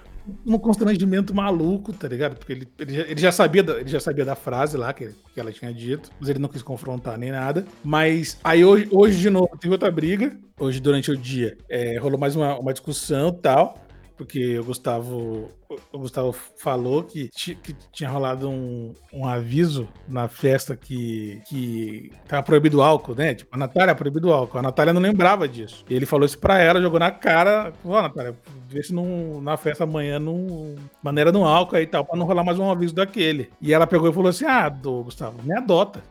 um 0.47 0.59
constrangimento 0.59 1.35
maluco, 1.35 1.93
tá 1.93 2.09
ligado? 2.09 2.37
Porque 2.37 2.53
ele, 2.53 2.69
ele, 2.79 2.95
já, 2.95 3.03
ele, 3.03 3.21
já, 3.21 3.33
sabia 3.33 3.63
da, 3.63 3.81
ele 3.81 3.89
já 3.89 4.01
sabia 4.01 4.25
da 4.25 4.35
frase 4.35 4.77
lá 4.77 4.93
que, 4.93 5.11
que 5.33 5.41
ela 5.41 5.53
tinha 5.53 5.73
dito, 5.73 6.11
mas 6.19 6.29
ele 6.29 6.39
não 6.39 6.49
quis 6.49 6.63
confrontar 6.63 7.19
nem 7.19 7.31
nada. 7.31 7.65
Mas 7.85 8.39
aí 8.43 8.65
hoje, 8.65 8.89
hoje 8.91 9.19
de 9.19 9.31
novo, 9.31 9.51
teve 9.59 9.73
outra 9.73 9.91
briga. 9.91 10.37
Hoje, 10.59 10.81
durante 10.81 11.11
o 11.11 11.17
dia, 11.17 11.59
é, 11.69 11.99
rolou 11.99 12.19
mais 12.19 12.37
uma, 12.37 12.59
uma 12.59 12.73
discussão 12.73 13.29
e 13.29 13.43
tal 13.43 13.84
porque 14.17 14.59
o 14.59 14.65
Gustavo, 14.65 15.49
o 15.93 15.99
Gustavo 15.99 16.33
falou 16.59 17.03
que, 17.03 17.29
que 17.31 17.75
tinha 17.93 18.09
rolado 18.09 18.49
um, 18.49 18.95
um 19.13 19.27
aviso 19.27 19.89
na 20.07 20.29
festa 20.29 20.77
que, 20.77 21.43
que 21.49 22.13
tava 22.29 22.43
proibido 22.43 22.81
álcool, 22.81 23.15
né? 23.15 23.35
Tipo, 23.35 23.55
a 23.55 23.59
Natália 23.59 23.91
é 23.91 23.95
proibido 23.95 24.33
álcool. 24.33 24.59
A 24.59 24.63
Natália 24.63 24.93
não 24.93 25.01
lembrava 25.01 25.49
disso. 25.49 25.85
E 25.89 25.95
ele 25.95 26.07
falou 26.07 26.25
isso 26.25 26.39
pra 26.39 26.59
ela, 26.59 26.81
jogou 26.81 27.01
na 27.01 27.11
cara. 27.11 27.73
Ó, 27.85 28.01
Natália, 28.01 28.37
vê 28.69 28.83
se 28.83 28.95
não, 28.95 29.41
na 29.41 29.57
festa 29.57 29.83
amanhã 29.83 30.21
não. 30.21 30.77
Maneira 31.03 31.33
no 31.33 31.45
álcool 31.45 31.77
aí 31.77 31.83
e 31.83 31.89
tal, 31.89 32.05
pra 32.05 32.17
não 32.17 32.27
rolar 32.27 32.45
mais 32.45 32.59
um 32.59 32.71
aviso 32.71 32.95
daquele. 32.95 33.51
E 33.61 33.75
ela 33.75 33.87
pegou 33.87 34.09
e 34.09 34.13
falou 34.13 34.29
assim: 34.29 34.45
Ah, 34.45 34.69
do 34.69 35.03
Gustavo, 35.03 35.43
me 35.43 35.57
adota. 35.57 36.03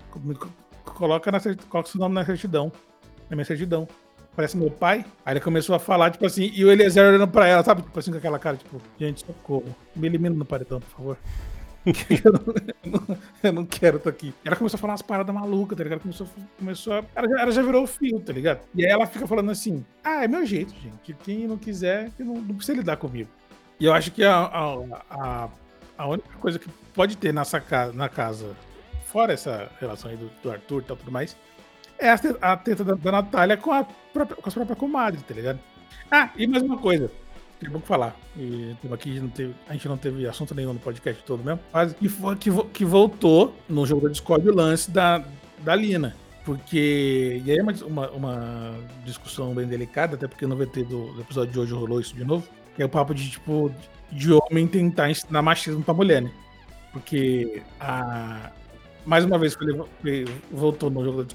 Coloca, 0.83 1.31
na, 1.31 1.39
coloca 1.69 1.89
seu 1.89 1.99
nome 1.99 2.15
na 2.15 2.25
certidão. 2.25 2.69
Na 3.29 3.35
minha 3.35 3.45
certidão 3.45 3.87
parece 4.35 4.57
meu 4.57 4.69
pai. 4.69 5.05
Aí 5.25 5.33
ele 5.33 5.39
começou 5.39 5.75
a 5.75 5.79
falar, 5.79 6.11
tipo 6.11 6.25
assim, 6.25 6.51
e 6.53 6.63
o 6.63 6.71
Eliezer 6.71 7.07
olhando 7.07 7.27
pra 7.27 7.47
ela, 7.47 7.63
sabe? 7.63 7.81
Tipo 7.81 7.99
assim, 7.99 8.11
com 8.11 8.17
aquela 8.17 8.39
cara, 8.39 8.57
tipo, 8.57 8.81
gente, 8.99 9.25
socorro. 9.25 9.75
Me 9.95 10.07
elimina 10.07 10.35
no 10.35 10.45
paredão, 10.45 10.79
por 10.79 10.89
favor. 10.89 11.17
eu, 11.85 12.31
não, 12.31 13.17
eu, 13.43 13.53
não, 13.53 13.65
quero 13.65 13.97
estar 13.97 14.09
aqui. 14.09 14.33
Ela 14.45 14.55
começou 14.55 14.77
a 14.77 14.79
falar 14.79 14.93
umas 14.93 15.01
paradas 15.01 15.35
malucas, 15.35 15.77
tá 15.77 15.83
ligado? 15.83 15.99
Começou, 15.99 16.27
começou 16.57 16.93
a, 16.93 17.03
ela, 17.13 17.27
já, 17.27 17.41
ela 17.41 17.51
já 17.51 17.61
virou 17.61 17.83
o 17.83 17.87
fio, 17.87 18.19
tá 18.21 18.31
ligado? 18.31 18.61
E 18.73 18.85
aí 18.85 18.91
ela 18.91 19.05
fica 19.05 19.27
falando 19.27 19.51
assim: 19.51 19.85
ah, 20.03 20.23
é 20.23 20.27
meu 20.27 20.45
jeito, 20.45 20.73
gente. 20.81 21.13
Quem 21.23 21.45
não 21.45 21.57
quiser, 21.57 22.09
não, 22.17 22.35
não 22.35 22.55
precisa 22.55 22.77
lidar 22.77 22.95
comigo. 22.97 23.29
E 23.79 23.85
eu 23.85 23.93
acho 23.93 24.11
que 24.11 24.23
a, 24.23 24.33
a, 24.33 24.75
a, 25.09 25.49
a 25.97 26.07
única 26.07 26.37
coisa 26.39 26.57
que 26.57 26.69
pode 26.93 27.17
ter 27.17 27.33
nessa 27.33 27.61
na 27.93 28.07
casa, 28.07 28.55
fora 29.07 29.33
essa 29.33 29.69
relação 29.79 30.09
aí 30.09 30.15
do, 30.15 30.31
do 30.41 30.51
Arthur 30.51 30.81
e 30.81 30.85
tal, 30.85 30.95
tudo 30.95 31.11
mais, 31.11 31.35
é 32.05 32.37
a 32.41 32.57
teta 32.57 32.83
da, 32.83 32.95
da 32.95 33.11
Natália 33.11 33.57
com, 33.57 33.71
a 33.71 33.83
própria, 34.13 34.35
com 34.35 34.47
as 34.47 34.53
próprias 34.53 34.77
comadres, 34.77 35.23
tá 35.23 35.33
ligado? 35.33 35.59
Ah, 36.11 36.29
e 36.35 36.45
mais 36.45 36.63
uma 36.63 36.77
coisa. 36.77 37.09
Tem 37.59 37.71
que 37.71 37.87
falar. 37.87 38.15
E, 38.35 38.75
aqui 38.91 39.19
não 39.19 39.29
teve, 39.29 39.55
a 39.67 39.73
gente 39.73 39.87
não 39.87 39.97
teve 39.97 40.27
assunto 40.27 40.53
nenhum 40.53 40.73
no 40.73 40.79
podcast 40.79 41.23
todo 41.23 41.43
mesmo. 41.43 41.59
Mas 41.71 41.93
que, 41.93 42.09
que, 42.39 42.63
que 42.73 42.85
voltou 42.85 43.55
no 43.69 43.85
jogo 43.85 44.01
da 44.03 44.09
Discord 44.09 44.47
o 44.49 44.53
lance 44.53 44.91
da, 44.91 45.23
da 45.59 45.75
Lina. 45.75 46.15
Porque. 46.43 47.41
E 47.45 47.51
aí 47.51 47.57
é 47.57 47.63
uma, 47.63 47.73
uma, 47.85 48.09
uma, 48.11 48.75
discussão 49.05 49.53
bem 49.53 49.65
delicada, 49.65 50.15
até 50.15 50.27
porque 50.27 50.45
no 50.45 50.57
VT 50.57 50.83
do, 50.83 51.13
do, 51.13 51.21
episódio 51.21 51.53
de 51.53 51.59
hoje 51.59 51.73
rolou 51.73 52.01
isso 52.01 52.13
de 52.13 52.25
novo. 52.25 52.45
Que 52.75 52.81
é 52.81 52.85
o 52.85 52.89
papo 52.89 53.13
de, 53.13 53.29
tipo, 53.29 53.71
de 54.11 54.33
homem 54.33 54.67
tentar 54.67 55.09
ensinar 55.09 55.41
machismo 55.41 55.81
pra 55.83 55.93
mulher, 55.93 56.21
né? 56.21 56.31
Porque 56.91 57.63
a, 57.79 58.51
mais 59.05 59.25
uma 59.25 59.37
vez 59.37 59.55
que 59.55 59.63
ele 59.63 60.25
voltou 60.51 60.89
no 60.89 61.03
jogo 61.03 61.25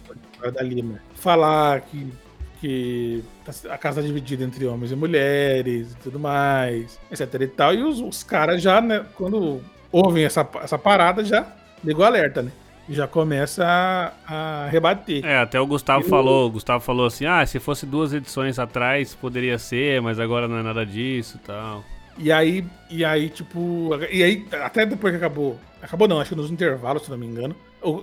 da 0.52 0.62
Lima, 0.62 1.00
falar 1.14 1.80
que, 1.82 2.12
que 2.60 3.22
a 3.68 3.78
casa 3.78 4.00
está 4.00 4.02
dividida 4.02 4.44
entre 4.44 4.66
homens 4.66 4.92
e 4.92 4.96
mulheres 4.96 5.92
e 5.92 5.96
tudo 5.96 6.18
mais, 6.18 6.98
etc 7.10 7.34
e 7.40 7.46
tal. 7.48 7.74
E 7.74 7.82
os, 7.82 8.00
os 8.00 8.22
caras 8.22 8.62
já, 8.62 8.80
né, 8.80 9.04
quando 9.14 9.60
ouvem 9.92 10.24
essa, 10.24 10.48
essa 10.62 10.78
parada, 10.78 11.24
já 11.24 11.46
ligou 11.84 12.04
alerta, 12.04 12.42
né? 12.42 12.52
já 12.88 13.06
começa 13.06 13.64
a, 13.66 14.64
a, 14.64 14.68
rebater. 14.68 15.24
É, 15.24 15.38
até 15.38 15.60
o 15.60 15.66
Gustavo 15.66 16.04
Eu... 16.04 16.08
falou, 16.08 16.46
o 16.46 16.50
Gustavo 16.50 16.82
falou 16.82 17.06
assim: 17.06 17.26
"Ah, 17.26 17.44
se 17.44 17.58
fosse 17.58 17.84
duas 17.84 18.12
edições 18.12 18.58
atrás 18.58 19.14
poderia 19.14 19.58
ser, 19.58 20.00
mas 20.00 20.18
agora 20.18 20.48
não 20.48 20.56
é 20.56 20.62
nada 20.62 20.86
disso", 20.86 21.38
tal. 21.46 21.84
E 22.16 22.32
aí, 22.32 22.64
e 22.90 23.04
aí 23.04 23.28
tipo, 23.28 23.90
e 24.10 24.22
aí 24.22 24.46
até 24.52 24.86
depois 24.86 25.12
que 25.12 25.18
acabou 25.18 25.58
Acabou 25.80 26.08
não, 26.08 26.20
acho 26.20 26.30
que 26.30 26.36
nos 26.36 26.50
intervalos, 26.50 27.04
se 27.04 27.10
não 27.10 27.18
me 27.18 27.26
engano. 27.26 27.54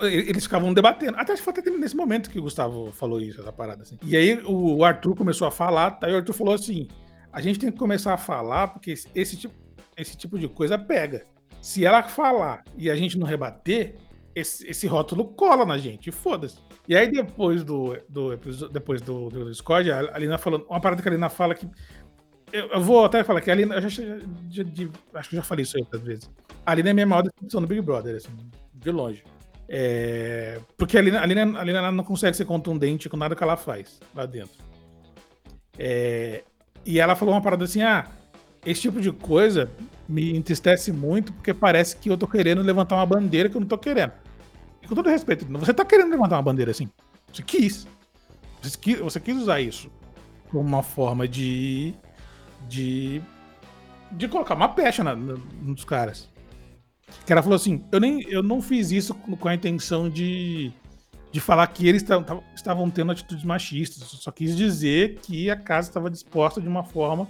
Eles 0.01 0.43
ficavam 0.43 0.73
debatendo. 0.73 1.17
Até 1.17 1.36
foi 1.36 1.51
até 1.51 1.69
nesse 1.69 1.95
momento 1.95 2.30
que 2.30 2.39
o 2.39 2.43
Gustavo 2.43 2.91
falou 2.91 3.19
isso, 3.19 3.41
essa 3.41 3.51
parada, 3.51 3.84
assim. 3.84 3.97
E 4.03 4.15
aí 4.15 4.41
o 4.45 4.84
Arthur 4.84 5.15
começou 5.15 5.47
a 5.47 5.51
falar, 5.51 5.91
tá? 5.91 6.09
E 6.09 6.13
o 6.13 6.17
Arthur 6.17 6.34
falou 6.34 6.53
assim: 6.53 6.88
a 7.32 7.41
gente 7.41 7.59
tem 7.59 7.71
que 7.71 7.78
começar 7.78 8.13
a 8.13 8.17
falar, 8.17 8.69
porque 8.69 8.93
esse 9.13 9.36
tipo, 9.36 9.53
esse 9.97 10.15
tipo 10.15 10.39
de 10.39 10.47
coisa 10.47 10.78
pega. 10.78 11.26
Se 11.61 11.84
ela 11.84 12.01
falar 12.03 12.63
e 12.78 12.89
a 12.89 12.95
gente 12.95 13.17
não 13.17 13.28
rebater, 13.28 13.95
esse, 14.34 14.67
esse 14.67 14.88
rótulo 14.88 15.26
cola 15.26 15.65
na 15.65 15.78
gente, 15.78 16.11
foda-se. 16.11 16.57
E 16.88 16.95
aí, 16.95 17.09
depois 17.09 17.63
do, 17.63 17.97
do, 18.07 18.38
depois 18.71 19.01
do, 19.01 19.30
do 19.30 19.49
Discord, 19.49 19.91
a 19.91 20.15
Alina 20.15 20.38
falando. 20.38 20.65
Uma 20.69 20.80
parada 20.80 21.01
que 21.01 21.07
a 21.07 21.11
Alina 21.11 21.30
fala 21.30 21.55
que 21.55 21.67
eu, 22.56 22.68
eu, 22.70 22.82
vou 22.82 23.03
até 23.03 23.24
falar 23.24 23.41
que 23.41 23.49
a 23.49 23.53
Alina, 23.53 23.76
eu 23.76 23.82
já, 23.82 24.03
já, 24.49 24.64
já, 24.64 24.89
acho 25.16 25.30
que 25.30 25.36
já 25.36 25.41
falei 25.41 25.64
isso 25.64 25.78
aí 25.78 25.84
outras 25.84 26.01
vezes. 26.01 26.30
A 26.66 26.72
Alina 26.72 26.89
é 26.89 26.91
a 26.91 26.93
minha 26.93 27.06
maior 27.06 27.22
decepção 27.22 27.60
no 27.60 27.68
Big 27.68 27.82
Brother, 27.82 28.16
assim, 28.16 28.30
de 28.74 28.91
longe. 28.91 29.24
É, 29.68 30.60
porque 30.78 30.97
a 30.97 30.99
Alina, 31.01 31.20
a, 31.20 31.24
Alina, 31.24 31.58
a 31.58 31.62
Alina 31.62 31.91
não 31.91 32.03
consegue 32.03 32.38
ser 32.38 32.45
contundente 32.45 33.10
com 33.10 33.18
nada 33.18 33.36
que 33.36 33.43
ela 33.43 33.58
faz 33.58 33.99
lá 34.14 34.26
dentro. 34.26 34.64
É, 35.78 36.43
e 36.86 36.99
ela 36.99 37.16
falou 37.16 37.34
uma 37.34 37.41
parada 37.41 37.66
assim: 37.66 37.82
ah, 37.82 38.08
esse 38.66 38.82
tipo 38.82 39.01
de 39.01 39.12
coisa 39.12 39.70
me 40.08 40.36
entristece 40.36 40.91
muito 40.91 41.34
porque 41.34 41.53
parece 41.53 41.97
que 41.97 42.10
eu 42.10 42.18
tô 42.18 42.28
querendo 42.28 42.62
levantar 42.62 42.95
uma 42.95 43.06
bandeira 43.06 43.49
que 43.49 43.58
eu 43.58 43.62
não 43.62 43.68
tô 43.68 43.78
querendo. 43.78 44.14
E 44.82 44.88
com 44.88 44.95
todo 44.95 45.10
respeito, 45.10 45.45
você 45.45 45.74
tá 45.74 45.84
querendo 45.84 46.12
levantar 46.12 46.38
uma 46.38 46.43
bandeira 46.43 46.72
assim? 46.72 46.89
Você 47.34 47.43
quis. 47.43 47.88
Você 48.62 48.78
quis, 48.78 48.99
você 48.99 49.20
quis 49.20 49.36
usar 49.36 49.60
isso 49.60 49.91
como 50.49 50.62
uma 50.62 50.84
forma 50.84 51.28
de 51.28 51.93
de, 52.68 53.22
de 54.11 54.28
colocar 54.28 54.55
uma 54.55 54.70
pecha 54.70 55.03
na, 55.03 55.16
na, 55.16 55.36
nos 55.61 55.84
caras. 55.84 56.30
Que 57.26 57.32
ela 57.32 57.41
falou 57.41 57.55
assim: 57.55 57.84
eu, 57.91 57.99
nem, 57.99 58.22
eu 58.30 58.41
não 58.41 58.61
fiz 58.61 58.91
isso 58.91 59.13
com 59.13 59.47
a 59.47 59.55
intenção 59.55 60.09
de, 60.09 60.72
de 61.32 61.39
falar 61.39 61.68
que 61.68 61.88
eles 61.88 62.03
estavam 62.55 62.89
tendo 62.89 63.11
atitudes 63.11 63.43
machistas. 63.43 64.03
Só 64.07 64.32
quis 64.32 64.55
dizer 64.55 65.20
que 65.22 65.49
a 65.49 65.55
casa 65.55 65.89
estava 65.89 66.09
disposta 66.09 66.59
de 66.59 66.68
uma 66.68 66.84
forma. 66.84 67.28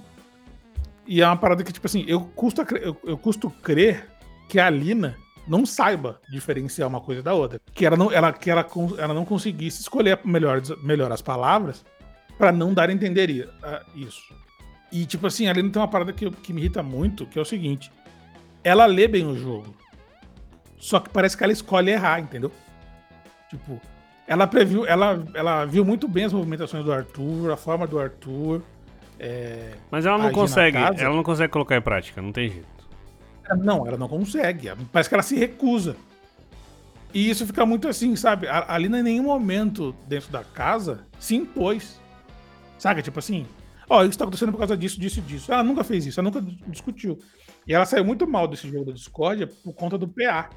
E 1.07 1.21
é 1.21 1.27
uma 1.27 1.37
parada 1.37 1.63
que, 1.63 1.71
tipo 1.71 1.85
assim, 1.85 2.03
eu 2.07 2.21
custo, 2.21 2.61
eu, 2.61 2.97
eu 3.03 3.17
custo 3.17 3.49
crer 3.49 4.09
que 4.49 4.59
a 4.59 4.69
Lina 4.69 5.15
não 5.47 5.65
saiba 5.65 6.19
diferenciar 6.29 6.87
uma 6.87 7.01
coisa 7.01 7.21
da 7.21 7.33
outra. 7.33 7.61
Que 7.73 7.85
ela 7.85 7.95
não, 7.95 8.11
ela, 8.11 8.33
que 8.33 8.49
ela, 8.49 8.65
ela 8.97 9.13
não 9.13 9.25
conseguisse 9.25 9.81
escolher 9.81 10.19
melhor, 10.25 10.61
melhor 10.81 11.11
as 11.11 11.21
palavras 11.21 11.85
para 12.37 12.51
não 12.51 12.73
dar 12.73 12.89
a 12.89 12.93
entender 12.93 13.49
isso. 13.95 14.33
E, 14.91 15.05
tipo 15.05 15.27
assim, 15.27 15.47
ali 15.47 15.61
não 15.61 15.69
tem 15.69 15.81
uma 15.81 15.87
parada 15.87 16.13
que, 16.13 16.29
que 16.29 16.53
me 16.53 16.61
irrita 16.61 16.81
muito, 16.81 17.25
que 17.25 17.37
é 17.37 17.41
o 17.41 17.45
seguinte: 17.45 17.91
ela 18.63 18.85
lê 18.85 19.07
bem 19.07 19.25
o 19.25 19.37
jogo. 19.37 19.75
Só 20.77 20.99
que 20.99 21.09
parece 21.09 21.35
que 21.35 21.43
ela 21.43 21.53
escolhe 21.53 21.91
errar, 21.91 22.19
entendeu? 22.19 22.51
Tipo, 23.49 23.81
ela 24.27 24.47
previu, 24.47 24.85
ela, 24.85 25.23
ela 25.33 25.65
viu 25.65 25.85
muito 25.85 26.07
bem 26.07 26.25
as 26.25 26.33
movimentações 26.33 26.83
do 26.83 26.91
Arthur, 26.91 27.51
a 27.51 27.57
forma 27.57 27.87
do 27.87 27.99
Arthur. 27.99 28.61
É, 29.19 29.71
Mas 29.89 30.05
ela 30.05 30.17
não 30.17 30.31
consegue, 30.31 30.77
ela 30.77 31.15
não 31.15 31.23
consegue 31.23 31.51
colocar 31.51 31.77
em 31.77 31.81
prática, 31.81 32.21
não 32.21 32.31
tem 32.31 32.49
jeito. 32.49 32.75
Não, 33.57 33.87
ela 33.87 33.97
não 33.97 34.07
consegue. 34.07 34.71
Parece 34.91 35.09
que 35.09 35.15
ela 35.15 35.23
se 35.23 35.35
recusa. 35.35 35.95
E 37.13 37.29
isso 37.29 37.45
fica 37.45 37.65
muito 37.65 37.87
assim, 37.87 38.15
sabe? 38.15 38.47
Ali 38.49 38.87
em 38.87 39.03
nenhum 39.03 39.23
momento 39.23 39.95
dentro 40.07 40.31
da 40.31 40.43
casa 40.43 41.05
se 41.17 41.35
impôs. 41.35 42.01
Sabe? 42.77 43.01
Tipo 43.01 43.19
assim, 43.19 43.45
Ó, 43.89 43.99
oh, 43.99 44.03
isso 44.03 44.17
tá 44.17 44.23
acontecendo 44.23 44.51
por 44.51 44.57
causa 44.57 44.75
disso, 44.75 44.99
disso 44.99 45.19
e 45.19 45.21
disso. 45.21 45.51
Ela 45.51 45.63
nunca 45.63 45.83
fez 45.83 46.05
isso, 46.05 46.19
ela 46.19 46.29
nunca 46.29 46.41
discutiu. 46.67 47.19
E 47.67 47.73
ela 47.73 47.85
saiu 47.85 48.03
muito 48.03 48.27
mal 48.27 48.47
desse 48.47 48.69
jogo 48.69 48.85
da 48.85 48.91
Discord 48.91 49.47
por 49.63 49.73
conta 49.73 49.97
do 49.97 50.07
PA. 50.07 50.49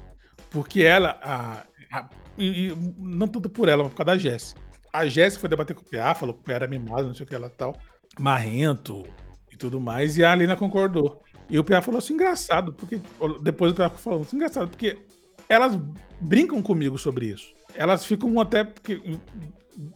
Porque 0.49 0.81
ela, 0.81 1.19
a, 1.21 1.63
a, 1.91 2.09
e, 2.37 2.73
não 2.97 3.27
tanto 3.27 3.49
por 3.49 3.69
ela, 3.69 3.83
mas 3.83 3.91
por 3.91 3.97
causa 3.97 4.11
da 4.11 4.17
Jess. 4.17 4.55
A 4.91 5.05
Jess 5.05 5.37
foi 5.37 5.49
debater 5.49 5.75
com 5.75 5.83
o 5.83 5.85
PA, 5.85 6.15
falou 6.15 6.33
que 6.33 6.41
o 6.41 6.43
PA 6.43 6.53
era 6.53 6.67
mimado, 6.67 7.07
não 7.07 7.13
sei 7.13 7.25
o 7.25 7.29
que 7.29 7.35
ela 7.35 7.49
tal, 7.49 7.75
marrento 8.19 9.05
e 9.51 9.57
tudo 9.57 9.79
mais, 9.79 10.17
e 10.17 10.23
a 10.23 10.31
Alina 10.31 10.55
concordou. 10.55 11.21
E 11.49 11.59
o 11.59 11.63
PA 11.63 11.81
falou 11.81 11.99
assim, 11.99 12.13
engraçado, 12.13 12.73
porque 12.73 12.99
depois 13.41 13.71
o 13.71 13.75
PA 13.75 13.89
falou 13.89 14.21
assim, 14.21 14.35
engraçado, 14.35 14.69
porque 14.69 14.97
elas 15.47 15.79
brincam 16.19 16.61
comigo 16.61 16.97
sobre 16.97 17.27
isso. 17.27 17.53
Elas 17.75 18.05
ficam 18.05 18.39
até 18.39 18.63
porque 18.63 19.01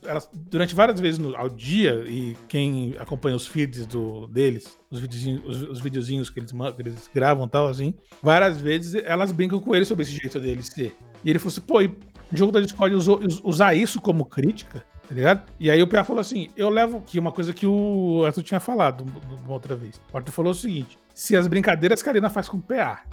elas, 0.04 0.30
durante 0.34 0.74
várias 0.74 1.00
vezes 1.00 1.20
no, 1.20 1.36
ao 1.36 1.50
dia, 1.50 2.04
e 2.08 2.36
quem 2.48 2.96
acompanha 3.00 3.36
os 3.36 3.48
feeds 3.48 3.86
do, 3.86 4.28
deles, 4.28 4.78
os 4.90 5.00
videozinhos, 5.00 5.44
os, 5.46 5.70
os 5.70 5.82
videozinhos 5.82 6.30
que 6.30 6.40
eles, 6.40 6.52
que 6.52 6.82
eles 6.82 7.10
gravam 7.14 7.46
e 7.46 7.50
tal, 7.50 7.68
assim, 7.68 7.94
várias 8.22 8.60
vezes 8.60 8.96
elas 9.06 9.32
brincam 9.32 9.60
com 9.60 9.76
ele 9.76 9.86
sobre 9.86 10.04
esse 10.04 10.14
jeito 10.14 10.40
deles 10.40 10.68
ser. 10.68 10.96
E 11.24 11.30
ele 11.30 11.40
falou 11.40 11.52
assim, 11.52 11.62
pô, 11.62 11.82
e 11.82 11.88
o 11.88 12.38
jogo 12.38 12.52
da 12.52 12.62
Discord 12.62 12.96
usou, 12.96 13.20
usar 13.44 13.74
isso 13.74 14.02
como 14.02 14.26
crítica 14.26 14.84
tá 15.08 15.14
ligado? 15.14 15.44
E 15.60 15.70
aí 15.70 15.82
o 15.82 15.88
PA 15.88 16.04
falou 16.04 16.20
assim: 16.20 16.50
eu 16.56 16.70
levo 16.70 16.98
aqui 16.98 17.20
uma 17.20 17.32
coisa 17.32 17.54
que 17.54 17.68
o 17.68 18.24
Arthur 18.26 18.44
tinha 18.44 18.60
falado 18.60 19.06
uma 19.44 19.54
outra 19.54 19.76
vez. 19.76 20.02
O 20.12 20.18
Arthur 20.18 20.32
falou 20.32 20.52
o 20.52 20.56
seguinte: 20.56 20.98
se 21.14 21.36
as 21.36 21.48
brincadeiras 21.48 22.02
que 22.02 22.10
a 22.10 22.12
Arena 22.12 22.30
faz 22.30 22.50
com 22.50 22.58
o 22.58 22.62
PA, 22.62 23.04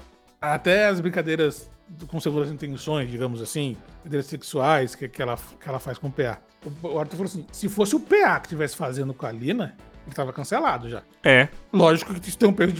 até 0.41 0.86
as 0.86 1.01
brincadeiras 1.01 1.70
com 2.07 2.20
seguras 2.20 2.51
intenções, 2.51 3.11
digamos 3.11 3.43
assim, 3.43 3.76
brincadeiras 4.03 4.26
sexuais 4.26 4.95
que, 4.95 5.09
que, 5.09 5.20
ela, 5.20 5.36
que 5.36 5.68
ela 5.68 5.78
faz 5.78 5.99
com 5.99 6.09
o 6.09 6.12
PA. 6.12 6.38
O 6.82 6.99
Arthur 6.99 7.16
falou 7.16 7.24
assim: 7.26 7.47
se 7.53 7.68
fosse 7.68 7.97
o 7.97 8.01
PA 8.01 8.38
que 8.41 8.47
estivesse 8.47 8.76
fazendo 8.76 9.12
com 9.12 9.26
a 9.26 9.32
Lina, 9.32 9.76
ele 10.07 10.14
tava 10.14 10.32
cancelado 10.32 10.88
já. 10.88 11.03
É. 11.24 11.49
Lógico 11.72 12.14
que 12.14 12.28
isso 12.28 12.38
tem 12.38 12.49
um 12.49 12.53
peso, 12.53 12.74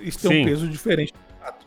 isso 0.00 0.28
tem 0.28 0.42
um 0.42 0.44
peso 0.44 0.68
diferente 0.68 1.12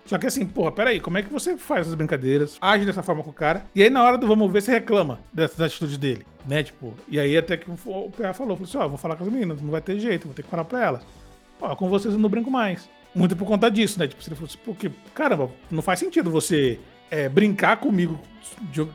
só 0.08 0.18
que 0.18 0.26
assim, 0.26 0.46
porra, 0.46 0.72
peraí, 0.72 1.02
como 1.02 1.18
é 1.18 1.22
que 1.22 1.32
você 1.32 1.58
faz 1.58 1.82
essas 1.82 1.94
brincadeiras, 1.94 2.58
age 2.62 2.86
dessa 2.86 3.04
forma 3.04 3.22
com 3.22 3.30
o 3.30 3.34
cara, 3.34 3.66
e 3.76 3.84
aí 3.84 3.90
na 3.90 4.02
hora 4.02 4.18
do 4.18 4.26
vamos 4.26 4.52
ver, 4.52 4.62
você 4.62 4.72
reclama 4.72 5.20
dessas 5.34 5.60
atitudes 5.60 5.98
dele, 5.98 6.26
né? 6.48 6.64
Tipo, 6.64 6.94
e 7.10 7.20
aí 7.20 7.38
até 7.38 7.58
que 7.58 7.70
o 7.70 7.76
PA 7.76 8.34
falou, 8.34 8.56
falou 8.56 8.64
assim, 8.64 8.78
ó, 8.78 8.86
oh, 8.86 8.90
vou 8.90 8.98
falar 8.98 9.18
com 9.18 9.26
as 9.26 9.30
meninas, 9.30 9.62
não 9.62 9.70
vai 9.70 9.82
ter 9.82 10.00
jeito, 10.00 10.26
vou 10.26 10.34
ter 10.34 10.44
que 10.44 10.50
falar 10.50 10.64
pra 10.64 10.84
elas. 10.84 11.06
Ó, 11.60 11.76
com 11.76 11.90
vocês 11.90 12.14
eu 12.14 12.20
não 12.20 12.30
brinco 12.30 12.50
mais. 12.50 12.90
Muito 13.18 13.36
por 13.36 13.46
conta 13.46 13.70
disso, 13.72 14.00
né? 14.00 14.08
Tipo, 14.08 14.22
se 14.24 14.30
ele 14.30 14.36
fosse, 14.36 14.58
porque, 14.60 14.92
caramba, 15.14 15.50
não 15.72 15.82
faz 15.82 16.00
sentido 16.00 16.30
você 16.30 16.80
é, 17.10 17.28
brincar 17.28 17.78
comigo 17.78 18.20
de, 18.62 18.88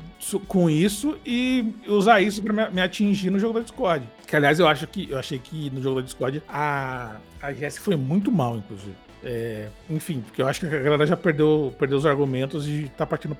com 0.46 0.70
isso 0.70 1.18
e 1.26 1.74
usar 1.88 2.20
isso 2.20 2.40
pra 2.40 2.52
me, 2.52 2.74
me, 2.76 2.80
atingir 2.80 3.30
no 3.30 3.38
jogo 3.38 3.54
da 3.54 3.60
Discord. 3.60 4.08
Que 4.26 4.36
aliás 4.36 4.60
eu 4.60 4.68
acho 4.68 4.86
que 4.86 5.10
eu 5.10 5.18
achei 5.18 5.38
que 5.38 5.70
no 5.70 5.82
jogo 5.82 5.96
da 5.96 6.02
Discord 6.02 6.42
a, 6.48 7.16
a 7.40 7.52
Jess 7.52 7.78
foi 7.78 7.96
muito 7.96 8.30
mal, 8.30 8.56
inclusive. 8.56 8.94
É, 9.24 9.68
enfim, 9.90 10.20
porque 10.20 10.42
eu 10.42 10.46
acho 10.46 10.60
que 10.60 10.66
a 10.66 10.80
galera 10.80 11.06
já 11.06 11.16
perdeu, 11.16 11.74
perdeu 11.78 11.98
os 11.98 12.06
argumentos 12.06 12.68
e 12.68 12.90
tá 12.96 13.06
partindo 13.06 13.36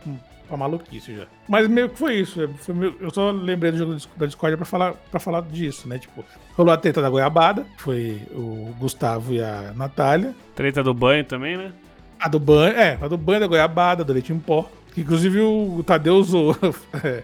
pra 0.53 0.59
maluquice 0.59 1.17
já. 1.17 1.27
Mas 1.49 1.67
meio 1.67 1.89
que 1.89 1.97
foi 1.97 2.17
isso. 2.17 2.47
Foi 2.59 2.75
meio, 2.75 2.95
eu 3.01 3.11
só 3.11 3.31
lembrei 3.31 3.73
do 3.73 3.79
jogo 3.79 3.97
da 4.17 4.27
Discord 4.27 4.57
pra 4.57 4.67
falar, 4.67 4.93
pra 5.11 5.19
falar 5.19 5.41
disso, 5.43 5.89
né? 5.89 5.99
Tipo, 5.99 6.23
rolou 6.55 6.75
a 6.75 6.77
treta 6.77 7.01
da 7.01 7.09
goiabada, 7.09 7.65
foi 7.79 8.21
o 8.33 8.75
Gustavo 8.79 9.33
e 9.33 9.43
a 9.43 9.73
Natália. 9.75 10.35
Treta 10.55 10.83
do 10.83 10.93
banho 10.93 11.25
também, 11.25 11.57
né? 11.57 11.73
A 12.21 12.29
do 12.29 12.39
banho, 12.39 12.77
é, 12.77 12.99
a 13.01 13.09
do 13.09 13.17
banho 13.17 13.41
da 13.41 13.47
goiabada, 13.47 14.05
do 14.05 14.13
leite 14.13 14.33
em 14.33 14.39
pó. 14.39 14.71
Inclusive 14.95 15.41
o 15.41 15.83
Tadeu 15.83 16.17
usou. 16.17 16.55
É, 17.03 17.23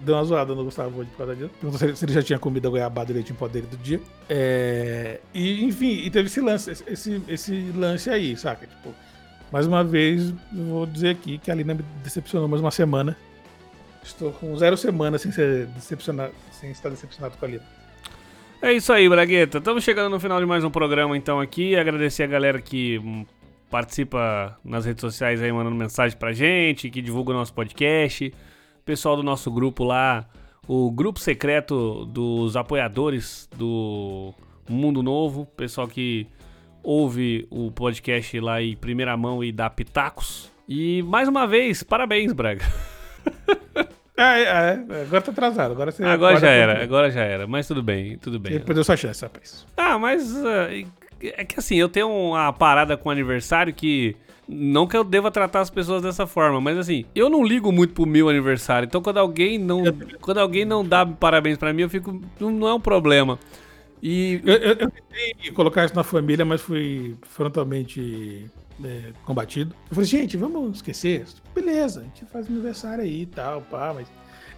deu 0.00 0.16
uma 0.16 0.24
zoada 0.24 0.54
no 0.54 0.64
Gustavo 0.64 1.04
por 1.04 1.16
causa 1.18 1.36
disso. 1.36 1.50
Perguntou 1.60 1.94
se 1.94 2.04
ele 2.04 2.12
já 2.12 2.22
tinha 2.22 2.38
comido 2.38 2.66
a 2.66 2.70
goiabada 2.70 3.12
e 3.12 3.14
leite 3.14 3.30
em 3.30 3.34
pó 3.36 3.46
dele 3.46 3.66
do 3.70 3.76
dia. 3.76 4.00
É, 4.28 5.20
e, 5.34 5.62
enfim, 5.64 6.00
e 6.04 6.10
teve 6.10 6.26
esse 6.26 6.40
lance, 6.40 6.70
esse, 6.70 7.22
esse 7.28 7.70
lance 7.76 8.08
aí, 8.08 8.36
saca? 8.36 8.66
Tipo, 8.66 8.94
mais 9.52 9.66
uma 9.66 9.82
vez, 9.82 10.32
vou 10.52 10.86
dizer 10.86 11.10
aqui 11.10 11.38
que 11.38 11.50
a 11.50 11.54
Lina 11.54 11.74
me 11.74 11.82
decepcionou 12.04 12.48
mais 12.48 12.60
uma 12.60 12.70
semana. 12.70 13.16
Estou 14.02 14.32
com 14.32 14.56
zero 14.56 14.76
semanas 14.76 15.22
sem 15.22 15.32
ser 15.32 15.66
decepcionado, 15.66 16.32
sem 16.52 16.70
estar 16.70 16.88
decepcionado 16.88 17.36
com 17.36 17.44
a 17.44 17.48
Lina. 17.48 17.64
É 18.62 18.72
isso 18.72 18.92
aí, 18.92 19.08
Bragueta. 19.08 19.58
Estamos 19.58 19.82
chegando 19.82 20.10
no 20.10 20.20
final 20.20 20.38
de 20.38 20.46
mais 20.46 20.62
um 20.62 20.70
programa, 20.70 21.16
então, 21.16 21.40
aqui. 21.40 21.74
Agradecer 21.76 22.22
a 22.24 22.26
galera 22.26 22.60
que 22.60 23.26
participa 23.70 24.58
nas 24.64 24.84
redes 24.84 25.00
sociais 25.00 25.42
aí 25.42 25.50
mandando 25.52 25.76
mensagem 25.76 26.16
pra 26.18 26.32
gente, 26.32 26.90
que 26.90 27.00
divulga 27.00 27.30
o 27.30 27.34
nosso 27.34 27.54
podcast. 27.54 28.32
Pessoal 28.84 29.16
do 29.16 29.22
nosso 29.22 29.50
grupo 29.50 29.82
lá, 29.84 30.28
o 30.66 30.90
grupo 30.90 31.18
secreto 31.18 32.04
dos 32.06 32.56
apoiadores 32.56 33.48
do 33.56 34.34
Mundo 34.68 35.02
Novo, 35.02 35.46
pessoal 35.56 35.88
que 35.88 36.26
ouve 36.82 37.46
o 37.50 37.70
podcast 37.70 38.38
lá 38.40 38.62
em 38.62 38.76
primeira 38.76 39.16
mão 39.16 39.42
e 39.42 39.52
dá 39.52 39.68
pitacos. 39.68 40.50
E 40.68 41.02
mais 41.02 41.28
uma 41.28 41.46
vez, 41.46 41.82
parabéns, 41.82 42.32
Braga. 42.32 42.64
É, 44.20 44.42
é, 44.42 44.84
é, 44.90 45.02
agora 45.02 45.22
tá 45.22 45.30
atrasado. 45.30 45.72
Agora, 45.72 45.90
você 45.90 46.04
agora 46.04 46.38
já 46.38 46.50
era, 46.50 46.82
agora 46.82 47.10
já 47.10 47.22
era. 47.22 47.46
Mas 47.46 47.66
tudo 47.66 47.82
bem, 47.82 48.18
tudo 48.18 48.38
bem. 48.38 48.52
Ele 48.52 48.64
perdeu 48.64 48.84
sua 48.84 48.94
chance, 48.94 49.22
rapaz. 49.22 49.66
Ah, 49.74 49.98
mas 49.98 50.30
uh, 50.36 50.86
é 51.22 51.44
que 51.44 51.58
assim, 51.58 51.76
eu 51.76 51.88
tenho 51.88 52.08
uma 52.08 52.52
parada 52.52 52.96
com 52.98 53.10
aniversário 53.10 53.72
que. 53.72 54.14
Não 54.46 54.86
que 54.86 54.96
eu 54.96 55.04
deva 55.04 55.30
tratar 55.30 55.60
as 55.60 55.70
pessoas 55.70 56.02
dessa 56.02 56.26
forma, 56.26 56.60
mas 56.60 56.76
assim, 56.76 57.04
eu 57.14 57.30
não 57.30 57.42
ligo 57.44 57.72
muito 57.72 57.94
pro 57.94 58.04
meu 58.04 58.28
aniversário. 58.28 58.84
Então 58.86 59.00
quando 59.00 59.18
alguém 59.18 59.56
não. 59.58 59.84
Quando 60.20 60.38
alguém 60.38 60.66
não 60.66 60.84
dá 60.84 61.06
parabéns 61.06 61.56
para 61.56 61.72
mim, 61.72 61.82
eu 61.82 61.88
fico. 61.88 62.20
Não 62.38 62.68
é 62.68 62.74
um 62.74 62.80
problema. 62.80 63.38
E. 64.02 64.40
Eu, 64.44 64.56
eu, 64.56 64.74
eu 64.74 64.90
tentei 64.90 65.52
colocar 65.52 65.84
isso 65.84 65.94
na 65.94 66.04
família, 66.04 66.44
mas 66.44 66.60
fui 66.60 67.16
frontalmente 67.22 68.50
é, 68.84 69.12
combatido. 69.24 69.74
Eu 69.88 69.94
falei, 69.94 70.08
gente, 70.08 70.36
vamos 70.36 70.76
esquecer. 70.76 71.26
Beleza, 71.54 72.00
a 72.00 72.04
gente 72.04 72.24
faz 72.26 72.46
aniversário 72.46 73.04
aí 73.04 73.22
e 73.22 73.26
tal, 73.26 73.62
pá, 73.62 73.92
mas. 73.94 74.08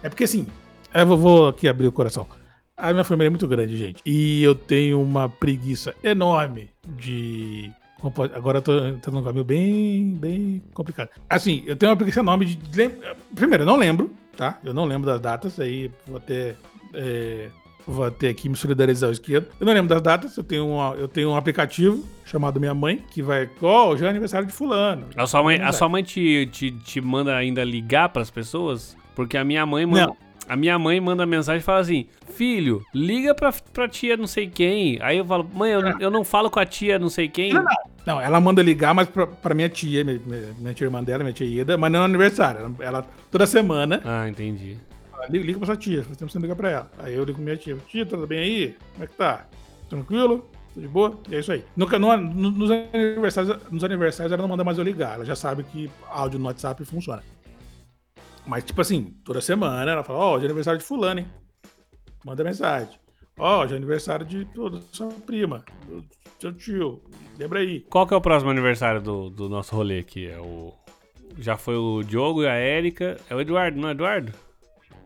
É 0.01 0.09
porque 0.09 0.25
assim, 0.25 0.47
eu 0.93 1.07
vou, 1.07 1.17
vou 1.17 1.47
aqui 1.47 1.67
abrir 1.67 1.87
o 1.87 1.91
coração. 1.91 2.27
A 2.75 2.91
minha 2.91 3.03
família 3.03 3.27
é 3.27 3.29
muito 3.29 3.47
grande, 3.47 3.77
gente. 3.77 4.01
E 4.05 4.43
eu 4.43 4.55
tenho 4.55 5.01
uma 5.01 5.29
preguiça 5.29 5.93
enorme 6.03 6.69
de. 6.87 7.71
Agora 8.35 8.57
eu 8.57 8.61
tô 8.61 8.85
entrando 8.85 9.15
num 9.15 9.23
caminho 9.23 9.45
bem, 9.45 10.13
bem 10.15 10.61
complicado. 10.73 11.09
Assim, 11.29 11.63
eu 11.65 11.75
tenho 11.75 11.91
uma 11.91 11.95
preguiça 11.95 12.19
enorme 12.19 12.45
de. 12.45 12.89
Primeiro, 13.33 13.63
eu 13.63 13.67
não 13.67 13.77
lembro, 13.77 14.13
tá? 14.35 14.59
Eu 14.63 14.73
não 14.73 14.85
lembro 14.85 15.09
das 15.09 15.21
datas, 15.21 15.59
aí 15.59 15.89
vou 16.05 16.17
até. 16.17 16.55
É... 16.93 17.49
Vou 17.87 18.05
até 18.05 18.29
aqui 18.29 18.47
me 18.47 18.55
solidarizar 18.55 19.09
ao 19.09 19.13
esquerdo. 19.13 19.47
Eu 19.59 19.65
não 19.65 19.73
lembro 19.73 19.89
das 19.89 20.01
datas, 20.01 20.37
eu 20.37 20.43
tenho, 20.43 20.67
uma, 20.67 20.95
eu 20.95 21.07
tenho 21.07 21.29
um 21.29 21.35
aplicativo 21.35 22.03
chamado 22.25 22.59
Minha 22.59 22.73
Mãe, 22.73 23.03
que 23.11 23.21
vai. 23.21 23.49
Ó, 23.61 23.89
oh, 23.89 23.97
já 23.97 24.07
é 24.07 24.09
aniversário 24.09 24.47
de 24.47 24.53
Fulano. 24.53 25.07
A 25.15 25.27
sua 25.27 25.43
mãe, 25.43 25.61
a 25.61 25.71
sua 25.71 25.89
mãe 25.89 26.03
te, 26.03 26.47
te, 26.51 26.71
te 26.71 27.01
manda 27.01 27.35
ainda 27.35 27.63
ligar 27.63 28.09
para 28.09 28.21
as 28.21 28.29
pessoas? 28.29 28.95
Porque 29.15 29.37
a 29.37 29.43
minha 29.43 29.65
mãe 29.65 29.85
manda. 29.85 30.07
Não. 30.07 30.17
A 30.47 30.57
minha 30.57 30.77
mãe 30.77 30.99
manda 30.99 31.25
mensagem 31.25 31.61
e 31.61 31.63
fala 31.63 31.79
assim: 31.79 32.05
Filho, 32.33 32.83
liga 32.93 33.33
pra, 33.33 33.53
pra 33.73 33.87
tia 33.87 34.17
não 34.17 34.27
sei 34.27 34.47
quem. 34.47 34.99
Aí 35.01 35.17
eu 35.17 35.25
falo: 35.25 35.49
Mãe, 35.53 35.71
eu, 35.71 35.81
eu 35.99 36.11
não 36.11 36.23
falo 36.23 36.49
com 36.49 36.59
a 36.59 36.65
tia 36.65 36.99
não 36.99 37.09
sei 37.09 37.27
quem. 37.27 37.53
Não, 37.53 37.63
não. 37.63 37.75
não 38.05 38.21
ela 38.21 38.39
manda 38.39 38.61
ligar, 38.61 38.93
mas 38.93 39.07
pra, 39.07 39.25
pra 39.27 39.55
minha 39.55 39.69
tia, 39.69 40.03
minha, 40.03 40.19
minha 40.57 40.73
tia 40.73 40.85
irmã 40.85 41.03
dela, 41.03 41.23
minha 41.23 41.33
tia 41.33 41.47
Ida, 41.47 41.77
mas 41.77 41.91
não 41.91 42.01
é 42.01 42.05
aniversário. 42.05 42.75
Ela, 42.79 43.05
toda 43.31 43.45
semana. 43.45 44.01
Ah, 44.03 44.27
entendi. 44.27 44.77
Liga, 45.29 45.45
liga 45.45 45.57
pra 45.59 45.65
sua 45.65 45.77
tia, 45.77 46.01
você 46.03 46.15
precisa 46.15 46.39
ligar 46.39 46.55
pra 46.55 46.69
ela. 46.69 46.91
Aí 46.99 47.13
eu 47.13 47.23
ligo 47.23 47.37
pra 47.37 47.43
minha 47.43 47.57
tia: 47.57 47.77
Tia, 47.87 48.05
tudo 48.05 48.27
bem 48.27 48.39
aí? 48.39 48.77
Como 48.93 49.03
é 49.03 49.07
que 49.07 49.15
tá? 49.15 49.45
Tranquilo? 49.89 50.49
Tudo 50.73 50.81
de 50.81 50.87
boa? 50.87 51.19
E 51.29 51.35
é 51.35 51.39
isso 51.39 51.51
aí. 51.51 51.63
No, 51.75 51.85
no, 51.85 52.51
nos, 52.51 52.71
aniversários, 52.71 53.57
nos 53.71 53.83
aniversários 53.83 54.31
ela 54.31 54.41
não 54.41 54.49
manda 54.49 54.63
mais 54.63 54.77
eu 54.77 54.83
ligar. 54.83 55.15
Ela 55.15 55.25
já 55.25 55.35
sabe 55.35 55.63
que 55.63 55.89
áudio 56.09 56.39
no 56.39 56.45
WhatsApp 56.45 56.83
funciona. 56.83 57.23
Mas, 58.45 58.63
tipo 58.63 58.81
assim, 58.81 59.15
toda 59.23 59.39
semana 59.39 59.89
ela 59.89 60.03
fala, 60.03 60.19
ó, 60.19 60.31
oh, 60.31 60.35
hoje 60.35 60.43
é 60.43 60.47
aniversário 60.47 60.79
de 60.79 60.85
fulano, 60.85 61.21
hein? 61.21 61.27
Manda 62.25 62.43
mensagem. 62.43 62.99
Ó, 63.37 63.59
oh, 63.59 63.63
hoje 63.63 63.73
é 63.73 63.77
aniversário 63.77 64.25
de 64.25 64.45
toda 64.45 64.81
sua 64.91 65.09
prima, 65.25 65.63
do 65.87 66.03
seu 66.39 66.53
tio. 66.53 67.01
Lembra 67.37 67.59
aí. 67.59 67.81
Qual 67.89 68.05
que 68.05 68.13
é 68.13 68.17
o 68.17 68.21
próximo 68.21 68.51
aniversário 68.51 69.01
do, 69.01 69.29
do 69.29 69.47
nosso 69.47 69.75
rolê 69.75 69.99
aqui? 69.99 70.27
É 70.27 70.39
o... 70.39 70.73
Já 71.37 71.57
foi 71.57 71.75
o 71.75 72.03
Diogo 72.03 72.43
e 72.43 72.47
a 72.47 72.53
Érica. 72.53 73.17
É 73.29 73.35
o 73.35 73.41
Eduardo, 73.41 73.79
não 73.79 73.89
é 73.89 73.91
Eduardo? 73.91 74.33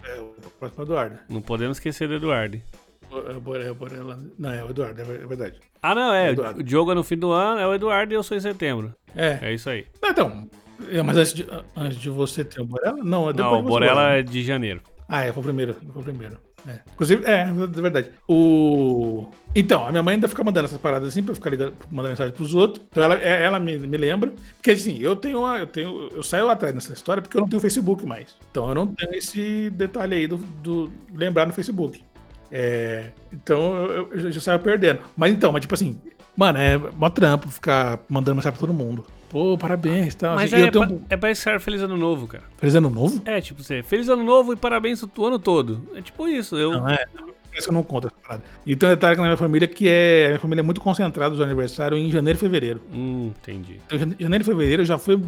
É, 0.08 0.20
o 0.20 0.52
próximo 0.60 0.82
é 0.82 0.86
o 0.86 0.88
Eduardo. 0.88 1.20
Não 1.30 1.42
podemos 1.42 1.78
esquecer 1.78 2.08
do 2.08 2.16
Eduardo. 2.16 2.58
É, 2.58 3.32
é, 3.32 4.16
não, 4.38 4.52
é 4.52 4.64
o 4.64 4.70
Eduardo, 4.70 5.02
é 5.02 5.04
verdade. 5.04 5.60
Ah, 5.82 5.96
não, 5.96 6.14
é. 6.14 6.32
O 6.32 6.64
Diogo 6.64 6.92
é 6.92 6.96
no 6.96 7.04
fim 7.04 7.18
do 7.18 7.32
ano, 7.32 7.60
é 7.60 7.68
o 7.68 7.74
Eduardo 7.74 8.14
e 8.14 8.16
eu 8.16 8.24
sou 8.24 8.36
em 8.36 8.42
setembro. 8.42 8.94
É. 9.16 9.40
É 9.42 9.54
isso 9.54 9.70
aí. 9.70 9.86
Então, 10.04 10.50
é, 10.90 11.02
mas 11.02 11.18
antes 11.18 11.34
de, 11.34 11.48
antes 11.76 11.98
de 11.98 12.10
você 12.10 12.44
ter 12.44 12.62
o 12.62 12.66
Borella? 12.66 12.98
Não, 13.04 13.30
é 13.30 13.34
depois 13.34 13.52
Não, 13.54 13.60
o 13.60 13.64
Borella 13.64 14.12
é 14.12 14.22
de 14.22 14.44
janeiro. 14.44 14.82
Ah, 15.08 15.24
é, 15.24 15.32
foi 15.32 15.42
o 15.42 15.44
primeiro. 15.44 15.76
Foi 15.94 16.02
o 16.02 16.06
primeiro. 16.06 16.38
É. 16.68 16.80
Inclusive, 16.94 17.26
é, 17.26 17.42
é 17.44 17.82
verdade. 17.82 18.12
O... 18.28 19.28
Então, 19.56 19.88
a 19.88 19.92
minha 19.92 20.04
mãe 20.04 20.16
ainda 20.16 20.28
fica 20.28 20.44
mandando 20.44 20.66
essas 20.66 20.78
paradas 20.78 21.08
assim 21.08 21.24
pra 21.24 21.32
eu 21.32 21.36
ficar 21.36 21.50
ligando, 21.50 21.74
mandando 21.90 22.10
mensagem 22.10 22.34
pros 22.34 22.54
outros. 22.54 22.86
Então 22.92 23.04
ela, 23.04 23.16
é, 23.16 23.44
ela 23.44 23.60
me, 23.60 23.78
me 23.78 23.98
lembra. 23.98 24.34
Porque 24.58 24.72
assim, 24.72 25.00
eu 25.00 25.16
tenho 25.16 25.40
uma, 25.40 25.58
eu 25.60 25.68
tenho. 25.68 26.10
Eu 26.14 26.22
saio 26.22 26.50
atrás 26.50 26.76
nessa 26.76 26.94
história 26.94 27.22
porque 27.22 27.38
eu 27.38 27.42
não 27.42 27.48
tenho 27.48 27.62
Facebook 27.62 28.06
mais. 28.06 28.36
Então 28.52 28.68
eu 28.68 28.76
não 28.76 28.88
tenho 28.88 29.16
esse 29.16 29.70
detalhe 29.70 30.16
aí 30.16 30.28
do, 30.28 30.38
do 30.38 30.92
lembrar 31.14 31.48
no 31.48 31.54
Facebook. 31.54 32.04
É, 32.52 33.12
então 33.32 33.76
eu, 33.86 34.10
eu, 34.14 34.32
já 34.32 34.40
saio 34.40 34.60
perdendo. 34.60 35.00
Mas 35.16 35.34
então, 35.34 35.52
mas 35.52 35.62
tipo 35.62 35.74
assim, 35.74 36.00
mano, 36.36 36.58
é 36.58 36.78
mó 36.78 37.10
trampo 37.10 37.50
ficar 37.50 38.00
mandando 38.10 38.36
mensagem 38.36 38.58
pra 38.58 38.68
todo 38.68 38.74
mundo. 38.74 39.06
Pô, 39.30 39.58
parabéns, 39.58 40.16
tá? 40.16 40.36
Mas 40.36 40.54
é, 40.54 40.72
tenho... 40.72 40.88
pra, 40.88 40.98
é 41.10 41.18
pra 41.18 41.32
estar 41.32 41.60
feliz 41.60 41.82
ano 41.82 41.98
novo, 41.98 42.28
cara. 42.28 42.46
Feliz 42.58 42.76
ano 42.76 42.90
novo? 42.90 43.22
É, 43.26 43.42
tipo, 43.42 43.62
você, 43.62 43.84
feliz 43.84 44.08
ano 44.08 44.24
novo 44.24 44.54
e 44.54 44.56
parabéns 44.56 45.04
o 45.04 45.26
ano 45.26 45.38
todo. 45.38 45.90
É 45.96 46.02
tipo 46.02 46.28
isso. 46.28 46.56
Eu... 46.56 46.72
Não, 46.72 46.90
é. 46.90 47.06
Isso 47.58 47.70
eu 47.70 47.74
não 47.74 47.84
conto 47.84 48.08
essa 48.08 48.16
parada. 48.16 48.44
E 48.66 48.76
tem 48.76 48.88
um 48.88 48.92
detalhe 48.92 49.18
na 49.18 49.24
minha 49.24 49.38
família 49.38 49.68
que 49.68 49.90
é. 49.90 50.26
A 50.26 50.28
minha 50.30 50.40
família 50.40 50.62
é 50.62 50.64
muito 50.64 50.80
concentrada 50.80 51.36
do 51.36 51.44
aniversário 51.44 51.98
em 51.98 52.10
janeiro 52.12 52.38
e 52.38 52.40
fevereiro. 52.40 52.82
Hum, 52.94 53.32
entendi. 53.36 53.80
Então, 53.88 54.16
janeiro 54.20 54.44
e 54.44 54.46
fevereiro 54.46 54.86
já 54.86 54.98
foi, 54.98 55.20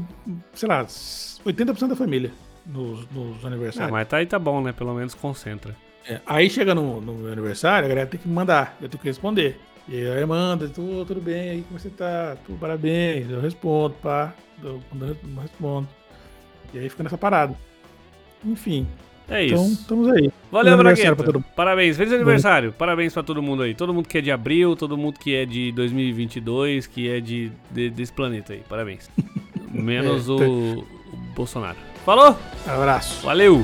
sei 0.53 0.69
lá, 0.69 0.85
80% 0.85 1.87
da 1.87 1.95
família 1.95 2.31
nos, 2.65 3.09
nos 3.09 3.43
aniversários. 3.43 3.89
Ah, 3.89 3.91
mas 3.91 4.07
tá 4.07 4.17
aí 4.17 4.27
tá 4.27 4.37
bom, 4.37 4.61
né? 4.61 4.71
Pelo 4.71 4.93
menos 4.93 5.15
concentra. 5.15 5.75
É, 6.07 6.19
aí 6.25 6.49
chega 6.49 6.73
no, 6.73 6.99
no 7.01 7.13
meu 7.13 7.31
aniversário, 7.31 7.85
a 7.85 7.89
galera 7.89 8.07
tem 8.07 8.19
que 8.19 8.27
mandar, 8.27 8.77
eu 8.81 8.89
tenho 8.89 9.01
que 9.01 9.07
responder. 9.07 9.59
E 9.87 10.05
aí 10.07 10.25
manda, 10.25 10.67
tudo, 10.69 11.03
tudo 11.05 11.21
bem, 11.21 11.49
aí 11.49 11.61
como 11.67 11.79
você 11.79 11.89
tá? 11.89 12.37
Tudo, 12.45 12.57
parabéns, 12.59 13.29
eu 13.29 13.41
respondo, 13.41 13.95
pá, 14.01 14.33
eu 14.63 14.79
respondo. 15.41 15.87
E 16.73 16.79
aí 16.79 16.89
fica 16.89 17.03
nessa 17.03 17.17
parada. 17.17 17.55
Enfim. 18.45 18.87
É 19.27 19.45
Então, 19.45 19.63
isso. 19.65 19.81
estamos 19.81 20.07
aí. 20.09 20.31
Valeu, 20.51 20.73
pra 20.75 20.83
Bragueta. 20.83 21.15
todo 21.23 21.35
mundo. 21.35 21.45
Parabéns, 21.55 21.97
feliz 21.97 22.11
aniversário. 22.13 22.71
Parabéns 22.73 23.13
pra 23.13 23.21
todo 23.21 23.41
mundo 23.43 23.61
aí. 23.63 23.75
Todo 23.75 23.93
mundo 23.93 24.07
que 24.07 24.17
é 24.17 24.21
de 24.21 24.31
abril, 24.31 24.75
todo 24.75 24.97
mundo 24.97 25.19
que 25.19 25.35
é 25.35 25.45
de 25.45 25.71
2022, 25.71 26.87
que 26.87 27.07
é 27.09 27.19
de, 27.19 27.51
de- 27.71 27.89
desse 27.91 28.11
planeta 28.13 28.53
aí. 28.53 28.63
Parabéns. 28.67 29.09
Menos 29.71 30.27
É, 30.27 30.31
o, 30.31 30.37
tem- 30.37 30.47
o 30.47 30.87
Bolsonaro. 31.35 31.77
Falou? 32.05 32.35
Abraço. 32.65 33.23
Valeu! 33.25 33.63